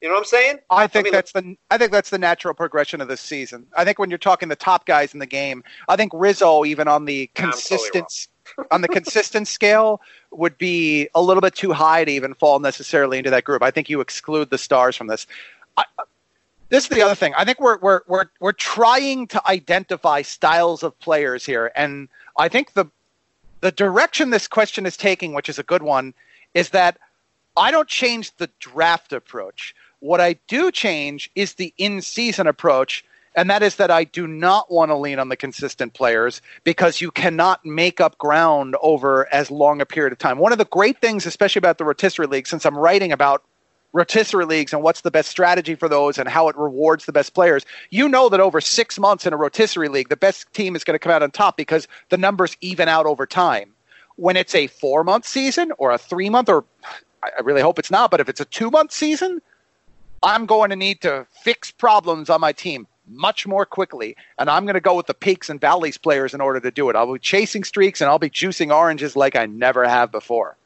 You 0.00 0.08
know 0.08 0.14
what 0.14 0.20
I'm 0.20 0.24
saying? 0.24 0.58
I 0.68 0.88
think 0.88 1.04
I 1.04 1.06
mean, 1.06 1.12
that's 1.12 1.32
the 1.32 1.56
I 1.70 1.78
think 1.78 1.92
that's 1.92 2.10
the 2.10 2.18
natural 2.18 2.54
progression 2.54 3.00
of 3.00 3.06
the 3.06 3.16
season. 3.16 3.66
I 3.76 3.84
think 3.84 4.00
when 4.00 4.10
you're 4.10 4.18
talking 4.18 4.48
the 4.48 4.56
top 4.56 4.84
guys 4.84 5.14
in 5.14 5.20
the 5.20 5.26
game, 5.26 5.62
I 5.88 5.94
think 5.94 6.10
Rizzo 6.12 6.64
even 6.64 6.88
on 6.88 7.04
the 7.04 7.30
consistency 7.34 8.28
totally 8.56 8.68
on 8.70 8.80
the 8.82 8.88
consistent 8.88 9.48
scale 9.48 10.00
would 10.30 10.58
be 10.58 11.08
a 11.14 11.22
little 11.22 11.40
bit 11.40 11.54
too 11.54 11.72
high 11.72 12.04
to 12.04 12.10
even 12.10 12.34
fall 12.34 12.58
necessarily 12.58 13.18
into 13.18 13.30
that 13.30 13.44
group. 13.44 13.62
I 13.62 13.70
think 13.70 13.88
you 13.88 14.00
exclude 14.00 14.50
the 14.50 14.58
stars 14.58 14.96
from 14.96 15.06
this. 15.06 15.26
I, 15.76 15.84
this 16.72 16.84
is 16.84 16.88
the 16.88 17.02
other 17.02 17.14
thing. 17.14 17.34
I 17.36 17.44
think 17.44 17.60
we're 17.60 17.76
we're 17.80 18.00
we're 18.06 18.24
we're 18.40 18.52
trying 18.52 19.26
to 19.28 19.46
identify 19.46 20.22
styles 20.22 20.82
of 20.82 20.98
players 21.00 21.44
here, 21.44 21.70
and 21.76 22.08
I 22.38 22.48
think 22.48 22.72
the 22.72 22.86
the 23.60 23.70
direction 23.70 24.30
this 24.30 24.48
question 24.48 24.86
is 24.86 24.96
taking, 24.96 25.34
which 25.34 25.50
is 25.50 25.58
a 25.58 25.62
good 25.62 25.82
one, 25.82 26.14
is 26.54 26.70
that 26.70 26.96
I 27.58 27.70
don't 27.72 27.88
change 27.88 28.34
the 28.38 28.48
draft 28.58 29.12
approach. 29.12 29.74
What 30.00 30.22
I 30.22 30.36
do 30.48 30.72
change 30.72 31.30
is 31.34 31.54
the 31.54 31.74
in-season 31.76 32.46
approach, 32.46 33.04
and 33.36 33.50
that 33.50 33.62
is 33.62 33.76
that 33.76 33.90
I 33.90 34.04
do 34.04 34.26
not 34.26 34.72
want 34.72 34.90
to 34.90 34.96
lean 34.96 35.18
on 35.18 35.28
the 35.28 35.36
consistent 35.36 35.92
players 35.92 36.40
because 36.64 37.02
you 37.02 37.10
cannot 37.10 37.66
make 37.66 38.00
up 38.00 38.16
ground 38.16 38.76
over 38.80 39.30
as 39.30 39.50
long 39.50 39.82
a 39.82 39.86
period 39.86 40.14
of 40.14 40.18
time. 40.18 40.38
One 40.38 40.52
of 40.52 40.58
the 40.58 40.64
great 40.64 41.02
things, 41.02 41.26
especially 41.26 41.60
about 41.60 41.76
the 41.76 41.84
rotisserie 41.84 42.26
league, 42.26 42.46
since 42.46 42.64
I'm 42.64 42.78
writing 42.78 43.12
about 43.12 43.44
rotisserie 43.92 44.46
leagues 44.46 44.72
and 44.72 44.82
what's 44.82 45.02
the 45.02 45.10
best 45.10 45.28
strategy 45.28 45.74
for 45.74 45.88
those 45.88 46.18
and 46.18 46.28
how 46.28 46.48
it 46.48 46.56
rewards 46.56 47.04
the 47.04 47.12
best 47.12 47.34
players, 47.34 47.64
you 47.90 48.08
know 48.08 48.28
that 48.28 48.40
over 48.40 48.60
six 48.60 48.98
months 48.98 49.26
in 49.26 49.32
a 49.32 49.36
rotisserie 49.36 49.88
league, 49.88 50.08
the 50.08 50.16
best 50.16 50.52
team 50.52 50.74
is 50.74 50.84
going 50.84 50.94
to 50.94 50.98
come 50.98 51.12
out 51.12 51.22
on 51.22 51.30
top 51.30 51.56
because 51.56 51.86
the 52.08 52.16
numbers 52.16 52.56
even 52.60 52.88
out 52.88 53.06
over 53.06 53.26
time. 53.26 53.72
When 54.16 54.36
it's 54.36 54.54
a 54.54 54.66
four 54.66 55.04
month 55.04 55.26
season 55.26 55.72
or 55.78 55.90
a 55.90 55.98
three 55.98 56.28
month, 56.28 56.48
or 56.48 56.64
I 57.22 57.40
really 57.42 57.62
hope 57.62 57.78
it's 57.78 57.90
not, 57.90 58.10
but 58.10 58.20
if 58.20 58.28
it's 58.28 58.40
a 58.40 58.44
two 58.44 58.70
month 58.70 58.92
season, 58.92 59.40
I'm 60.22 60.46
going 60.46 60.70
to 60.70 60.76
need 60.76 61.00
to 61.02 61.26
fix 61.42 61.70
problems 61.70 62.30
on 62.30 62.40
my 62.40 62.52
team 62.52 62.86
much 63.08 63.46
more 63.46 63.66
quickly. 63.66 64.16
And 64.38 64.48
I'm 64.48 64.64
going 64.64 64.74
to 64.74 64.80
go 64.80 64.94
with 64.94 65.06
the 65.06 65.14
peaks 65.14 65.50
and 65.50 65.60
valleys 65.60 65.98
players 65.98 66.34
in 66.34 66.40
order 66.40 66.60
to 66.60 66.70
do 66.70 66.88
it. 66.88 66.96
I'll 66.96 67.12
be 67.12 67.18
chasing 67.18 67.64
streaks 67.64 68.00
and 68.00 68.08
I'll 68.08 68.18
be 68.18 68.30
juicing 68.30 68.74
oranges 68.74 69.16
like 69.16 69.34
I 69.34 69.46
never 69.46 69.88
have 69.88 70.12
before. 70.12 70.56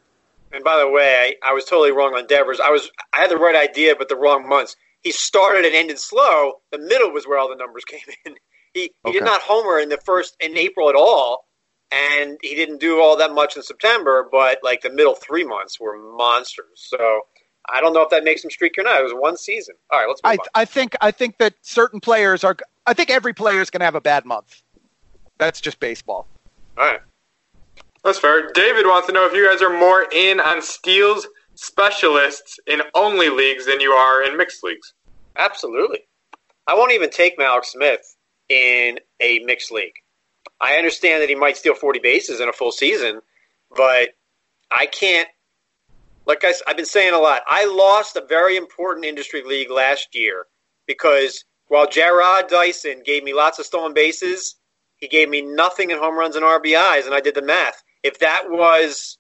And 0.53 0.65
by 0.65 0.79
the 0.79 0.89
way, 0.89 1.35
I, 1.45 1.51
I 1.51 1.53
was 1.53 1.65
totally 1.65 1.93
wrong 1.93 2.15
on 2.15 2.27
Devers. 2.27 2.61
I 2.61 2.71
was 2.71 2.91
I 3.13 3.19
had 3.19 3.31
the 3.31 3.37
right 3.37 3.57
idea, 3.57 3.95
but 3.97 4.09
the 4.09 4.17
wrong 4.17 4.49
months. 4.49 4.77
He 5.03 5.13
started 5.13 5.65
and 5.65 5.75
ended 5.75 5.99
slow. 5.99 6.55
The 6.73 6.79
middle 6.79 7.13
was 7.13 7.27
where 7.27 7.39
all 7.39 7.49
the 7.49 7.57
numbers 7.57 7.85
came 7.89 8.01
in. 8.25 8.35
He, 8.75 8.81
he 8.81 8.91
okay. 9.07 9.13
did 9.19 9.25
not 9.25 9.41
homer 9.41 9.79
in 9.79 9.89
the 9.89 9.99
first 10.05 10.37
in 10.41 10.57
April 10.57 10.89
at 10.89 10.95
all, 10.95 11.47
and 11.91 12.39
he 12.43 12.55
didn't 12.55 12.79
do 12.79 13.01
all 13.01 13.17
that 13.17 13.33
much 13.33 13.57
in 13.57 13.63
September. 13.63 14.29
But 14.31 14.59
like 14.63 14.83
the 14.83 14.91
middle 14.91 15.15
three 15.15 15.45
months 15.45 15.81
were 15.81 15.97
monsters. 16.17 16.67
So 16.75 17.23
I 17.69 17.81
don't 17.81 17.93
know 17.93 18.03
if 18.03 18.11
that 18.11 18.25
makes 18.25 18.45
him 18.45 18.51
streak 18.51 18.77
or 18.79 18.83
not. 18.83 19.01
It 19.01 19.05
was 19.05 19.13
one 19.15 19.37
season. 19.37 19.75
All 19.91 20.01
right, 20.01 20.09
let's. 20.09 20.23
Move 20.23 20.33
on. 20.33 20.39
I, 20.55 20.63
I 20.63 20.65
think 20.65 20.97
I 21.01 21.11
think 21.11 21.39
that 21.39 21.55
certain 21.63 22.01
players 22.01 22.45
are. 22.45 22.57
I 22.87 22.95
think 22.95 23.11
every 23.11 23.35
player 23.35 23.61
is 23.61 23.71
going 23.71 23.81
to 23.81 23.87
have 23.87 23.95
a 23.95 24.01
bad 24.01 24.25
month. 24.25 24.63
That's 25.39 25.61
just 25.61 25.81
baseball. 25.81 26.27
All 26.79 26.87
right. 26.87 27.01
That's 28.07 28.21
fair. 28.21 28.53
David 28.53 28.87
wants 28.87 29.09
to 29.09 29.13
know 29.13 29.27
if 29.27 29.33
you 29.33 29.51
guys 29.51 29.61
are 29.63 29.77
more 29.77 30.07
in 30.13 30.39
on 30.39 30.63
steals 30.63 31.27
specialists 31.57 32.57
in 32.69 32.81
only 32.95 33.31
leagues 33.31 33.67
than 33.67 33.81
you 33.81 33.91
are 33.91 34.23
in 34.23 34.37
mixed 34.37 34.63
leagues. 34.63 34.95
Absolutely. 35.37 36.03
I 36.69 36.75
won't 36.75 36.93
even 36.93 37.11
take 37.11 37.37
Mallex 37.37 37.65
Smith 37.65 38.17
in 38.49 39.01
a 39.19 39.41
mixed 39.41 39.73
league. 39.73 39.95
I 40.61 40.77
understand 40.77 41.21
that 41.21 41.29
he 41.29 41.35
might 41.35 41.57
steal 41.57 41.75
40 41.75 41.99
bases 41.99 42.39
in 42.39 42.49
a 42.49 42.53
full 42.53 42.71
season, 42.71 43.23
but 43.77 44.11
I 44.71 44.87
can't 44.87 45.29
like 46.27 46.45
I, 46.45 46.53
have 46.69 46.77
been 46.77 46.87
saying 46.87 47.13
a 47.13 47.19
lot, 47.19 47.43
I 47.49 47.65
lost 47.67 48.15
a 48.15 48.25
very 48.25 48.57
important 48.57 49.05
industry 49.05 49.43
league 49.45 49.71
last 49.71 50.15
year 50.15 50.47
because 50.87 51.45
while 51.67 51.89
Jarrod 51.89 52.47
Dyson 52.47 53.03
gave 53.05 53.25
me 53.25 53.35
lots 53.35 53.59
of 53.59 53.67
stolen 53.67 53.95
bases, 53.95 54.55
he 54.97 55.09
gave 55.09 55.29
me 55.29 55.43
nothing 55.43 55.91
in 55.91 55.99
home 55.99 56.17
runs 56.17 56.37
and 56.37 56.45
RBIs, 56.45 57.05
and 57.05 57.13
I 57.13 57.21
did 57.21 57.35
the 57.35 57.43
math. 57.43 57.83
If 58.07 58.21
that 58.21 58.45
was 58.49 59.19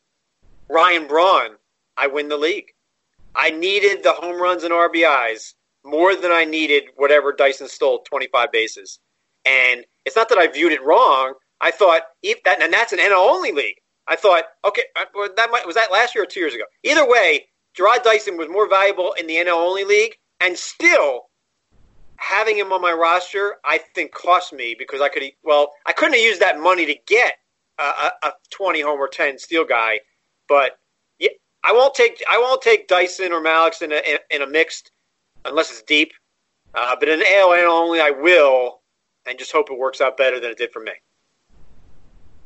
Ryan 0.70 1.08
Braun, 1.08 1.56
I 1.96 2.06
win 2.06 2.28
the 2.28 2.36
league. 2.36 2.66
I 3.34 3.50
needed 3.50 4.04
the 4.04 4.12
home 4.12 4.40
runs 4.40 4.62
and 4.62 4.72
RBIs 4.72 5.54
more 5.84 6.14
than 6.14 6.30
I 6.30 6.44
needed 6.44 6.84
whatever 6.94 7.32
Dyson 7.32 7.66
stole 7.66 8.04
25 8.04 8.52
bases. 8.52 9.00
And 9.44 9.84
it's 10.04 10.14
not 10.14 10.28
that 10.28 10.38
I 10.38 10.46
viewed 10.46 10.70
it 10.70 10.84
wrong. 10.84 11.34
I 11.60 11.72
thought, 11.72 12.02
that, 12.44 12.62
and 12.62 12.72
that's 12.72 12.92
an 12.92 13.00
NL 13.00 13.28
only 13.28 13.50
league. 13.50 13.74
I 14.06 14.14
thought, 14.14 14.44
okay, 14.64 14.84
uh, 14.94 15.28
that 15.36 15.50
might, 15.50 15.66
was 15.66 15.74
that 15.74 15.90
last 15.90 16.14
year 16.14 16.22
or 16.22 16.28
two 16.28 16.38
years 16.38 16.54
ago. 16.54 16.64
Either 16.84 17.08
way, 17.08 17.46
Gerard 17.74 18.04
Dyson 18.04 18.36
was 18.36 18.48
more 18.48 18.68
valuable 18.68 19.14
in 19.14 19.26
the 19.26 19.34
NL 19.34 19.66
only 19.66 19.82
league, 19.82 20.14
and 20.40 20.56
still 20.56 21.22
having 22.18 22.56
him 22.56 22.72
on 22.72 22.80
my 22.80 22.92
roster, 22.92 23.56
I 23.64 23.78
think 23.96 24.12
cost 24.12 24.52
me 24.52 24.76
because 24.78 25.00
I 25.00 25.08
could. 25.08 25.24
Well, 25.42 25.72
I 25.86 25.92
couldn't 25.92 26.14
have 26.14 26.22
used 26.22 26.40
that 26.40 26.60
money 26.60 26.86
to 26.86 26.94
get 27.08 27.34
a, 27.78 27.82
a, 27.82 28.12
a 28.24 28.32
twenty 28.50 28.80
homer 28.80 29.08
ten 29.08 29.38
steal 29.38 29.64
guy, 29.64 30.00
but 30.48 30.78
yeah, 31.18 31.30
I 31.64 31.72
won't 31.72 31.94
take 31.94 32.22
I 32.30 32.38
won't 32.38 32.62
take 32.62 32.88
Dyson 32.88 33.32
or 33.32 33.40
Mallex 33.40 33.82
in 33.82 33.92
a 33.92 33.96
in, 33.96 34.18
in 34.30 34.42
a 34.42 34.46
mixed 34.46 34.90
unless 35.44 35.70
it's 35.70 35.82
deep. 35.82 36.12
Uh, 36.74 36.94
but 36.98 37.08
in 37.08 37.22
AL 37.22 37.52
only, 37.52 38.00
I 38.00 38.10
will, 38.10 38.80
and 39.26 39.38
just 39.38 39.50
hope 39.50 39.70
it 39.70 39.78
works 39.78 40.00
out 40.00 40.16
better 40.16 40.38
than 40.38 40.50
it 40.50 40.58
did 40.58 40.72
for 40.72 40.80
me. 40.80 40.92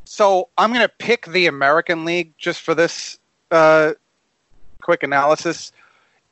So 0.05 0.49
I'm 0.57 0.71
going 0.71 0.83
to 0.83 0.93
pick 0.99 1.27
the 1.27 1.47
American 1.47 2.05
League 2.05 2.35
just 2.39 2.61
for 2.61 2.75
this 2.75 3.19
uh, 3.51 3.93
quick 4.81 5.03
analysis. 5.03 5.73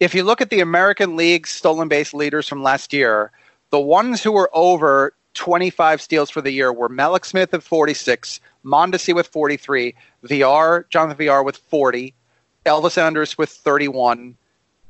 If 0.01 0.15
you 0.15 0.23
look 0.23 0.41
at 0.41 0.51
the 0.51 0.61
American 0.61 1.17
League 1.17 1.47
stolen 1.47 1.89
base 1.89 2.15
leaders 2.15 2.49
from 2.49 2.63
last 2.63 2.93
year, 2.93 3.33
the 3.71 3.81
ones 3.81 4.23
who 4.23 4.33
were 4.33 4.51
over 4.53 5.13
25 5.35 6.01
steals 6.01 6.31
for 6.31 6.41
the 6.41 6.51
year 6.51 6.73
were 6.73 6.89
Mallex 6.89 7.27
Smith 7.27 7.55
at 7.55 7.63
46, 7.63 8.41
Mondesi 8.65 9.15
with 9.15 9.27
43, 9.29 9.95
Villar, 10.23 10.87
Jonathan 10.91 11.17
Villar 11.17 11.43
with 11.43 11.57
40, 11.57 12.15
Elvis 12.67 12.99
Andrus 12.99 13.39
with 13.39 13.51
31, 13.51 14.37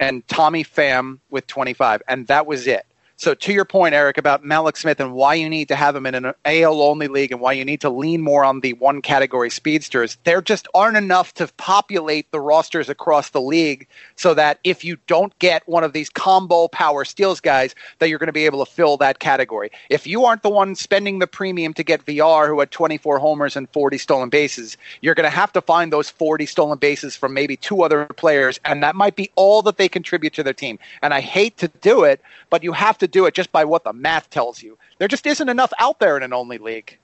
and 0.00 0.26
Tommy 0.28 0.64
Pham 0.64 1.18
with 1.30 1.46
25. 1.46 2.02
And 2.08 2.26
that 2.28 2.46
was 2.46 2.66
it. 2.66 2.86
So 3.18 3.34
to 3.34 3.52
your 3.52 3.64
point, 3.64 3.96
Eric, 3.96 4.16
about 4.16 4.44
Mallex 4.44 4.76
Smith 4.76 5.00
and 5.00 5.12
why 5.12 5.34
you 5.34 5.50
need 5.50 5.66
to 5.66 5.74
have 5.74 5.96
him 5.96 6.06
in 6.06 6.14
an 6.14 6.32
AL 6.44 6.80
only 6.80 7.08
league 7.08 7.32
and 7.32 7.40
why 7.40 7.52
you 7.52 7.64
need 7.64 7.80
to 7.80 7.90
lean 7.90 8.22
more 8.22 8.44
on 8.44 8.60
the 8.60 8.74
one 8.74 9.02
category 9.02 9.50
speedsters, 9.50 10.18
there 10.22 10.40
just 10.40 10.68
aren't 10.72 10.96
enough 10.96 11.34
to 11.34 11.48
populate 11.56 12.30
the 12.30 12.38
rosters 12.38 12.88
across 12.88 13.30
the 13.30 13.40
league 13.40 13.88
so 14.14 14.34
that 14.34 14.60
if 14.62 14.84
you 14.84 14.98
don't 15.08 15.36
get 15.40 15.66
one 15.66 15.82
of 15.82 15.92
these 15.92 16.08
combo 16.08 16.68
power 16.68 17.04
steals 17.04 17.40
guys, 17.40 17.74
that 17.98 18.08
you're 18.08 18.20
going 18.20 18.28
to 18.28 18.32
be 18.32 18.46
able 18.46 18.64
to 18.64 18.70
fill 18.70 18.96
that 18.96 19.18
category. 19.18 19.72
If 19.90 20.06
you 20.06 20.24
aren't 20.24 20.44
the 20.44 20.48
one 20.48 20.76
spending 20.76 21.18
the 21.18 21.26
premium 21.26 21.74
to 21.74 21.82
get 21.82 22.04
Villar 22.04 22.46
who 22.46 22.60
had 22.60 22.70
24 22.70 23.18
homers 23.18 23.56
and 23.56 23.68
40 23.70 23.98
stolen 23.98 24.28
bases, 24.28 24.76
you're 25.00 25.16
going 25.16 25.28
to 25.28 25.36
have 25.36 25.52
to 25.54 25.60
find 25.60 25.92
those 25.92 26.08
40 26.08 26.46
stolen 26.46 26.78
bases 26.78 27.16
from 27.16 27.34
maybe 27.34 27.56
two 27.56 27.82
other 27.82 28.06
players, 28.16 28.60
and 28.64 28.80
that 28.84 28.94
might 28.94 29.16
be 29.16 29.28
all 29.34 29.60
that 29.62 29.76
they 29.76 29.88
contribute 29.88 30.34
to 30.34 30.44
their 30.44 30.52
team. 30.52 30.78
And 31.02 31.12
I 31.12 31.20
hate 31.20 31.56
to 31.56 31.66
do 31.80 32.04
it, 32.04 32.20
but 32.48 32.62
you 32.62 32.70
have 32.70 32.96
to 32.98 33.07
do 33.10 33.26
it 33.26 33.34
just 33.34 33.52
by 33.52 33.64
what 33.64 33.84
the 33.84 33.92
math 33.92 34.30
tells 34.30 34.62
you. 34.62 34.78
There 34.98 35.08
just 35.08 35.26
isn't 35.26 35.48
enough 35.48 35.72
out 35.78 35.98
there 36.00 36.16
in 36.16 36.22
an 36.22 36.32
only 36.32 36.58
league. 36.58 36.98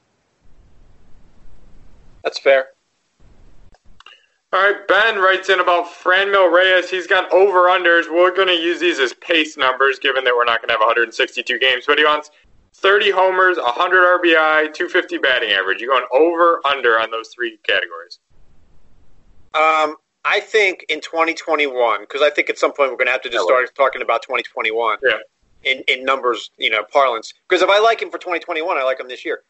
That's 2.23 2.38
fair. 2.38 2.69
All 4.53 4.62
right, 4.62 4.87
Ben 4.87 5.19
writes 5.19 5.49
in 5.49 5.59
about 5.59 5.87
Franmil 5.87 6.53
Reyes. 6.53 6.88
He's 6.88 7.09
got 7.09 7.31
over 7.33 7.67
unders. 7.67 8.05
We're 8.09 8.35
going 8.35 8.47
to 8.47 8.55
use 8.55 8.79
these 8.79 9.01
as 9.01 9.12
pace 9.14 9.57
numbers, 9.57 9.99
given 9.99 10.23
that 10.25 10.35
we're 10.35 10.45
not 10.45 10.61
going 10.61 10.69
to 10.69 10.75
have 10.75 10.81
162 10.81 11.59
games. 11.59 11.85
But 11.87 11.99
he 11.99 12.05
wants 12.05 12.31
30 12.75 13.11
homers, 13.11 13.57
100 13.57 14.21
RBI, 14.21 14.73
250 14.73 15.19
batting 15.19 15.51
average. 15.51 15.81
You 15.81 15.88
going 15.88 16.07
over 16.12 16.61
under 16.64 17.01
on 17.01 17.11
those 17.11 17.31
three 17.35 17.59
categories? 17.67 18.21
Um, 19.55 19.97
I 20.25 20.38
think 20.40 20.87
in 20.88 21.01
2021, 21.01 22.03
because 22.03 22.23
I 22.23 22.31
think 22.31 22.49
at 22.49 22.57
some 22.57 22.73
point 22.73 22.90
we're 22.90 22.97
going 22.97 23.07
to 23.07 23.12
have 23.12 23.23
to 23.23 23.31
just 23.31 23.45
start 23.45 23.75
talking 23.75 24.03
about 24.03 24.23
2021. 24.23 24.99
Yeah 25.03 25.17
in, 25.64 25.83
in 25.88 26.05
numbers, 26.05 26.50
you 26.59 26.70
know, 26.70 26.85
parlance. 26.92 27.33
Because 27.48 27.62
if 27.62 27.68
I 27.68 27.79
like 27.79 28.00
him 28.00 28.11
for 28.11 28.18
2021, 28.18 28.77
I 28.77 28.83
like 28.83 29.00
him 29.00 29.09
this 29.09 29.24
year. 29.24 29.40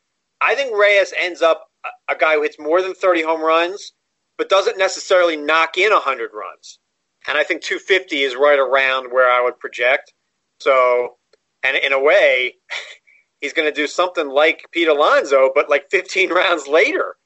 I 0.41 0.55
think 0.55 0.77
Reyes 0.77 1.13
ends 1.17 1.43
up 1.43 1.69
a, 1.85 2.15
a 2.15 2.17
guy 2.17 2.35
who 2.35 2.43
hits 2.43 2.59
more 2.59 2.83
than 2.83 2.95
30 2.95 3.23
home 3.23 3.43
runs, 3.43 3.93
but 4.37 4.49
doesn't 4.49 4.79
necessarily 4.79 5.37
knock 5.37 5.79
in 5.79 5.93
100 5.93 6.31
runs. 6.35 6.79
And 7.27 7.39
I 7.39 7.45
think 7.45 7.63
250 7.63 8.23
is 8.23 8.37
right 8.37 8.59
around 8.59 9.11
where 9.11 9.31
I 9.31 9.43
would 9.43 9.59
project. 9.59 10.13
So, 10.61 11.17
and 11.63 11.77
in 11.77 11.93
a 11.93 12.03
way, 12.03 12.55
he's 13.41 13.53
going 13.53 13.69
to 13.69 13.75
do 13.75 13.87
something 13.87 14.29
like 14.29 14.67
Pete 14.73 14.89
Alonso, 14.89 15.51
but 15.55 15.71
like 15.71 15.91
15 15.91 16.31
rounds 16.33 16.69
later, 16.69 17.17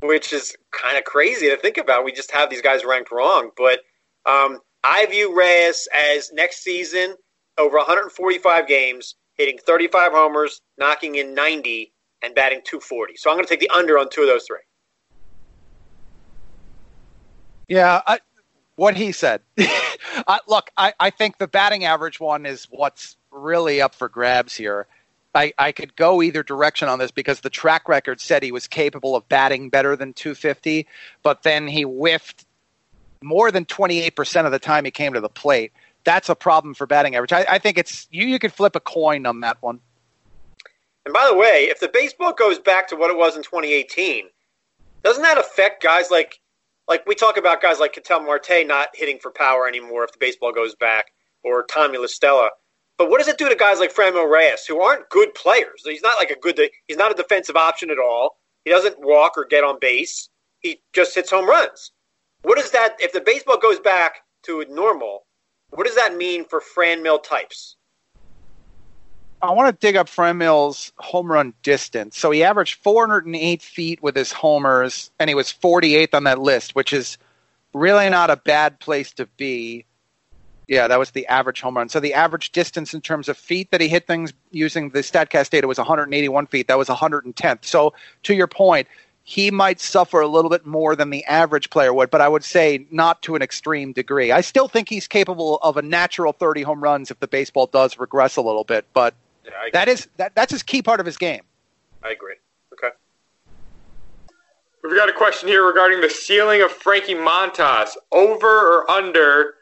which 0.00 0.32
is 0.32 0.56
kind 0.70 0.96
of 0.96 1.04
crazy 1.04 1.48
to 1.50 1.56
think 1.56 1.76
about. 1.76 2.04
We 2.04 2.12
just 2.12 2.30
have 2.30 2.50
these 2.50 2.62
guys 2.62 2.84
ranked 2.84 3.12
wrong. 3.12 3.50
But 3.56 3.80
um, 4.26 4.60
I 4.82 5.06
view 5.06 5.36
Reyes 5.36 5.88
as 5.94 6.32
next 6.32 6.62
season 6.62 7.16
over 7.58 7.76
145 7.76 8.66
games, 8.66 9.14
hitting 9.34 9.58
35 9.58 10.12
homers, 10.12 10.60
knocking 10.78 11.16
in 11.16 11.34
90, 11.34 11.92
and 12.22 12.34
batting 12.34 12.60
240. 12.64 13.14
So 13.16 13.30
I'm 13.30 13.36
going 13.36 13.46
to 13.46 13.50
take 13.50 13.60
the 13.60 13.70
under 13.70 13.98
on 13.98 14.08
two 14.10 14.22
of 14.22 14.26
those 14.26 14.44
three. 14.46 14.58
Yeah, 17.68 18.02
I, 18.06 18.18
what 18.76 18.96
he 18.96 19.12
said. 19.12 19.40
Look, 20.48 20.70
I, 20.76 20.92
I 20.98 21.10
think 21.10 21.38
the 21.38 21.48
batting 21.48 21.84
average 21.84 22.20
one 22.20 22.46
is 22.46 22.66
what's 22.70 23.16
really 23.30 23.80
up 23.80 23.94
for 23.94 24.08
grabs 24.08 24.54
here. 24.54 24.86
I, 25.34 25.52
I 25.58 25.72
could 25.72 25.96
go 25.96 26.22
either 26.22 26.42
direction 26.42 26.88
on 26.88 26.98
this 27.00 27.10
because 27.10 27.40
the 27.40 27.50
track 27.50 27.88
record 27.88 28.20
said 28.20 28.42
he 28.42 28.52
was 28.52 28.68
capable 28.68 29.16
of 29.16 29.28
batting 29.28 29.68
better 29.68 29.96
than 29.96 30.12
250, 30.12 30.86
but 31.22 31.42
then 31.42 31.66
he 31.66 31.82
whiffed 31.82 32.46
more 33.22 33.50
than 33.50 33.64
28% 33.64 34.46
of 34.46 34.52
the 34.52 34.58
time 34.58 34.84
he 34.84 34.90
came 34.90 35.14
to 35.14 35.20
the 35.20 35.28
plate 35.28 35.72
that's 36.04 36.28
a 36.28 36.34
problem 36.34 36.74
for 36.74 36.86
batting 36.86 37.16
average. 37.16 37.32
I, 37.32 37.46
I 37.48 37.58
think 37.58 37.78
it's 37.78 38.06
you. 38.10 38.26
You 38.26 38.38
could 38.38 38.52
flip 38.52 38.76
a 38.76 38.80
coin 38.80 39.26
on 39.26 39.40
that 39.40 39.60
one. 39.60 39.80
And 41.04 41.12
by 41.12 41.26
the 41.28 41.36
way, 41.36 41.68
if 41.70 41.80
the 41.80 41.88
baseball 41.88 42.32
goes 42.32 42.58
back 42.58 42.88
to 42.88 42.96
what 42.96 43.10
it 43.10 43.16
was 43.16 43.36
in 43.36 43.42
2018, 43.42 44.26
doesn't 45.02 45.22
that 45.22 45.38
affect 45.38 45.82
guys 45.82 46.10
like 46.10 46.40
like 46.88 47.06
we 47.06 47.14
talk 47.14 47.36
about 47.36 47.62
guys 47.62 47.78
like 47.78 47.92
Ketel 47.92 48.20
Marte 48.20 48.66
not 48.66 48.88
hitting 48.94 49.18
for 49.18 49.30
power 49.30 49.66
anymore 49.66 50.04
if 50.04 50.12
the 50.12 50.18
baseball 50.18 50.52
goes 50.52 50.74
back, 50.74 51.06
or 51.42 51.64
Tommy 51.64 51.98
La 51.98 52.06
Stella. 52.06 52.50
But 52.96 53.10
what 53.10 53.18
does 53.18 53.28
it 53.28 53.38
do 53.38 53.48
to 53.48 53.56
guys 53.56 53.80
like 53.80 53.92
Franmil 53.92 54.30
Reyes 54.30 54.64
who 54.66 54.80
aren't 54.80 55.08
good 55.10 55.34
players? 55.34 55.82
He's 55.84 56.02
not 56.02 56.18
like 56.18 56.30
a 56.30 56.38
good. 56.38 56.60
He's 56.86 56.96
not 56.96 57.10
a 57.10 57.14
defensive 57.14 57.56
option 57.56 57.90
at 57.90 57.98
all. 57.98 58.36
He 58.64 58.70
doesn't 58.70 59.00
walk 59.00 59.36
or 59.36 59.44
get 59.44 59.64
on 59.64 59.78
base. 59.80 60.28
He 60.60 60.80
just 60.94 61.14
hits 61.14 61.30
home 61.30 61.48
runs. 61.48 61.92
What 62.42 62.58
is 62.58 62.70
that? 62.70 62.96
If 62.98 63.12
the 63.12 63.20
baseball 63.20 63.58
goes 63.58 63.80
back 63.80 64.20
to 64.44 64.64
normal, 64.68 65.23
what 65.74 65.86
does 65.86 65.96
that 65.96 66.16
mean 66.16 66.44
for 66.44 66.60
Franmil 66.60 67.22
types? 67.22 67.76
I 69.42 69.50
want 69.50 69.78
to 69.78 69.86
dig 69.86 69.96
up 69.96 70.08
Franmil's 70.08 70.92
home 70.98 71.30
run 71.30 71.52
distance. 71.62 72.16
So 72.16 72.30
he 72.30 72.42
averaged 72.42 72.82
408 72.82 73.60
feet 73.60 74.02
with 74.02 74.16
his 74.16 74.32
homers, 74.32 75.10
and 75.18 75.28
he 75.28 75.34
was 75.34 75.52
48th 75.52 76.14
on 76.14 76.24
that 76.24 76.38
list, 76.38 76.74
which 76.74 76.92
is 76.92 77.18
really 77.74 78.08
not 78.08 78.30
a 78.30 78.36
bad 78.36 78.80
place 78.80 79.12
to 79.14 79.26
be. 79.36 79.84
Yeah, 80.66 80.88
that 80.88 80.98
was 80.98 81.10
the 81.10 81.26
average 81.26 81.60
home 81.60 81.76
run. 81.76 81.90
So 81.90 82.00
the 82.00 82.14
average 82.14 82.52
distance 82.52 82.94
in 82.94 83.02
terms 83.02 83.28
of 83.28 83.36
feet 83.36 83.70
that 83.70 83.82
he 83.82 83.88
hit 83.88 84.06
things 84.06 84.32
using 84.50 84.90
the 84.90 85.00
Statcast 85.00 85.50
data 85.50 85.66
was 85.66 85.76
181 85.76 86.46
feet. 86.46 86.68
That 86.68 86.78
was 86.78 86.88
110th. 86.88 87.66
So 87.66 87.92
to 88.22 88.34
your 88.34 88.46
point, 88.46 88.88
he 89.24 89.50
might 89.50 89.80
suffer 89.80 90.20
a 90.20 90.28
little 90.28 90.50
bit 90.50 90.66
more 90.66 90.94
than 90.94 91.08
the 91.08 91.24
average 91.24 91.70
player 91.70 91.92
would, 91.92 92.10
but 92.10 92.20
I 92.20 92.28
would 92.28 92.44
say 92.44 92.86
not 92.90 93.22
to 93.22 93.34
an 93.34 93.42
extreme 93.42 93.92
degree. 93.92 94.30
I 94.30 94.42
still 94.42 94.68
think 94.68 94.90
he's 94.90 95.08
capable 95.08 95.56
of 95.62 95.78
a 95.78 95.82
natural 95.82 96.34
30 96.34 96.62
home 96.62 96.82
runs 96.82 97.10
if 97.10 97.18
the 97.20 97.26
baseball 97.26 97.66
does 97.66 97.98
regress 97.98 98.36
a 98.36 98.42
little 98.42 98.64
bit, 98.64 98.84
but 98.92 99.14
yeah, 99.44 99.50
that 99.72 99.88
is 99.88 100.08
that, 100.18 100.34
that's 100.34 100.52
his 100.52 100.62
key 100.62 100.82
part 100.82 101.00
of 101.00 101.06
his 101.06 101.16
game. 101.16 101.40
I 102.02 102.10
agree. 102.10 102.34
Okay. 102.74 102.90
We've 104.82 104.94
got 104.94 105.08
a 105.08 105.12
question 105.12 105.48
here 105.48 105.66
regarding 105.66 106.02
the 106.02 106.10
ceiling 106.10 106.60
of 106.60 106.70
Frankie 106.70 107.14
Montas. 107.14 107.90
Over 108.12 108.46
or 108.46 108.90
under 108.90 109.54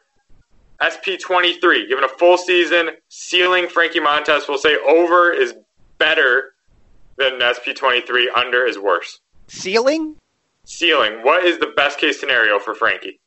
SP23? 0.81 1.87
Given 1.87 2.03
a 2.03 2.09
full 2.09 2.37
season, 2.37 2.89
ceiling 3.07 3.69
Frankie 3.69 4.01
Montas 4.01 4.49
will 4.49 4.57
say 4.57 4.75
over 4.85 5.31
is 5.31 5.55
better 5.97 6.53
than 7.15 7.39
SP23, 7.39 8.25
under 8.35 8.65
is 8.65 8.77
worse. 8.77 9.21
Ceiling? 9.47 10.15
Ceiling. 10.65 11.23
What 11.23 11.45
is 11.45 11.59
the 11.59 11.73
best 11.75 11.99
case 11.99 12.19
scenario 12.19 12.59
for 12.59 12.73
Frankie? 12.73 13.19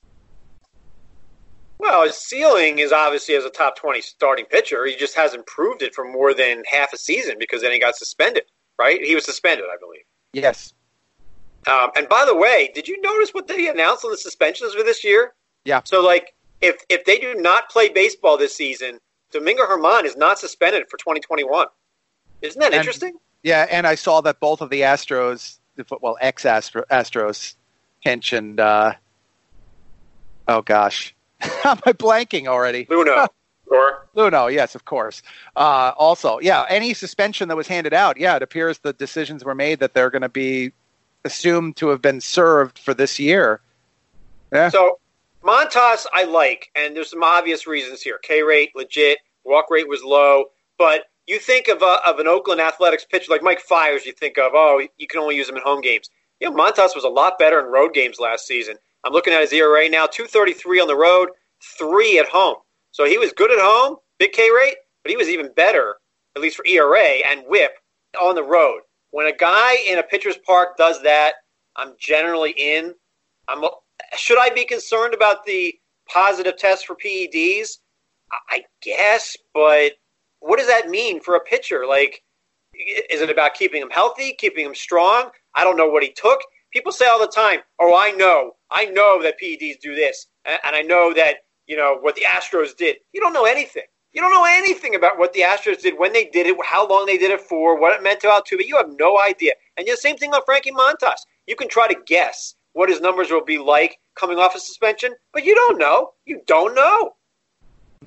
Well, 1.79 2.05
his 2.05 2.17
ceiling 2.17 2.79
is 2.79 2.93
obviously 2.93 3.35
as 3.35 3.45
a 3.45 3.51
top 3.51 3.77
20 3.77 4.01
starting 4.01 4.47
pitcher. 4.47 4.87
He 4.87 4.97
just 4.97 5.15
hasn't 5.15 5.47
proved 5.47 5.83
it 5.83 5.95
for 5.95 6.11
more 6.11 6.33
than 6.33 6.63
half 6.71 6.93
a 6.93 6.97
season 6.97 7.37
because 7.39 7.63
then 7.63 7.73
he 7.73 7.79
got 7.79 7.97
suspended, 7.97 8.45
right? 8.79 9.01
He 9.03 9.15
was 9.15 9.25
suspended, 9.25 9.67
I 9.67 9.77
believe. 9.79 10.05
Yes. 10.33 10.73
Um, 11.67 11.91
and 11.97 12.09
by 12.09 12.25
the 12.25 12.35
way, 12.35 12.71
did 12.75 12.89
you 12.89 13.01
notice 13.03 13.31
what 13.31 13.47
they 13.47 13.69
announced 13.69 14.05
on 14.05 14.11
the 14.11 14.17
suspensions 14.17 14.73
for 14.73 14.83
this 14.83 15.05
year? 15.05 15.35
Yeah. 15.65 15.81
So, 15.85 16.03
like, 16.03 16.35
if 16.61 16.77
if 16.89 17.05
they 17.05 17.19
do 17.19 17.35
not 17.35 17.69
play 17.69 17.89
baseball 17.89 18.39
this 18.39 18.55
season, 18.55 18.99
Domingo 19.33 19.67
German 19.67 20.07
is 20.07 20.17
not 20.17 20.39
suspended 20.39 20.85
for 20.89 20.97
2021. 20.97 21.67
Isn't 22.43 22.61
that 22.61 22.67
and, 22.67 22.75
interesting? 22.75 23.15
Yeah, 23.43 23.67
and 23.71 23.87
I 23.87 23.97
saw 23.97 24.21
that 24.23 24.41
both 24.41 24.61
of 24.61 24.71
the 24.71 24.83
Astros, 24.83 25.59
well, 26.01 26.17
ex 26.21 26.45
Astros, 26.45 27.55
Hinch 28.01 28.33
and 28.33 28.61
uh, 28.61 28.95
oh 30.49 30.63
gosh, 30.63 31.15
am 31.41 31.79
I 31.85 31.93
blanking 31.93 32.47
already? 32.47 32.87
Luhnow. 32.87 33.29
Or 33.67 34.07
Luhnow, 34.17 34.53
yes, 34.53 34.75
of 34.75 34.85
course. 34.85 35.23
Uh, 35.57 35.93
also, 35.97 36.39
yeah, 36.41 36.65
any 36.69 36.95
suspension 36.95 37.49
that 37.49 37.57
was 37.57 37.67
handed 37.67 37.93
out, 37.93 38.17
yeah, 38.17 38.37
it 38.37 38.43
appears 38.43 38.79
the 38.79 38.93
decisions 38.93 39.45
were 39.45 39.55
made 39.55 39.81
that 39.81 39.95
they're 39.95 40.11
going 40.11 40.23
to 40.23 40.29
be 40.29 40.73
assumed 41.25 41.77
to 41.77 41.89
have 41.89 42.01
been 42.01 42.21
served 42.21 42.79
for 42.79 42.95
this 42.95 43.19
year. 43.19 43.61
Yeah. 44.53 44.69
So 44.69 45.01
Montas, 45.43 46.07
I 46.13 46.25
like, 46.25 46.71
and 46.75 46.97
there's 46.97 47.11
some 47.11 47.23
obvious 47.23 47.67
reasons 47.67 48.03
here. 48.03 48.19
K 48.19 48.43
rate 48.43 48.71
legit, 48.75 49.19
walk 49.45 49.71
rate 49.71 49.89
was 49.89 50.03
low, 50.03 50.47
but 50.79 51.05
you 51.27 51.39
think 51.39 51.69
of 51.69 51.83
a, 51.83 51.99
of 52.07 52.19
an 52.19 52.27
Oakland 52.27 52.61
Athletics 52.61 53.05
pitcher 53.05 53.31
like 53.31 53.43
Mike 53.43 53.61
Fiers, 53.61 54.07
you 54.07 54.13
think 54.13 54.39
of 54.39 54.53
oh 54.55 54.87
you 54.97 55.07
can 55.07 55.21
only 55.21 55.37
use 55.37 55.49
him 55.49 55.57
in 55.57 55.63
home 55.63 55.81
games. 55.81 56.11
You 56.41 56.51
know 56.51 56.57
Montas 56.57 56.95
was 56.95 57.05
a 57.05 57.09
lot 57.09 57.39
better 57.39 57.61
in 57.61 57.67
road 57.67 57.95
games 57.95 58.19
last 58.21 58.47
season. 58.47 58.77
I'm 59.05 59.13
looking 59.13 59.33
at 59.33 59.41
his 59.41 59.53
ERA 59.53 59.89
now, 59.89 60.07
233 60.07 60.81
on 60.81 60.89
the 60.89 60.97
road, 60.97 61.29
three 61.79 62.19
at 62.19 62.29
home. 62.29 62.57
So 62.91 63.05
he 63.05 63.19
was 63.19 63.33
good 63.33 63.51
at 63.51 63.59
home, 63.61 63.97
big 64.19 64.33
K 64.33 64.49
rate, 64.51 64.77
but 65.03 65.11
he 65.11 65.17
was 65.17 65.29
even 65.29 65.53
better, 65.55 65.97
at 66.35 66.43
least 66.43 66.57
for 66.57 66.67
ERA 66.67 67.21
and 67.29 67.43
WHIP, 67.47 67.73
on 68.21 68.35
the 68.35 68.43
road. 68.43 68.81
When 69.11 69.27
a 69.27 69.37
guy 69.37 69.77
in 69.87 69.99
a 69.99 70.03
pitcher's 70.03 70.39
park 70.39 70.77
does 70.77 71.03
that, 71.03 71.35
I'm 71.77 71.93
generally 71.99 72.53
in. 72.57 72.95
I'm 73.49 73.65
should 74.17 74.39
I 74.39 74.51
be 74.51 74.65
concerned 74.65 75.15
about 75.15 75.45
the 75.45 75.75
positive 76.09 76.57
test 76.57 76.87
for 76.87 76.97
PEDs? 76.97 77.79
I 78.51 78.65
guess, 78.83 79.37
but 79.55 79.93
what 80.47 80.59
does 80.59 80.69
that 80.69 80.89
mean 80.89 81.21
for 81.21 81.37
a 81.37 81.41
pitcher? 81.41 81.87
Like, 81.87 82.23
is 83.11 83.21
it 83.21 83.31
about 83.31 83.55
keeping 83.55 83.83
him 83.83 83.91
healthy, 83.91 84.33
keeping 84.33 84.67
him 84.67 84.75
strong? 84.75 85.31
I 85.55 85.65
don't 85.65 85.77
know 85.77 85.89
what 85.89 86.03
he 86.03 86.13
took. 86.13 86.41
People 86.73 86.93
say 86.93 87.07
all 87.07 87.19
the 87.19 87.27
time, 87.27 87.61
"Oh, 87.79 87.97
I 87.97 88.11
know, 88.11 88.57
I 88.71 88.87
know 88.87 89.23
that 89.23 89.41
PEDs 89.41 89.81
do 89.81 89.95
this, 89.95 90.27
and 90.45 90.59
I 90.77 90.83
know 90.83 91.13
that 91.15 91.45
you 91.67 91.77
know 91.77 91.99
what 92.01 92.15
the 92.15 92.23
Astros 92.23 92.77
did." 92.77 92.97
You 93.13 93.21
don't 93.21 93.33
know 93.33 93.47
anything. 93.47 93.85
You 94.13 94.21
don't 94.23 94.33
know 94.33 94.45
anything 94.45 94.95
about 94.95 95.19
what 95.19 95.33
the 95.33 95.41
Astros 95.41 95.83
did, 95.83 95.99
when 95.99 96.13
they 96.13 96.25
did 96.25 96.47
it, 96.47 96.57
how 96.65 96.87
long 96.89 97.07
they 97.07 97.19
did 97.19 97.31
it 97.31 97.41
for, 97.41 97.79
what 97.79 97.95
it 97.95 98.03
meant 98.03 98.21
to 98.21 98.29
Altuve. 98.29 98.67
You 98.67 98.77
have 98.77 98.91
no 98.99 99.21
idea. 99.21 99.53
And 99.77 99.87
the 99.87 99.97
same 99.97 100.17
thing 100.17 100.33
on 100.33 100.43
Frankie 100.47 100.73
Montas. 100.73 101.21
You 101.47 101.55
can 101.55 101.69
try 101.69 101.87
to 101.87 102.01
guess 102.07 102.55
what 102.73 102.89
his 102.89 103.01
numbers 103.01 103.31
will 103.31 103.45
be 103.45 103.59
like 103.59 103.99
coming 104.15 104.39
off 104.39 104.55
a 104.55 104.61
suspension, 104.61 105.15
but 105.33 105.45
you 105.45 105.55
don't 105.55 105.79
know. 105.79 106.13
You 106.25 106.43
don't 106.47 106.75
know. 106.75 107.15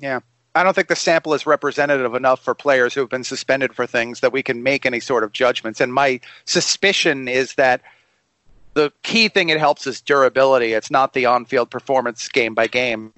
Yeah. 0.00 0.20
I 0.54 0.62
don't 0.62 0.74
think 0.74 0.88
the 0.88 0.96
sample 0.96 1.32
is 1.34 1.46
representative 1.46 2.14
enough 2.14 2.40
for 2.40 2.54
players 2.54 2.92
who 2.92 3.00
have 3.00 3.10
been 3.10 3.24
suspended 3.24 3.74
for 3.74 3.86
things 3.86 4.20
that 4.20 4.32
we 4.32 4.42
can 4.42 4.62
make 4.62 4.84
any 4.84 5.00
sort 5.00 5.22
of 5.22 5.32
judgments. 5.32 5.80
And 5.80 5.92
my 5.92 6.20
suspicion 6.44 7.28
is 7.28 7.54
that 7.54 7.82
the 8.74 8.92
key 9.02 9.28
thing 9.28 9.48
it 9.48 9.58
helps 9.58 9.86
is 9.86 10.00
durability. 10.00 10.72
It's 10.72 10.90
not 10.90 11.12
the 11.12 11.26
on 11.26 11.44
field 11.44 11.70
performance 11.70 12.28
game 12.28 12.54
by 12.54 12.66
game. 12.66 13.12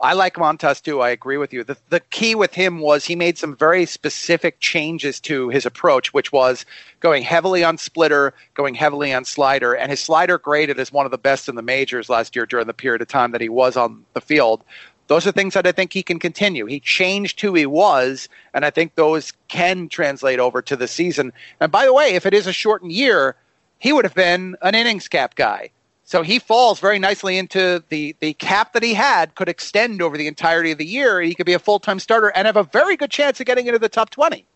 I 0.00 0.12
like 0.12 0.34
Montas 0.34 0.82
too. 0.82 1.00
I 1.00 1.08
agree 1.08 1.38
with 1.38 1.54
you. 1.54 1.64
The, 1.64 1.76
the 1.88 2.00
key 2.00 2.34
with 2.34 2.52
him 2.52 2.80
was 2.80 3.06
he 3.06 3.16
made 3.16 3.38
some 3.38 3.56
very 3.56 3.86
specific 3.86 4.60
changes 4.60 5.20
to 5.20 5.48
his 5.48 5.64
approach, 5.64 6.12
which 6.12 6.32
was 6.32 6.66
going 7.00 7.22
heavily 7.22 7.64
on 7.64 7.78
splitter, 7.78 8.34
going 8.54 8.74
heavily 8.74 9.14
on 9.14 9.24
slider, 9.24 9.72
and 9.72 9.90
his 9.90 10.00
slider 10.00 10.36
graded 10.38 10.78
as 10.78 10.92
one 10.92 11.06
of 11.06 11.12
the 11.12 11.18
best 11.18 11.48
in 11.48 11.54
the 11.54 11.62
majors 11.62 12.10
last 12.10 12.36
year 12.36 12.44
during 12.44 12.66
the 12.66 12.74
period 12.74 13.00
of 13.00 13.08
time 13.08 13.32
that 13.32 13.40
he 13.40 13.48
was 13.48 13.76
on 13.76 14.04
the 14.12 14.20
field. 14.20 14.62
Those 15.08 15.26
are 15.26 15.32
things 15.32 15.54
that 15.54 15.66
I 15.66 15.72
think 15.72 15.92
he 15.92 16.02
can 16.02 16.18
continue. 16.18 16.66
He 16.66 16.80
changed 16.80 17.40
who 17.40 17.54
he 17.54 17.66
was, 17.66 18.28
and 18.54 18.64
I 18.64 18.70
think 18.70 18.94
those 18.94 19.32
can 19.48 19.88
translate 19.88 20.40
over 20.40 20.60
to 20.62 20.76
the 20.76 20.88
season. 20.88 21.32
And 21.60 21.70
by 21.70 21.84
the 21.84 21.92
way, 21.92 22.14
if 22.14 22.26
it 22.26 22.34
is 22.34 22.46
a 22.46 22.52
shortened 22.52 22.92
year, 22.92 23.36
he 23.78 23.92
would 23.92 24.04
have 24.04 24.14
been 24.14 24.56
an 24.62 24.74
innings 24.74 25.08
cap 25.08 25.34
guy. 25.34 25.70
So 26.04 26.22
he 26.22 26.38
falls 26.38 26.78
very 26.78 27.00
nicely 27.00 27.36
into 27.36 27.82
the, 27.88 28.14
the 28.20 28.34
cap 28.34 28.72
that 28.74 28.82
he 28.82 28.94
had 28.94 29.34
could 29.34 29.48
extend 29.48 30.00
over 30.00 30.16
the 30.16 30.28
entirety 30.28 30.70
of 30.70 30.78
the 30.78 30.86
year. 30.86 31.20
He 31.20 31.34
could 31.34 31.46
be 31.46 31.52
a 31.52 31.58
full 31.58 31.80
time 31.80 31.98
starter 31.98 32.28
and 32.28 32.46
have 32.46 32.56
a 32.56 32.62
very 32.62 32.96
good 32.96 33.10
chance 33.10 33.40
of 33.40 33.46
getting 33.46 33.66
into 33.66 33.80
the 33.80 33.88
top 33.88 34.10
20. 34.10 34.46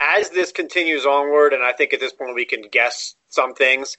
As 0.00 0.30
this 0.30 0.52
continues 0.52 1.04
onward, 1.04 1.52
and 1.52 1.62
I 1.62 1.72
think 1.72 1.92
at 1.92 2.00
this 2.00 2.12
point 2.12 2.34
we 2.34 2.44
can 2.44 2.62
guess 2.70 3.16
some 3.28 3.54
things, 3.54 3.96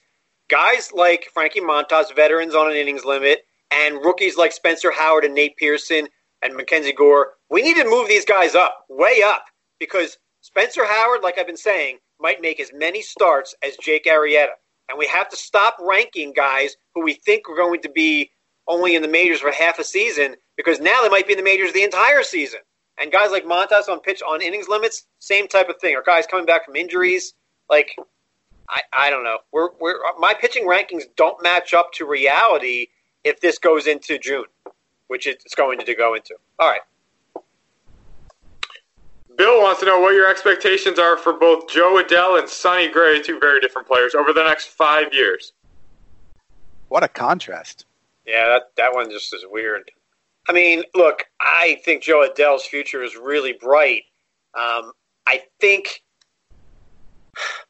guys 0.48 0.92
like 0.92 1.30
Frankie 1.32 1.60
Montas, 1.60 2.14
veterans 2.14 2.54
on 2.54 2.70
an 2.70 2.76
innings 2.76 3.04
limit, 3.04 3.46
and 3.74 3.96
rookies 4.04 4.36
like 4.36 4.52
Spencer 4.52 4.92
Howard 4.92 5.24
and 5.24 5.34
Nate 5.34 5.56
Pearson 5.56 6.08
and 6.42 6.54
Mackenzie 6.54 6.92
Gore, 6.92 7.32
we 7.50 7.62
need 7.62 7.76
to 7.76 7.84
move 7.84 8.08
these 8.08 8.24
guys 8.24 8.54
up, 8.54 8.84
way 8.88 9.22
up, 9.24 9.44
because 9.80 10.18
Spencer 10.42 10.84
Howard, 10.84 11.22
like 11.22 11.38
I've 11.38 11.46
been 11.46 11.56
saying, 11.56 11.98
might 12.20 12.40
make 12.40 12.60
as 12.60 12.70
many 12.72 13.02
starts 13.02 13.54
as 13.62 13.76
Jake 13.78 14.04
Arrieta. 14.04 14.54
And 14.88 14.98
we 14.98 15.06
have 15.06 15.28
to 15.30 15.36
stop 15.36 15.76
ranking 15.80 16.32
guys 16.32 16.76
who 16.94 17.02
we 17.02 17.14
think 17.14 17.48
are 17.48 17.56
going 17.56 17.80
to 17.82 17.88
be 17.88 18.30
only 18.68 18.94
in 18.94 19.02
the 19.02 19.08
majors 19.08 19.40
for 19.40 19.50
half 19.50 19.78
a 19.78 19.84
season 19.84 20.36
because 20.56 20.80
now 20.80 21.02
they 21.02 21.08
might 21.08 21.26
be 21.26 21.32
in 21.32 21.38
the 21.38 21.44
majors 21.44 21.72
the 21.72 21.82
entire 21.82 22.22
season. 22.22 22.60
And 22.98 23.10
guys 23.10 23.30
like 23.30 23.44
Montas 23.44 23.88
on 23.88 24.00
pitch 24.00 24.22
on 24.22 24.40
innings 24.40 24.68
limits, 24.68 25.04
same 25.18 25.48
type 25.48 25.68
of 25.68 25.76
thing. 25.80 25.96
Or 25.96 26.02
guys 26.02 26.26
coming 26.26 26.46
back 26.46 26.64
from 26.64 26.76
injuries, 26.76 27.34
like 27.68 27.96
I, 28.68 28.82
I 28.92 29.10
don't 29.10 29.24
know. 29.24 29.38
We're, 29.52 29.70
we're 29.80 29.98
my 30.18 30.34
pitching 30.34 30.66
rankings 30.66 31.02
don't 31.16 31.42
match 31.42 31.74
up 31.74 31.92
to 31.94 32.06
reality 32.06 32.88
if 33.24 33.40
this 33.40 33.58
goes 33.58 33.86
into 33.86 34.18
June, 34.18 34.44
which 35.08 35.26
it's 35.26 35.54
going 35.54 35.78
to 35.78 35.94
go 35.94 36.14
into. 36.14 36.34
All 36.58 36.70
right. 36.70 36.80
Bill 39.36 39.62
wants 39.62 39.80
to 39.80 39.86
know 39.86 40.00
what 40.00 40.14
your 40.14 40.30
expectations 40.30 40.98
are 40.98 41.16
for 41.16 41.32
both 41.32 41.68
Jo 41.68 42.00
Adell 42.02 42.38
and 42.38 42.48
Sonny 42.48 42.88
Gray, 42.88 43.20
two 43.20 43.40
very 43.40 43.60
different 43.60 43.88
players, 43.88 44.14
over 44.14 44.32
the 44.32 44.44
next 44.44 44.68
five 44.68 45.12
years. 45.12 45.52
What 46.88 47.02
a 47.02 47.08
contrast. 47.08 47.86
Yeah, 48.26 48.46
that, 48.46 48.62
that 48.76 48.94
one 48.94 49.10
just 49.10 49.34
is 49.34 49.44
weird. 49.50 49.90
I 50.48 50.52
mean, 50.52 50.84
look, 50.94 51.24
I 51.40 51.80
think 51.84 52.02
Jo 52.02 52.26
Adell's 52.26 52.64
future 52.64 53.02
is 53.02 53.16
really 53.16 53.54
bright. 53.54 54.02
Um, 54.54 54.92
I 55.26 55.42
think, 55.60 56.02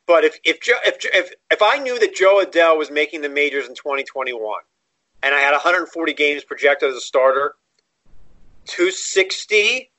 but 0.06 0.24
if 0.24 0.38
if, 0.44 0.58
if 0.84 0.96
if 1.14 1.32
if 1.50 1.62
I 1.62 1.78
knew 1.78 1.98
that 1.98 2.14
Jo 2.14 2.44
Adell 2.44 2.76
was 2.76 2.90
making 2.90 3.22
the 3.22 3.28
majors 3.28 3.68
in 3.68 3.74
2021, 3.74 4.40
and 5.24 5.34
I 5.34 5.40
had 5.40 5.52
140 5.52 6.12
games 6.12 6.44
projected 6.44 6.90
as 6.90 6.96
a 6.96 7.00
starter, 7.00 7.54
260 8.66 9.90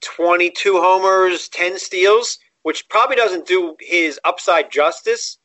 22 0.00 0.78
homers, 0.80 1.48
10 1.48 1.78
steals, 1.78 2.38
which 2.62 2.88
probably 2.88 3.16
doesn't 3.16 3.46
do 3.46 3.76
his 3.80 4.20
upside 4.24 4.70
justice. 4.70 5.38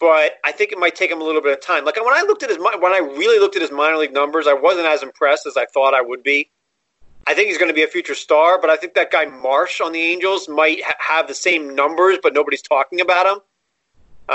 But 0.00 0.34
I 0.44 0.52
think 0.52 0.70
it 0.70 0.78
might 0.78 0.94
take 0.94 1.10
him 1.10 1.20
a 1.20 1.24
little 1.24 1.42
bit 1.42 1.52
of 1.52 1.60
time. 1.60 1.84
Like 1.84 1.96
when 1.96 2.14
I 2.14 2.22
looked 2.22 2.42
at 2.44 2.50
his 2.50 2.58
when 2.58 2.92
I 2.92 2.98
really 2.98 3.40
looked 3.40 3.56
at 3.56 3.62
his 3.62 3.72
minor 3.72 3.96
league 3.96 4.12
numbers, 4.12 4.46
I 4.46 4.54
wasn't 4.54 4.86
as 4.86 5.02
impressed 5.02 5.44
as 5.46 5.56
I 5.56 5.66
thought 5.66 5.92
I 5.92 6.00
would 6.00 6.22
be. 6.22 6.50
I 7.26 7.34
think 7.34 7.48
he's 7.48 7.58
going 7.58 7.68
to 7.68 7.74
be 7.74 7.82
a 7.82 7.88
future 7.88 8.14
star, 8.14 8.60
but 8.60 8.70
I 8.70 8.76
think 8.76 8.94
that 8.94 9.10
guy 9.10 9.26
Marsh 9.26 9.80
on 9.80 9.92
the 9.92 10.00
Angels 10.00 10.48
might 10.48 10.82
ha- 10.82 10.94
have 10.98 11.28
the 11.28 11.34
same 11.34 11.74
numbers, 11.74 12.18
but 12.22 12.32
nobody's 12.32 12.62
talking 12.62 13.00
about 13.00 13.26
him. 13.26 13.40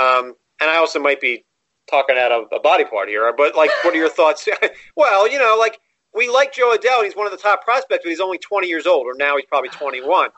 Um, 0.00 0.34
and 0.60 0.70
I 0.70 0.76
also 0.76 1.00
might 1.00 1.20
be 1.20 1.44
talking 1.88 2.16
out 2.16 2.32
of 2.32 2.46
a 2.52 2.60
body 2.60 2.84
part 2.84 3.08
here, 3.08 3.32
but 3.36 3.54
like, 3.54 3.70
what 3.82 3.94
are 3.94 3.98
your 3.98 4.08
thoughts? 4.18 4.48
well, 4.96 5.30
you 5.30 5.38
know, 5.38 5.56
like 5.58 5.80
we 6.14 6.28
like 6.28 6.52
Jo 6.52 6.76
Adell. 6.76 7.04
He's 7.04 7.16
one 7.16 7.26
of 7.26 7.32
the 7.32 7.38
top 7.38 7.64
prospects, 7.64 8.02
but 8.04 8.10
he's 8.10 8.20
only 8.20 8.38
20 8.38 8.66
years 8.66 8.86
old, 8.86 9.06
or 9.06 9.14
now 9.14 9.36
he's 9.36 9.46
probably 9.46 9.70
21. 9.70 10.30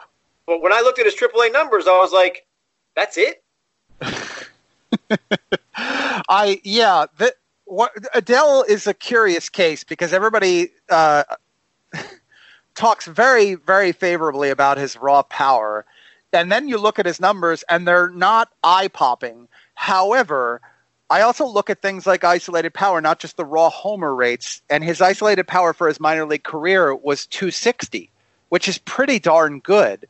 But 0.46 0.62
when 0.62 0.72
I 0.72 0.80
looked 0.80 0.98
at 0.98 1.06
his 1.06 1.14
AAA 1.14 1.52
numbers, 1.52 1.86
I 1.86 1.98
was 1.98 2.12
like, 2.12 2.46
that's 2.94 3.18
it. 3.18 3.42
I 6.28 6.60
yeah, 6.64 7.06
the, 7.18 7.34
what 7.66 7.94
Adell 8.14 8.66
is 8.68 8.86
a 8.86 8.94
curious 8.94 9.48
case 9.48 9.84
because 9.84 10.12
everybody 10.12 10.70
uh, 10.88 11.24
talks 12.74 13.06
very 13.06 13.54
very 13.54 13.92
favorably 13.92 14.50
about 14.50 14.78
his 14.78 14.96
raw 14.96 15.22
power, 15.22 15.84
and 16.32 16.50
then 16.50 16.68
you 16.68 16.78
look 16.78 16.98
at 16.98 17.06
his 17.06 17.20
numbers 17.20 17.64
and 17.68 17.86
they're 17.86 18.10
not 18.10 18.50
eye 18.64 18.88
popping. 18.88 19.48
However, 19.74 20.60
I 21.08 21.20
also 21.20 21.46
look 21.46 21.70
at 21.70 21.82
things 21.82 22.06
like 22.06 22.24
isolated 22.24 22.74
power, 22.74 23.00
not 23.00 23.20
just 23.20 23.36
the 23.36 23.44
raw 23.44 23.70
homer 23.70 24.14
rates, 24.14 24.60
and 24.68 24.82
his 24.82 25.00
isolated 25.00 25.46
power 25.46 25.72
for 25.72 25.86
his 25.86 26.00
minor 26.00 26.26
league 26.26 26.42
career 26.42 26.94
was 26.94 27.26
260, 27.26 28.10
which 28.48 28.66
is 28.66 28.78
pretty 28.78 29.20
darn 29.20 29.60
good. 29.60 30.08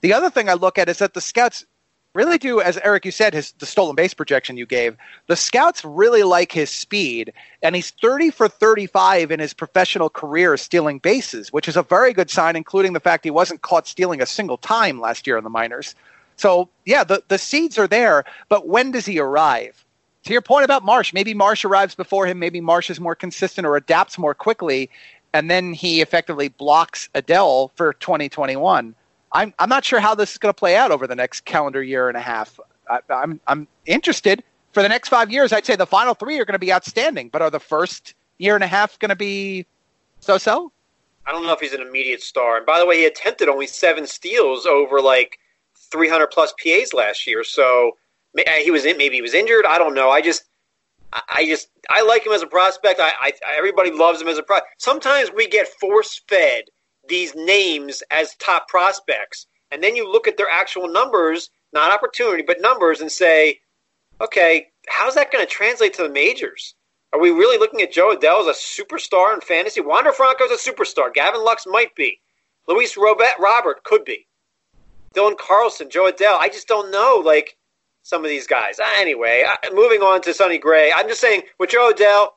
The 0.00 0.14
other 0.14 0.30
thing 0.30 0.48
I 0.48 0.54
look 0.54 0.78
at 0.78 0.88
is 0.88 0.98
that 0.98 1.12
the 1.12 1.20
scouts 1.20 1.66
really 2.14 2.38
do, 2.38 2.62
as 2.62 2.78
Eric 2.78 3.04
you 3.04 3.10
said, 3.10 3.34
his 3.34 3.52
the 3.58 3.66
stolen 3.66 3.94
base 3.94 4.14
projection 4.14 4.56
you 4.56 4.64
gave. 4.64 4.96
The 5.26 5.36
scouts 5.36 5.84
really 5.84 6.22
like 6.22 6.50
his 6.50 6.70
speed, 6.70 7.34
and 7.62 7.76
he's 7.76 7.90
30 7.90 8.30
for 8.30 8.48
35 8.48 9.30
in 9.30 9.40
his 9.40 9.52
professional 9.52 10.08
career 10.08 10.56
stealing 10.56 10.98
bases, 10.98 11.52
which 11.52 11.68
is 11.68 11.76
a 11.76 11.82
very 11.82 12.14
good 12.14 12.30
sign, 12.30 12.56
including 12.56 12.94
the 12.94 13.00
fact 13.00 13.24
he 13.24 13.30
wasn't 13.30 13.60
caught 13.60 13.86
stealing 13.86 14.22
a 14.22 14.26
single 14.26 14.56
time 14.56 14.98
last 14.98 15.26
year 15.26 15.36
in 15.36 15.44
the 15.44 15.50
minors. 15.50 15.94
So 16.36 16.70
yeah, 16.86 17.04
the 17.04 17.22
the 17.28 17.38
seeds 17.38 17.76
are 17.76 17.86
there, 17.86 18.24
but 18.48 18.66
when 18.66 18.92
does 18.92 19.04
he 19.04 19.18
arrive? 19.18 19.84
To 20.24 20.32
your 20.32 20.42
point 20.42 20.64
about 20.64 20.84
Marsh, 20.84 21.12
maybe 21.12 21.32
Marsh 21.32 21.64
arrives 21.64 21.94
before 21.94 22.26
him. 22.26 22.38
Maybe 22.38 22.60
Marsh 22.60 22.90
is 22.90 23.00
more 23.00 23.14
consistent 23.14 23.66
or 23.66 23.76
adapts 23.76 24.18
more 24.18 24.34
quickly, 24.34 24.90
and 25.32 25.50
then 25.50 25.72
he 25.72 26.00
effectively 26.00 26.48
blocks 26.48 27.08
Adell 27.14 27.70
for 27.76 27.94
2021. 27.94 28.94
I'm 29.32 29.54
I'm 29.58 29.68
not 29.68 29.84
sure 29.84 30.00
how 30.00 30.14
this 30.14 30.32
is 30.32 30.38
going 30.38 30.52
to 30.52 30.58
play 30.58 30.76
out 30.76 30.90
over 30.90 31.06
the 31.06 31.14
next 31.14 31.44
calendar 31.44 31.82
year 31.82 32.08
and 32.08 32.16
a 32.16 32.20
half. 32.20 32.58
I, 32.90 33.00
I'm 33.10 33.40
I'm 33.46 33.68
interested 33.86 34.42
for 34.72 34.82
the 34.82 34.88
next 34.88 35.08
five 35.08 35.30
years. 35.30 35.52
I'd 35.52 35.66
say 35.66 35.76
the 35.76 35.86
final 35.86 36.14
three 36.14 36.38
are 36.38 36.44
going 36.44 36.54
to 36.54 36.58
be 36.58 36.72
outstanding, 36.72 37.28
but 37.28 37.42
are 37.42 37.50
the 37.50 37.60
first 37.60 38.14
year 38.38 38.54
and 38.54 38.64
a 38.64 38.68
half 38.68 38.98
going 38.98 39.10
to 39.10 39.16
be 39.16 39.66
so-so? 40.20 40.72
I 41.26 41.32
don't 41.32 41.44
know 41.44 41.52
if 41.52 41.60
he's 41.60 41.72
an 41.74 41.82
immediate 41.82 42.22
star. 42.22 42.56
And 42.56 42.66
by 42.66 42.78
the 42.78 42.86
way, 42.86 42.98
he 42.98 43.04
attempted 43.04 43.48
only 43.48 43.66
seven 43.66 44.06
steals 44.06 44.64
over 44.66 45.00
like 45.00 45.38
300 45.90 46.28
plus 46.28 46.54
PAs 46.62 46.94
last 46.94 47.26
year. 47.26 47.44
So 47.44 47.96
Uh, 48.36 48.50
he 48.62 48.70
was 48.70 48.84
in, 48.84 48.96
maybe 48.96 49.16
he 49.16 49.22
was 49.22 49.34
injured. 49.34 49.64
I 49.66 49.78
don't 49.78 49.94
know. 49.94 50.10
I 50.10 50.20
just 50.20 50.44
I 51.12 51.46
just 51.46 51.68
I 51.88 52.02
like 52.02 52.26
him 52.26 52.32
as 52.32 52.42
a 52.42 52.46
prospect. 52.46 53.00
I, 53.00 53.12
I 53.20 53.32
everybody 53.56 53.90
loves 53.90 54.20
him 54.20 54.28
as 54.28 54.38
a 54.38 54.42
prospect. 54.42 54.82
Sometimes 54.82 55.30
we 55.34 55.48
get 55.48 55.68
force 55.80 56.20
fed 56.28 56.64
these 57.08 57.34
names 57.34 58.02
as 58.10 58.34
top 58.36 58.68
prospects. 58.68 59.46
And 59.70 59.82
then 59.82 59.96
you 59.96 60.10
look 60.10 60.26
at 60.26 60.36
their 60.36 60.48
actual 60.48 60.88
numbers, 60.88 61.50
not 61.72 61.92
opportunity, 61.92 62.42
but 62.46 62.60
numbers, 62.60 63.00
and 63.00 63.12
say, 63.12 63.60
okay, 64.20 64.68
how's 64.88 65.14
that 65.14 65.30
going 65.30 65.46
to 65.46 65.50
translate 65.50 65.94
to 65.94 66.02
the 66.02 66.08
majors? 66.08 66.74
Are 67.12 67.20
we 67.20 67.30
really 67.30 67.58
looking 67.58 67.82
at 67.82 67.92
Jo 67.92 68.14
Adell 68.14 68.48
as 68.48 68.56
a 68.56 68.82
superstar 68.82 69.34
in 69.34 69.40
fantasy? 69.40 69.80
Wander 69.80 70.12
Franco's 70.12 70.50
a 70.50 70.70
superstar. 70.70 71.12
Gavin 71.12 71.42
Lux 71.44 71.66
might 71.66 71.94
be. 71.94 72.20
Luis 72.66 72.96
Robert, 72.96 73.28
Robert 73.38 73.82
could 73.84 74.04
be. 74.04 74.26
Dylan 75.14 75.38
Carlson, 75.38 75.90
Jo 75.90 76.10
Adell. 76.10 76.38
I 76.38 76.48
just 76.48 76.68
don't 76.68 76.90
know, 76.90 77.22
like, 77.24 77.56
some 78.08 78.24
of 78.24 78.30
these 78.30 78.46
guys. 78.46 78.80
Anyway, 78.96 79.44
moving 79.74 80.00
on 80.00 80.22
to 80.22 80.32
Sonny 80.32 80.56
Gray. 80.56 80.90
I'm 80.90 81.08
just 81.08 81.20
saying, 81.20 81.42
with 81.58 81.68
Jo 81.68 81.92
Adell, 81.92 82.28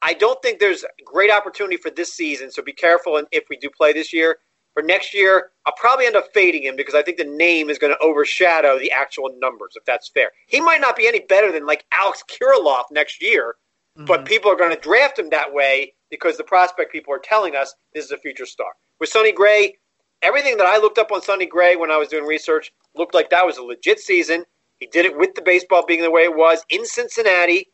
I 0.00 0.14
don't 0.14 0.40
think 0.40 0.58
there's 0.58 0.82
great 1.04 1.30
opportunity 1.30 1.76
for 1.76 1.90
this 1.90 2.14
season, 2.14 2.50
so 2.50 2.62
be 2.62 2.72
careful 2.72 3.22
if 3.30 3.44
we 3.50 3.58
do 3.58 3.68
play 3.68 3.92
this 3.92 4.14
year. 4.14 4.38
For 4.72 4.82
next 4.82 5.12
year, 5.12 5.50
I'll 5.66 5.74
probably 5.76 6.06
end 6.06 6.16
up 6.16 6.28
fading 6.32 6.62
him 6.62 6.74
because 6.74 6.94
I 6.94 7.02
think 7.02 7.18
the 7.18 7.24
name 7.24 7.68
is 7.68 7.76
going 7.76 7.92
to 7.92 8.02
overshadow 8.02 8.78
the 8.78 8.90
actual 8.92 9.30
numbers, 9.38 9.74
if 9.76 9.84
that's 9.84 10.08
fair. 10.08 10.30
He 10.46 10.58
might 10.58 10.80
not 10.80 10.96
be 10.96 11.06
any 11.06 11.20
better 11.20 11.52
than 11.52 11.66
like 11.66 11.84
Alex 11.92 12.24
Kirilloff 12.26 12.84
next 12.90 13.20
year, 13.20 13.56
mm-hmm. 13.98 14.06
but 14.06 14.24
people 14.24 14.50
are 14.50 14.56
going 14.56 14.74
to 14.74 14.80
draft 14.80 15.18
him 15.18 15.28
that 15.30 15.52
way 15.52 15.92
because 16.08 16.38
the 16.38 16.44
prospect 16.44 16.92
people 16.92 17.12
are 17.12 17.20
telling 17.22 17.56
us 17.56 17.74
this 17.92 18.06
is 18.06 18.10
a 18.10 18.16
future 18.16 18.46
star. 18.46 18.68
With 19.00 19.10
Sonny 19.10 19.32
Gray, 19.32 19.76
everything 20.22 20.56
that 20.56 20.66
I 20.66 20.78
looked 20.78 20.98
up 20.98 21.12
on 21.12 21.20
Sonny 21.20 21.46
Gray 21.46 21.76
when 21.76 21.90
I 21.90 21.98
was 21.98 22.08
doing 22.08 22.24
research 22.24 22.72
looked 22.94 23.14
like 23.14 23.28
that 23.28 23.44
was 23.44 23.58
a 23.58 23.62
legit 23.62 24.00
season. 24.00 24.46
He 24.80 24.86
did 24.86 25.06
it 25.06 25.16
with 25.16 25.34
the 25.34 25.42
baseball 25.42 25.84
being 25.86 26.02
the 26.02 26.10
way 26.10 26.22
it 26.22 26.34
was 26.34 26.64
in 26.68 26.84
Cincinnati. 26.84 27.68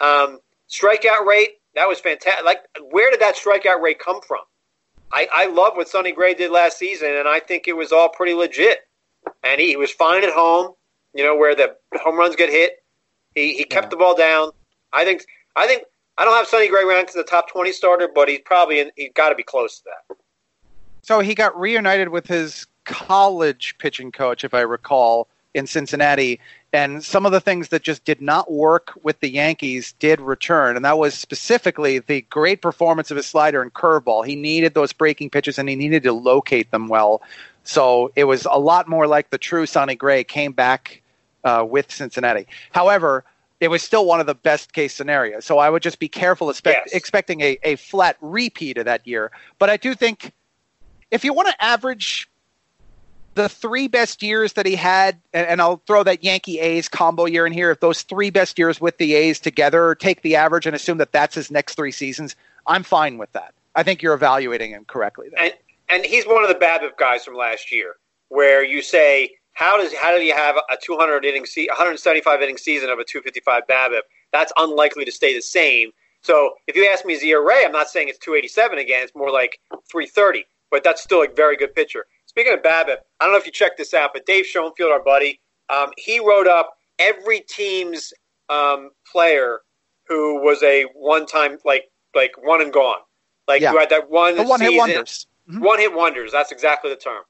Um, 0.00 0.38
strikeout 0.70 1.26
rate 1.26 1.58
that 1.74 1.88
was 1.88 2.00
fantastic. 2.00 2.44
Like, 2.44 2.60
where 2.90 3.10
did 3.10 3.20
that 3.20 3.36
strikeout 3.36 3.82
rate 3.82 3.98
come 3.98 4.20
from? 4.22 4.40
I, 5.12 5.28
I 5.32 5.46
love 5.46 5.76
what 5.76 5.88
Sonny 5.88 6.12
Gray 6.12 6.34
did 6.34 6.50
last 6.50 6.78
season, 6.78 7.14
and 7.14 7.28
I 7.28 7.40
think 7.40 7.68
it 7.68 7.76
was 7.76 7.92
all 7.92 8.08
pretty 8.08 8.32
legit. 8.32 8.80
And 9.42 9.60
he, 9.60 9.68
he 9.68 9.76
was 9.76 9.90
fine 9.90 10.24
at 10.24 10.32
home, 10.32 10.72
you 11.14 11.24
know, 11.24 11.36
where 11.36 11.54
the 11.54 11.76
home 11.94 12.16
runs 12.16 12.36
get 12.36 12.50
hit. 12.50 12.82
He, 13.34 13.54
he 13.54 13.64
kept 13.64 13.86
yeah. 13.86 13.90
the 13.90 13.96
ball 13.96 14.16
down. 14.16 14.50
I 14.92 15.04
think 15.04 15.24
I 15.56 15.66
think 15.66 15.84
I 16.16 16.24
don't 16.24 16.36
have 16.36 16.46
Sonny 16.46 16.68
Gray 16.68 16.84
ranked 16.84 17.10
as 17.10 17.14
the 17.14 17.24
top 17.24 17.50
twenty 17.50 17.72
starter, 17.72 18.08
but 18.12 18.28
he's 18.28 18.40
probably 18.44 18.80
in, 18.80 18.90
he's 18.96 19.10
got 19.14 19.30
to 19.30 19.34
be 19.34 19.42
close 19.42 19.78
to 19.78 19.84
that. 19.86 20.16
So 21.02 21.20
he 21.20 21.34
got 21.34 21.58
reunited 21.58 22.08
with 22.08 22.26
his 22.26 22.66
college 22.84 23.76
pitching 23.78 24.12
coach, 24.12 24.44
if 24.44 24.54
I 24.54 24.60
recall, 24.60 25.28
in 25.54 25.66
Cincinnati, 25.66 26.40
and 26.72 27.02
some 27.02 27.24
of 27.24 27.32
the 27.32 27.40
things 27.40 27.68
that 27.68 27.82
just 27.82 28.04
did 28.04 28.20
not 28.20 28.50
work 28.50 28.92
with 29.02 29.20
the 29.20 29.30
Yankees 29.30 29.94
did 30.00 30.20
return, 30.20 30.76
and 30.76 30.84
that 30.84 30.98
was 30.98 31.14
specifically 31.14 32.00
the 32.00 32.22
great 32.22 32.60
performance 32.60 33.10
of 33.10 33.16
his 33.16 33.26
slider 33.26 33.62
and 33.62 33.72
curveball. 33.72 34.26
He 34.26 34.34
needed 34.34 34.74
those 34.74 34.92
breaking 34.92 35.30
pitches, 35.30 35.58
and 35.58 35.68
he 35.68 35.76
needed 35.76 36.02
to 36.02 36.12
locate 36.12 36.70
them 36.72 36.88
well. 36.88 37.22
So 37.62 38.12
it 38.16 38.24
was 38.24 38.44
a 38.44 38.58
lot 38.58 38.88
more 38.88 39.06
like 39.06 39.30
the 39.30 39.38
true 39.38 39.66
Sonny 39.66 39.94
Gray 39.94 40.24
came 40.24 40.52
back 40.52 41.00
uh, 41.44 41.64
with 41.68 41.90
Cincinnati. 41.90 42.46
However, 42.72 43.24
it 43.60 43.68
was 43.68 43.82
still 43.82 44.04
one 44.04 44.20
of 44.20 44.26
the 44.26 44.34
best 44.34 44.72
case 44.72 44.94
scenarios. 44.94 45.44
So 45.44 45.58
I 45.58 45.70
would 45.70 45.82
just 45.82 45.98
be 45.98 46.08
careful 46.08 46.50
expect, 46.50 46.88
yes. 46.88 46.94
expecting 46.94 47.40
a, 47.40 47.58
a 47.62 47.76
flat 47.76 48.16
repeat 48.20 48.76
of 48.76 48.84
that 48.84 49.06
year. 49.06 49.30
But 49.58 49.70
I 49.70 49.76
do 49.76 49.94
think 49.94 50.32
if 51.10 51.24
you 51.24 51.32
want 51.32 51.48
to 51.48 51.64
average 51.64 52.28
the 53.34 53.48
three 53.48 53.88
best 53.88 54.22
years 54.22 54.54
that 54.54 54.66
he 54.66 54.74
had, 54.74 55.20
and, 55.32 55.46
and, 55.46 55.60
I'll 55.60 55.82
throw 55.86 56.02
that 56.04 56.22
Yankee 56.22 56.60
A's 56.60 56.88
combo 56.88 57.26
year 57.26 57.46
in 57.46 57.52
here. 57.52 57.70
If 57.70 57.80
those 57.80 58.02
three 58.02 58.30
best 58.30 58.58
years 58.58 58.80
with 58.80 58.98
the 58.98 59.14
A's 59.14 59.40
together, 59.40 59.94
take 59.94 60.22
the 60.22 60.36
average 60.36 60.66
and 60.66 60.74
assume 60.74 60.98
that 60.98 61.12
that's 61.12 61.34
his 61.34 61.50
next 61.50 61.74
three 61.74 61.92
seasons, 61.92 62.36
I'm 62.66 62.82
fine 62.82 63.18
with 63.18 63.32
that. 63.32 63.54
I 63.74 63.82
think 63.82 64.02
you're 64.02 64.14
evaluating 64.14 64.70
him 64.70 64.84
correctly. 64.84 65.28
There. 65.30 65.44
And 65.44 65.54
and 65.88 66.04
he's 66.04 66.24
one 66.24 66.42
of 66.42 66.48
the 66.48 66.54
BABIP 66.54 66.96
guys 66.98 67.24
from 67.24 67.34
last 67.34 67.70
year, 67.70 67.96
where 68.28 68.64
you 68.64 68.82
say, 68.82 69.30
how 69.52 69.76
does 69.76 69.94
how 69.94 70.16
do 70.16 70.22
you 70.24 70.34
have 70.34 70.56
a 70.56 70.76
200 70.82 71.24
inning, 71.24 71.42
175 71.42 72.42
inning 72.42 72.56
season 72.56 72.90
of 72.90 72.98
a 72.98 73.04
255 73.04 73.62
BABIP? 73.68 74.00
That's 74.32 74.52
unlikely 74.56 75.04
to 75.04 75.12
stay 75.12 75.34
the 75.34 75.42
same. 75.42 75.90
So 76.22 76.54
if 76.66 76.74
you 76.74 76.88
ask 76.90 77.04
me 77.04 77.20
ZRA, 77.20 77.66
I'm 77.66 77.72
not 77.72 77.88
saying 77.88 78.08
it's 78.08 78.18
287 78.18 78.78
again. 78.78 79.02
It's 79.02 79.14
more 79.14 79.30
like 79.30 79.60
330, 79.90 80.46
but 80.70 80.82
that's 80.82 81.02
still 81.02 81.22
a 81.22 81.28
very 81.28 81.56
good 81.56 81.74
pitcher. 81.74 82.06
Speaking 82.34 82.54
of 82.54 82.62
BABIP, 82.62 82.96
I 83.20 83.24
don't 83.24 83.32
know 83.32 83.38
if 83.38 83.46
you 83.46 83.52
checked 83.52 83.78
this 83.78 83.94
out, 83.94 84.10
but 84.12 84.26
Dave 84.26 84.44
Schoenfield, 84.44 84.90
our 84.90 85.02
buddy, 85.02 85.40
um, 85.70 85.90
he 85.96 86.18
wrote 86.18 86.48
up 86.48 86.74
every 86.98 87.44
team's 87.48 88.12
um, 88.48 88.90
player 89.10 89.60
who 90.08 90.42
was 90.42 90.60
a 90.64 90.84
one-time 90.94 91.58
like 91.64 91.84
like 92.12 92.32
one 92.42 92.60
and 92.60 92.72
gone, 92.72 92.98
like 93.46 93.62
yeah. 93.62 93.70
you 93.70 93.78
had 93.78 93.88
that 93.90 94.10
one 94.10 94.48
one 94.48 94.60
hit 94.60 94.76
wonders, 94.76 95.28
mm-hmm. 95.48 95.62
one 95.62 95.78
hit 95.78 95.94
wonders. 95.94 96.32
That's 96.32 96.50
exactly 96.50 96.90
the 96.90 96.96
term. 96.96 97.22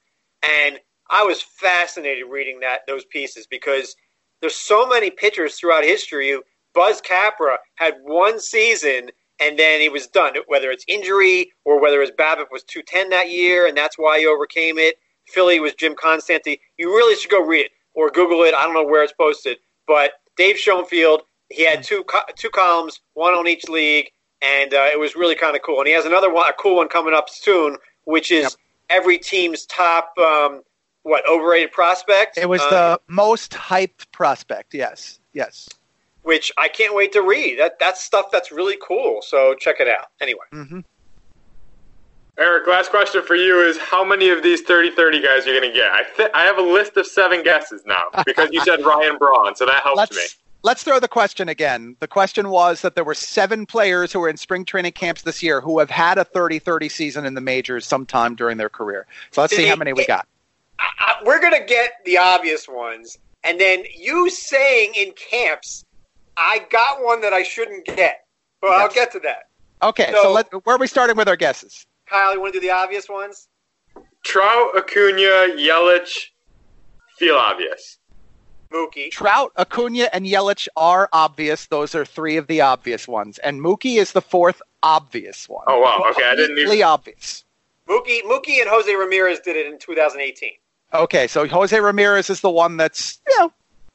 And 0.42 0.80
I 1.10 1.22
was 1.22 1.42
fascinated 1.42 2.24
reading 2.30 2.60
that 2.60 2.80
those 2.86 3.04
pieces 3.04 3.46
because 3.46 3.94
there's 4.40 4.56
so 4.56 4.86
many 4.86 5.10
pitchers 5.10 5.56
throughout 5.56 5.84
history. 5.84 6.34
Buzz 6.72 7.02
Capra 7.02 7.58
had 7.74 7.94
one 8.02 8.40
season 8.40 9.10
and 9.40 9.58
then 9.58 9.80
he 9.80 9.88
was 9.88 10.06
done. 10.06 10.34
Whether 10.46 10.70
it's 10.70 10.84
injury 10.88 11.52
or 11.64 11.80
whether 11.80 12.00
his 12.00 12.10
BABIP 12.10 12.46
was 12.50 12.62
210 12.64 13.10
that 13.10 13.30
year, 13.30 13.66
and 13.66 13.76
that's 13.76 13.96
why 13.96 14.20
he 14.20 14.26
overcame 14.26 14.78
it. 14.78 14.98
Philly 15.26 15.60
was 15.60 15.74
Jim 15.74 15.94
Konstanty. 15.94 16.60
You 16.76 16.88
really 16.88 17.16
should 17.16 17.30
go 17.30 17.44
read 17.44 17.66
it 17.66 17.72
or 17.94 18.10
Google 18.10 18.42
it. 18.42 18.54
I 18.54 18.64
don't 18.64 18.74
know 18.74 18.84
where 18.84 19.02
it's 19.02 19.12
posted, 19.12 19.58
but 19.86 20.12
Dave 20.36 20.56
Schoenfield. 20.58 21.22
He 21.50 21.64
had 21.64 21.82
two 21.82 22.04
two 22.36 22.50
columns, 22.50 23.00
one 23.12 23.34
on 23.34 23.46
each 23.46 23.68
league, 23.68 24.10
and 24.42 24.72
uh, 24.72 24.88
it 24.90 24.98
was 24.98 25.14
really 25.14 25.34
kind 25.34 25.54
of 25.54 25.62
cool. 25.62 25.78
And 25.78 25.86
he 25.86 25.92
has 25.92 26.04
another 26.04 26.32
one, 26.32 26.48
a 26.48 26.52
cool 26.54 26.76
one 26.76 26.88
coming 26.88 27.14
up 27.14 27.28
soon, 27.28 27.76
which 28.04 28.32
is 28.32 28.42
yep. 28.44 28.52
every 28.88 29.18
team's 29.18 29.66
top 29.66 30.12
um, 30.18 30.62
what 31.02 31.22
overrated 31.28 31.70
prospect. 31.70 32.38
It 32.38 32.48
was 32.48 32.62
uh, 32.62 32.70
the 32.70 33.00
most 33.08 33.52
hyped 33.52 34.10
prospect. 34.10 34.74
Yes, 34.74 35.20
yes 35.32 35.68
which 36.24 36.50
I 36.58 36.68
can't 36.68 36.94
wait 36.94 37.12
to 37.12 37.22
read. 37.22 37.58
That 37.58 37.78
that's 37.78 38.02
stuff 38.02 38.26
that's 38.32 38.50
really 38.50 38.76
cool. 38.82 39.20
So 39.22 39.54
check 39.54 39.76
it 39.78 39.88
out. 39.88 40.06
Anyway. 40.20 40.44
Mm-hmm. 40.52 40.80
Eric, 42.36 42.66
last 42.66 42.90
question 42.90 43.22
for 43.22 43.36
you 43.36 43.60
is 43.60 43.78
how 43.78 44.04
many 44.04 44.28
of 44.28 44.42
these 44.42 44.60
30-30 44.64 45.22
guys 45.22 45.46
are 45.46 45.54
you 45.54 45.60
going 45.60 45.72
to 45.72 45.78
get? 45.78 45.88
I 45.88 46.02
th- 46.16 46.30
I 46.34 46.42
have 46.42 46.58
a 46.58 46.62
list 46.62 46.96
of 46.96 47.06
seven 47.06 47.44
guesses 47.44 47.82
now 47.86 48.06
because 48.26 48.48
you 48.50 48.60
said 48.62 48.84
Ryan 48.84 49.18
Braun, 49.18 49.54
so 49.54 49.64
that 49.66 49.84
helps 49.84 49.98
let's, 49.98 50.16
me. 50.16 50.22
let's 50.64 50.82
throw 50.82 50.98
the 50.98 51.06
question 51.06 51.48
again. 51.48 51.94
The 52.00 52.08
question 52.08 52.48
was 52.48 52.80
that 52.80 52.96
there 52.96 53.04
were 53.04 53.14
seven 53.14 53.66
players 53.66 54.12
who 54.12 54.18
were 54.18 54.28
in 54.28 54.36
spring 54.36 54.64
training 54.64 54.92
camps 54.92 55.22
this 55.22 55.44
year 55.44 55.60
who 55.60 55.78
have 55.78 55.90
had 55.90 56.18
a 56.18 56.24
30-30 56.24 56.90
season 56.90 57.24
in 57.24 57.34
the 57.34 57.40
majors 57.40 57.86
sometime 57.86 58.34
during 58.34 58.56
their 58.56 58.70
career. 58.70 59.06
So 59.30 59.40
let's 59.40 59.54
see 59.54 59.66
how 59.66 59.76
many 59.76 59.92
we 59.92 60.04
got. 60.04 60.26
I, 60.80 60.88
I, 60.98 61.14
we're 61.24 61.40
gonna 61.40 61.64
get 61.64 61.92
the 62.04 62.18
obvious 62.18 62.66
ones, 62.68 63.16
and 63.44 63.60
then 63.60 63.84
you 63.96 64.28
saying 64.28 64.94
in 64.96 65.12
camps, 65.12 65.83
I 66.36 66.66
got 66.70 67.02
one 67.02 67.20
that 67.20 67.32
I 67.32 67.42
shouldn't 67.42 67.84
get. 67.86 68.24
but 68.60 68.68
yes. 68.68 68.80
I'll 68.80 68.94
get 68.94 69.12
to 69.12 69.20
that. 69.20 69.48
Okay, 69.82 70.10
so, 70.12 70.22
so 70.22 70.32
let, 70.32 70.50
where 70.64 70.76
are 70.76 70.78
we 70.78 70.86
starting 70.86 71.16
with 71.16 71.28
our 71.28 71.36
guesses? 71.36 71.86
Kyle, 72.06 72.32
you 72.32 72.40
want 72.40 72.54
to 72.54 72.60
do 72.60 72.66
the 72.66 72.72
obvious 72.72 73.08
ones? 73.08 73.48
Trout, 74.24 74.70
Acuna, 74.76 75.54
Yelich, 75.56 76.28
feel 77.18 77.36
obvious. 77.36 77.98
Mookie. 78.72 79.10
Trout, 79.10 79.52
Acuna, 79.56 80.08
and 80.12 80.26
Yelich 80.26 80.68
are 80.76 81.08
obvious. 81.12 81.66
Those 81.66 81.94
are 81.94 82.04
three 82.04 82.36
of 82.36 82.46
the 82.46 82.60
obvious 82.60 83.06
ones, 83.06 83.38
and 83.38 83.60
Mookie 83.60 83.98
is 83.98 84.12
the 84.12 84.22
fourth 84.22 84.60
obvious 84.82 85.48
one. 85.48 85.64
Oh 85.68 85.80
wow! 85.80 86.04
Okay, 86.10 86.24
I 86.24 86.34
didn't 86.34 86.58
even. 86.58 86.82
obvious. 86.82 87.44
Mookie, 87.88 88.22
Mookie, 88.22 88.60
and 88.60 88.68
Jose 88.68 88.92
Ramirez 88.94 89.40
did 89.40 89.56
it 89.56 89.66
in 89.66 89.78
2018. 89.78 90.50
Okay, 90.94 91.26
so 91.26 91.46
Jose 91.46 91.78
Ramirez 91.78 92.30
is 92.30 92.40
the 92.40 92.50
one 92.50 92.76
that's 92.76 93.20
you 93.28 93.38
know 93.38 93.52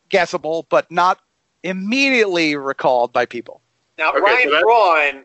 guessable, 0.10 0.66
but 0.70 0.90
not 0.92 1.20
immediately 1.64 2.56
recalled 2.56 3.14
by 3.14 3.26
people. 3.26 3.62
Now 3.98 4.12
okay, 4.12 4.22
Ryan 4.22 4.50
so 4.50 4.62
Braun, 4.62 5.24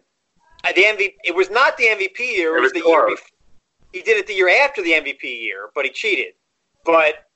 uh, 0.64 0.72
the 0.74 0.82
MVP. 0.82 1.14
It 1.24 1.34
was 1.34 1.50
not 1.50 1.76
the 1.76 1.84
MVP 1.84 2.18
year. 2.18 2.56
It, 2.56 2.58
it 2.58 2.60
was, 2.60 2.72
was 2.72 2.82
the 2.82 2.88
year. 2.88 3.06
Before. 3.08 3.26
He 3.92 4.02
did 4.02 4.16
it 4.16 4.26
the 4.26 4.34
year 4.34 4.48
after 4.48 4.82
the 4.82 4.92
MVP 4.92 5.22
year, 5.22 5.70
but 5.74 5.84
he 5.84 5.90
cheated. 5.92 6.34
But 6.84 7.26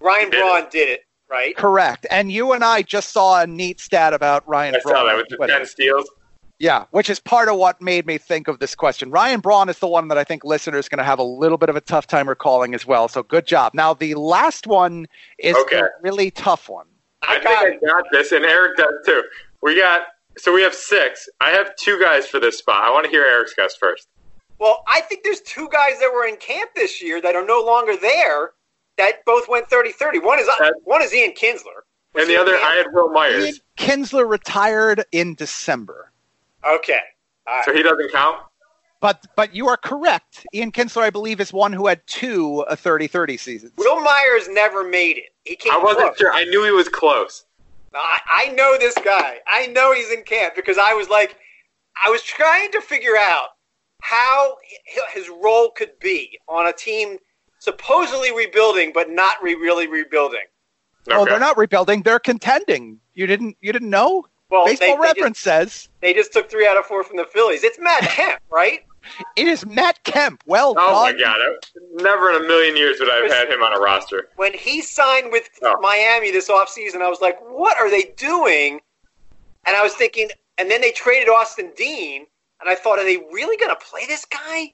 Ryan 0.00 0.30
did 0.30 0.40
Braun 0.40 0.62
it. 0.62 0.70
did 0.70 0.88
it 0.88 1.06
right? 1.28 1.56
Correct. 1.56 2.06
And 2.10 2.30
you 2.30 2.52
and 2.52 2.64
I 2.64 2.82
just 2.82 3.10
saw 3.10 3.40
a 3.40 3.46
neat 3.46 3.80
stat 3.80 4.14
about 4.14 4.46
Ryan 4.48 4.76
I 4.76 4.80
Braun. 4.80 4.94
saw 4.94 5.04
that 5.04 5.16
with 5.16 5.28
the 5.28 5.46
10 5.46 5.66
steals. 5.66 6.08
Yeah, 6.58 6.84
which 6.90 7.10
is 7.10 7.20
part 7.20 7.50
of 7.50 7.56
what 7.56 7.82
made 7.82 8.06
me 8.06 8.16
think 8.16 8.48
of 8.48 8.60
this 8.60 8.74
question. 8.74 9.10
Ryan 9.10 9.40
Braun 9.40 9.68
is 9.68 9.78
the 9.78 9.88
one 9.88 10.08
that 10.08 10.16
I 10.16 10.24
think 10.24 10.42
listeners 10.42 10.86
are 10.86 10.88
going 10.88 10.98
to 10.98 11.04
have 11.04 11.18
a 11.18 11.24
little 11.24 11.58
bit 11.58 11.68
of 11.68 11.76
a 11.76 11.82
tough 11.82 12.06
time 12.06 12.28
recalling 12.28 12.74
as 12.74 12.86
well. 12.86 13.08
So 13.08 13.22
good 13.22 13.46
job. 13.46 13.74
Now, 13.74 13.92
the 13.92 14.14
last 14.14 14.66
one 14.66 15.06
is 15.38 15.54
okay. 15.54 15.80
a 15.80 15.88
really 16.00 16.30
tough 16.30 16.70
one. 16.70 16.86
I, 17.28 17.36
I 17.36 17.40
think 17.40 17.82
I 17.82 17.86
got 17.86 18.04
this, 18.12 18.32
and 18.32 18.44
Eric 18.44 18.76
does 18.76 18.94
too. 19.04 19.22
We 19.62 19.80
got, 19.80 20.02
so 20.38 20.52
we 20.52 20.62
have 20.62 20.74
six. 20.74 21.28
I 21.40 21.50
have 21.50 21.74
two 21.76 22.00
guys 22.00 22.26
for 22.26 22.40
this 22.40 22.58
spot. 22.58 22.84
I 22.84 22.90
want 22.90 23.04
to 23.04 23.10
hear 23.10 23.24
Eric's 23.24 23.54
guess 23.54 23.76
first. 23.76 24.08
Well, 24.58 24.82
I 24.88 25.00
think 25.02 25.22
there's 25.24 25.40
two 25.40 25.68
guys 25.70 25.98
that 26.00 26.10
were 26.12 26.26
in 26.26 26.36
camp 26.36 26.70
this 26.74 27.02
year 27.02 27.20
that 27.20 27.34
are 27.34 27.44
no 27.44 27.62
longer 27.62 27.96
there 27.96 28.52
that 28.96 29.24
both 29.26 29.48
went 29.48 29.68
30-30. 29.68 30.24
One 30.24 30.38
is 30.38 30.48
uh, 30.48 30.70
one 30.84 31.02
is 31.02 31.12
Ian 31.12 31.32
Kinsler. 31.32 31.84
And 32.14 32.28
the 32.30 32.36
other, 32.36 32.54
I 32.54 32.76
had 32.76 32.86
Wil 32.94 33.10
Myers. 33.10 33.44
Ian 33.44 33.54
Kinsler 33.76 34.28
retired 34.28 35.04
in 35.12 35.34
December. 35.34 36.12
Okay. 36.66 37.00
So 37.64 37.74
he 37.74 37.82
doesn't 37.82 38.10
count? 38.12 38.40
But 39.00 39.26
but 39.36 39.54
you 39.54 39.68
are 39.68 39.76
correct. 39.76 40.46
Ian 40.54 40.72
Kinsler, 40.72 41.02
I 41.02 41.10
believe, 41.10 41.40
is 41.40 41.52
one 41.52 41.72
who 41.72 41.86
had 41.86 42.06
two 42.06 42.64
a 42.68 42.76
30-30 42.76 43.38
seasons. 43.38 43.72
Wil 43.76 44.00
Myers 44.00 44.48
never 44.48 44.82
made 44.88 45.18
it. 45.18 45.34
He 45.44 45.56
came 45.56 45.72
I 45.72 45.78
wasn't 45.78 46.08
close. 46.08 46.18
sure. 46.18 46.32
I 46.32 46.44
knew 46.44 46.64
he 46.64 46.70
was 46.70 46.88
close. 46.88 47.44
I, 47.94 48.18
I 48.28 48.48
know 48.52 48.76
this 48.78 48.94
guy. 49.04 49.38
I 49.46 49.68
know 49.68 49.92
he's 49.94 50.10
in 50.10 50.22
camp 50.22 50.54
because 50.54 50.78
I 50.78 50.92
was 50.92 51.08
like, 51.08 51.36
I 52.04 52.10
was 52.10 52.22
trying 52.22 52.70
to 52.72 52.80
figure 52.80 53.16
out 53.16 53.48
how 54.02 54.56
his 55.12 55.28
role 55.42 55.70
could 55.70 55.98
be 56.00 56.38
on 56.48 56.66
a 56.66 56.72
team 56.72 57.18
supposedly 57.58 58.34
rebuilding, 58.34 58.92
but 58.92 59.10
not 59.10 59.36
re- 59.42 59.54
really 59.54 59.86
rebuilding. 59.86 60.40
Okay. 61.08 61.16
Well, 61.16 61.24
they're 61.24 61.38
not 61.38 61.56
rebuilding; 61.56 62.02
they're 62.02 62.18
contending. 62.18 62.98
You 63.14 63.26
didn't 63.26 63.56
you 63.60 63.72
didn't 63.72 63.90
know? 63.90 64.26
Well, 64.56 64.66
Baseball 64.66 64.96
they, 64.96 65.00
Reference 65.00 65.42
they 65.42 65.64
just, 65.64 65.74
says 65.74 65.88
they 66.00 66.14
just 66.14 66.32
took 66.32 66.50
three 66.50 66.66
out 66.66 66.76
of 66.76 66.86
four 66.86 67.04
from 67.04 67.16
the 67.16 67.26
Phillies. 67.26 67.62
It's 67.62 67.78
Matt 67.78 68.02
Kemp, 68.02 68.40
right? 68.50 68.80
It 69.36 69.46
is 69.46 69.64
Matt 69.64 70.02
Kemp. 70.02 70.42
Well 70.46 70.74
oh 70.76 71.06
done. 71.06 71.16
my 71.16 71.22
god! 71.22 71.38
Never 72.02 72.30
in 72.30 72.42
a 72.42 72.48
million 72.48 72.76
years 72.76 72.98
would 72.98 73.08
I 73.08 73.18
have 73.18 73.30
had 73.30 73.48
him 73.48 73.62
on 73.62 73.72
a 73.72 73.78
roster. 73.78 74.30
When 74.34 74.52
he 74.52 74.82
signed 74.82 75.30
with 75.30 75.48
oh. 75.62 75.78
Miami 75.80 76.32
this 76.32 76.48
offseason, 76.48 77.02
I 77.02 77.08
was 77.08 77.20
like, 77.20 77.38
"What 77.40 77.78
are 77.78 77.88
they 77.88 78.12
doing?" 78.16 78.80
And 79.64 79.76
I 79.76 79.82
was 79.84 79.94
thinking, 79.94 80.30
and 80.58 80.68
then 80.68 80.80
they 80.80 80.90
traded 80.90 81.28
Austin 81.28 81.70
Dean, 81.76 82.26
and 82.60 82.68
I 82.68 82.74
thought, 82.74 82.98
"Are 82.98 83.04
they 83.04 83.18
really 83.30 83.56
going 83.56 83.70
to 83.70 83.76
play 83.76 84.06
this 84.08 84.24
guy?" 84.24 84.72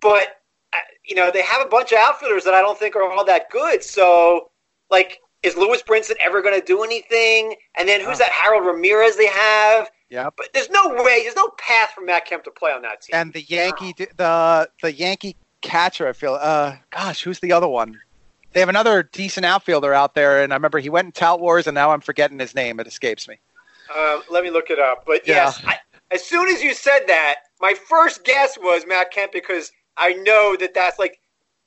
But 0.00 0.40
uh, 0.72 0.76
you 1.04 1.16
know, 1.16 1.32
they 1.32 1.42
have 1.42 1.66
a 1.66 1.68
bunch 1.68 1.90
of 1.90 1.98
outfielders 1.98 2.44
that 2.44 2.54
I 2.54 2.60
don't 2.60 2.78
think 2.78 2.94
are 2.94 3.02
all 3.10 3.24
that 3.24 3.50
good. 3.50 3.82
So, 3.82 4.50
like, 4.88 5.18
is 5.42 5.56
Lewis 5.56 5.82
Brinson 5.82 6.14
ever 6.20 6.42
going 6.42 6.58
to 6.58 6.64
do 6.64 6.82
anything? 6.82 7.56
And 7.76 7.88
then 7.88 8.00
who's 8.00 8.18
that 8.18 8.30
Harold 8.30 8.64
Ramirez 8.64 9.16
they 9.16 9.26
have? 9.26 9.90
Yeah, 10.08 10.28
but 10.36 10.48
there's 10.52 10.68
no 10.70 10.88
way, 11.02 11.22
there's 11.22 11.36
no 11.36 11.48
path 11.58 11.92
for 11.94 12.02
Matt 12.02 12.26
Kemp 12.26 12.44
to 12.44 12.50
play 12.50 12.70
on 12.70 12.82
that 12.82 13.00
team. 13.00 13.14
And 13.14 13.32
the 13.32 13.42
Yankee, 13.42 13.94
the 13.96 14.68
the 14.82 14.92
Yankee 14.92 15.36
catcher, 15.62 16.06
I 16.06 16.12
feel. 16.12 16.38
Uh, 16.40 16.76
gosh, 16.90 17.22
who's 17.22 17.40
the 17.40 17.52
other 17.52 17.68
one? 17.68 17.98
They 18.52 18.60
have 18.60 18.68
another 18.68 19.02
decent 19.02 19.46
outfielder 19.46 19.94
out 19.94 20.14
there, 20.14 20.42
and 20.42 20.52
I 20.52 20.56
remember 20.56 20.78
he 20.78 20.90
went 20.90 21.06
in 21.06 21.12
Tout 21.12 21.40
Wars, 21.40 21.66
and 21.66 21.74
now 21.74 21.90
I'm 21.90 22.02
forgetting 22.02 22.38
his 22.38 22.54
name. 22.54 22.78
It 22.80 22.86
escapes 22.86 23.26
me. 23.26 23.38
Um, 23.96 24.22
let 24.30 24.44
me 24.44 24.50
look 24.50 24.68
it 24.68 24.78
up. 24.78 25.04
But 25.06 25.26
yeah. 25.26 25.34
yes, 25.34 25.62
I, 25.64 25.78
as 26.10 26.22
soon 26.22 26.48
as 26.48 26.62
you 26.62 26.74
said 26.74 27.00
that, 27.06 27.36
my 27.60 27.74
first 27.88 28.24
guess 28.24 28.58
was 28.58 28.84
Matt 28.86 29.10
Kemp 29.10 29.32
because 29.32 29.72
I 29.96 30.12
know 30.12 30.56
that 30.60 30.74
that's 30.74 30.98
like, 30.98 31.20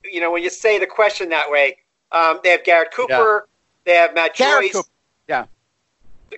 you 0.03 0.19
know, 0.19 0.31
when 0.31 0.43
you 0.43 0.51
say 0.51 0.77
the 0.77 0.85
question 0.85 1.29
that 1.29 1.49
way, 1.49 1.77
um, 2.11 2.39
they 2.43 2.49
have 2.49 2.63
Garrett 2.63 2.93
Cooper, 2.93 3.47
yeah. 3.47 3.54
They 3.85 3.93
have 3.93 4.13
Matt 4.13 4.35
Garrett 4.35 4.65
Joyce. 4.65 4.73
Cooper. 4.73 4.89
Yeah. 5.27 5.45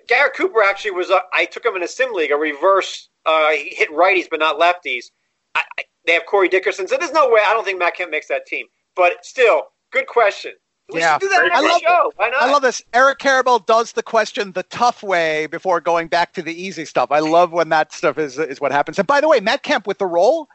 Garrett 0.07 0.35
Cooper 0.35 0.61
actually 0.63 0.91
was. 0.91 1.09
A, 1.09 1.21
I 1.33 1.45
took 1.45 1.65
him 1.65 1.75
in 1.75 1.83
a 1.83 1.87
sim 1.87 2.13
league, 2.13 2.31
a 2.31 2.35
reverse. 2.35 3.09
Uh, 3.25 3.51
he 3.51 3.73
hit 3.75 3.89
righties 3.91 4.27
but 4.29 4.39
not 4.39 4.59
lefties. 4.59 5.11
I, 5.55 5.63
I, 5.79 5.83
they 6.05 6.13
have 6.13 6.25
Corey 6.25 6.49
Dickerson, 6.49 6.87
so 6.87 6.97
there's 6.97 7.11
no 7.11 7.29
way. 7.29 7.41
I 7.45 7.53
don't 7.53 7.65
think 7.65 7.79
Matt 7.79 7.95
Kemp 7.95 8.11
makes 8.11 8.27
that 8.27 8.45
team. 8.45 8.67
But 8.95 9.25
still, 9.25 9.63
good 9.91 10.07
question. 10.07 10.53
We 10.91 11.01
yeah. 11.01 11.15
should 11.15 11.21
do 11.21 11.29
that 11.29 11.39
every 11.39 11.51
I 11.51 11.59
love 11.59 11.81
show. 11.81 12.13
Why 12.15 12.29
not? 12.29 12.41
I 12.41 12.51
love 12.51 12.61
this. 12.61 12.81
Eric 12.93 13.19
Karabell 13.19 13.65
does 13.65 13.91
the 13.91 14.03
question 14.03 14.53
the 14.53 14.63
tough 14.63 15.03
way 15.03 15.47
before 15.47 15.81
going 15.81 16.07
back 16.07 16.33
to 16.33 16.41
the 16.41 16.53
easy 16.53 16.85
stuff. 16.85 17.11
I 17.11 17.19
love 17.19 17.51
when 17.51 17.69
that 17.69 17.91
stuff 17.91 18.17
is 18.17 18.39
is 18.39 18.61
what 18.61 18.71
happens. 18.71 18.97
And 18.97 19.05
by 19.05 19.19
the 19.19 19.27
way, 19.27 19.41
Matt 19.41 19.63
Kemp 19.63 19.85
with 19.85 19.97
the 19.97 20.05
role, 20.05 20.47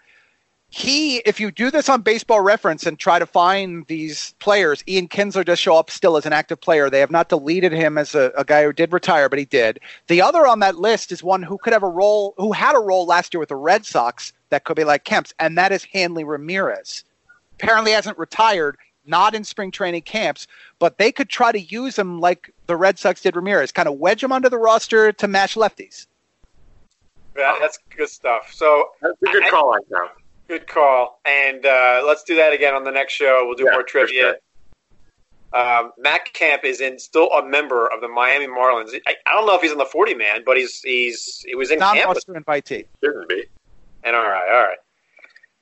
he, 0.75 1.19
if 1.19 1.39
you 1.39 1.51
do 1.51 1.71
this 1.71 1.91
on 1.91 2.01
baseball 2.01 2.41
reference 2.41 2.87
and 2.87 2.99
try 2.99 3.19
to 3.19 3.27
find 3.27 3.87
these 3.89 4.35
players, 4.39 4.83
Ian 4.89 5.07
Kinsler 5.07 5.45
does 5.45 5.59
show 5.59 5.77
up 5.77 5.91
still 5.91 6.17
as 6.17 6.25
an 6.25 6.33
active 6.33 6.63
player. 6.63 6.89
They 6.89 7.01
have 7.01 7.11
not 7.11 7.29
deleted 7.29 7.73
him 7.73 7.99
as 7.99 8.15
a, 8.15 8.33
a, 8.39 8.43
guy 8.43 8.65
who 8.65 8.73
did 8.73 8.91
retire, 8.91 9.29
but 9.29 9.39
he 9.39 9.45
did. 9.45 9.81
The 10.07 10.23
other 10.23 10.47
on 10.47 10.61
that 10.61 10.77
list 10.77 11.13
is 11.13 11.23
one 11.23 11.43
who 11.43 11.59
could 11.59 11.75
have 11.75 11.83
a 11.83 11.89
role, 11.89 12.33
who 12.39 12.53
had 12.53 12.75
a 12.75 12.81
role 12.81 13.05
last 13.05 13.35
year 13.35 13.39
with 13.39 13.51
the 13.51 13.55
Red 13.57 13.85
Sox 13.85 14.33
that 14.49 14.65
could 14.65 14.77
be 14.77 14.85
like 14.85 15.05
Kemp's, 15.05 15.35
and 15.39 15.59
that 15.59 15.73
is 15.73 15.85
Hanley 15.85 16.25
Ramirez. 16.25 17.05
Apparently 17.61 17.93
hasn't 17.93 18.17
retired, 18.17 18.79
not 19.05 19.35
in 19.35 19.45
spring 19.45 19.73
training 19.73 20.03
camps, 20.03 20.47
but 20.79 20.97
they 20.97 21.13
could 21.13 21.29
try 21.29 21.53
to 21.53 21.61
use 21.61 21.99
him 21.99 22.19
like 22.19 22.51
the 22.67 22.77
Red 22.77 22.99
Sox 22.99 23.21
did 23.21 23.37
Ramirez, 23.37 23.73
kind 23.73 23.89
of 23.89 23.99
wedge 23.99 24.25
him 24.25 24.33
under 24.33 24.49
the 24.49 24.59
roster 24.59 25.13
to 25.13 25.29
match 25.29 25.55
lefties. 25.55 26.07
Yeah, 27.37 27.57
that's 27.61 27.79
good 27.95 28.09
stuff. 28.09 28.51
So 28.55 28.89
that's 29.03 29.21
a 29.23 29.27
good 29.27 29.45
I, 29.45 29.51
call, 29.51 29.75
I 29.75 29.79
know. 29.91 30.09
Good 30.53 30.67
call. 30.67 31.19
And 31.25 31.65
uh, 31.65 32.03
let's 32.07 32.25
do 32.25 32.37
that 32.37 32.53
again 32.53 32.75
on 32.75 32.85
the 32.85 32.91
next 32.91 33.15
show. 33.15 33.45
We'll 33.47 33.57
do 33.57 33.65
yeah, 33.65 33.71
more 33.73 33.83
trivia. 33.83 34.35
Sure. 35.55 35.59
Um, 35.59 35.93
Matt 35.97 36.31
Kemp 36.35 36.63
is 36.63 36.83
in 36.83 36.99
still 36.99 37.31
a 37.31 37.43
member 37.43 37.87
of 37.87 38.03
the 38.03 38.09
Miami 38.09 38.47
Marlins. 38.47 38.91
I, 39.07 39.15
I, 39.27 39.33
don't 39.33 39.47
know 39.47 39.55
if 39.55 39.63
he's 39.63 39.73
in 39.73 39.79
the 39.79 39.87
forty 39.87 40.13
man, 40.15 40.43
but 40.45 40.59
he's 40.59 40.83
he's 40.83 41.43
he 41.49 41.55
was 41.55 41.71
in 41.71 41.79
non 41.79 41.95
camp. 41.95 42.09
Non-roster 42.09 42.35
invitee. 42.35 42.85
Shouldn't 43.03 43.31
be. 43.31 43.45
And 44.05 44.15
all 44.15 44.25
right, 44.25 44.47
all 44.47 44.63
right, 44.63 44.77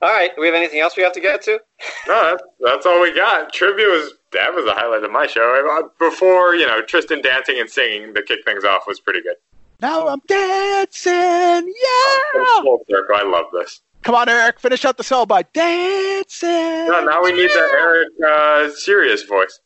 all 0.01 0.09
right. 0.09 0.35
Do 0.35 0.41
we 0.41 0.47
have 0.47 0.55
anything 0.55 0.81
else 0.81 0.97
we 0.97 1.03
have 1.03 1.13
to 1.13 1.21
get 1.21 1.41
to? 1.43 1.61
No, 2.07 2.31
that's, 2.31 2.43
that's 2.59 2.85
all 2.85 3.01
we 3.01 3.15
got. 3.15 3.53
Trivia 3.53 3.85
was 3.85 4.13
that 4.33 4.53
was 4.53 4.65
the 4.65 4.73
highlight 4.73 5.05
of 5.05 5.11
my 5.11 5.25
show. 5.25 5.89
Before 5.99 6.53
you 6.53 6.67
know, 6.67 6.81
Tristan 6.81 7.21
dancing 7.21 7.61
and 7.61 7.69
singing 7.69 8.13
to 8.13 8.23
kick 8.23 8.43
things 8.43 8.65
off 8.65 8.87
was 8.87 8.99
pretty 8.99 9.21
good. 9.21 9.35
Now 9.79 10.09
I'm 10.09 10.21
dancing, 10.27 11.13
yeah. 11.13 12.61
Full 12.61 12.83
circle. 12.89 13.15
I 13.15 13.23
love 13.23 13.45
this. 13.53 13.79
Come 14.03 14.15
on, 14.15 14.29
Eric, 14.29 14.59
finish 14.59 14.83
out 14.83 14.97
the 14.97 15.03
song 15.03 15.27
by 15.27 15.43
dancing. 15.43 16.49
No, 16.49 17.03
now 17.03 17.21
we 17.21 17.33
need 17.33 17.49
the 17.49 17.69
Eric 17.71 18.07
uh, 18.27 18.69
serious 18.75 19.23
voice. 19.23 19.59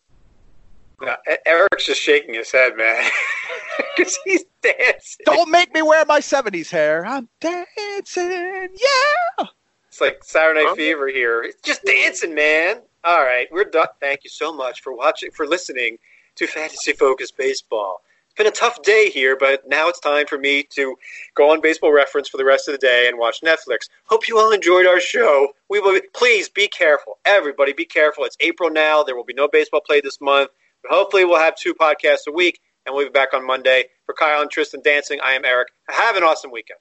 No, 1.02 1.16
Eric's 1.46 1.86
just 1.86 2.02
shaking 2.02 2.36
his 2.36 2.52
head, 2.52 2.76
man, 2.76 3.10
because 3.98 4.18
he's 4.26 4.44
dancing. 4.62 5.24
Don't 5.26 5.52
make 5.52 5.74
me 5.74 5.82
wear 5.82 6.06
my 6.06 6.20
'70s 6.20 6.70
hair. 6.70 7.06
I'm 7.06 7.30
dancing, 7.40 8.30
yeah. 8.30 9.46
It's 9.88 10.02
like 10.02 10.24
Saturday 10.24 10.62
Night 10.62 10.70
huh? 10.70 10.76
Fever 10.76 11.08
here. 11.08 11.44
It's 11.44 11.62
just 11.62 11.84
dancing, 11.86 12.34
man. 12.34 12.82
All 13.04 13.24
right, 13.24 13.48
we're 13.52 13.66
done. 13.66 13.88
Thank 14.02 14.24
you 14.24 14.30
so 14.30 14.54
much 14.54 14.82
for 14.82 14.94
watching, 14.94 15.32
for 15.32 15.46
listening 15.46 15.98
to 16.36 16.48
Fantasy 16.48 16.92
Focus 16.92 17.32
Baseball 17.32 18.02
been 18.36 18.48
a 18.48 18.52
tough 18.52 18.82
day 18.84 19.10
here, 19.10 19.36
but 19.38 19.64
now 19.68 19.88
it's 19.90 20.00
time 20.00 20.28
for 20.28 20.38
me 20.38 20.64
to 20.72 20.96
go 21.36 21.52
on 21.52 21.62
Baseball 21.62 21.94
Reference 21.94 22.30
for 22.30 22.38
the 22.38 22.46
rest 22.46 22.68
of 22.68 22.74
the 22.74 22.78
day 22.78 23.08
and 23.08 23.18
watch 23.18 23.42
Netflix. 23.42 23.90
Hope 24.06 24.28
you 24.28 24.38
all 24.40 24.52
enjoyed 24.52 24.86
our 24.86 25.00
show. 25.00 25.50
We 25.70 25.80
will 25.80 25.94
be, 25.94 26.02
please 26.14 26.50
be 26.50 26.68
careful. 26.68 27.18
Everybody, 27.26 27.74
be 27.74 27.86
careful. 27.86 28.26
It's 28.26 28.38
April 28.42 28.70
now. 28.70 29.04
There 29.04 29.16
will 29.16 29.24
be 29.26 29.34
no 29.34 29.48
baseball 29.48 29.82
play 29.82 30.02
this 30.02 30.20
month, 30.22 30.50
but 30.84 30.92
hopefully 30.92 31.26
we'll 31.26 31.40
have 31.40 31.56
two 31.56 31.74
podcasts 31.74 32.28
a 32.28 32.32
week. 32.32 32.60
and 32.86 32.96
we'll 32.96 33.06
be 33.06 33.12
back 33.12 33.34
on 33.34 33.46
Monday. 33.46 33.86
For 34.06 34.14
Kyle 34.14 34.42
and 34.42 34.52
Tristan 34.52 34.82
dancing, 34.84 35.20
I 35.24 35.34
am 35.34 35.46
Eric. 35.46 35.70
Have 35.90 36.16
an 36.16 36.24
awesome 36.24 36.52
weekend. 36.52 36.80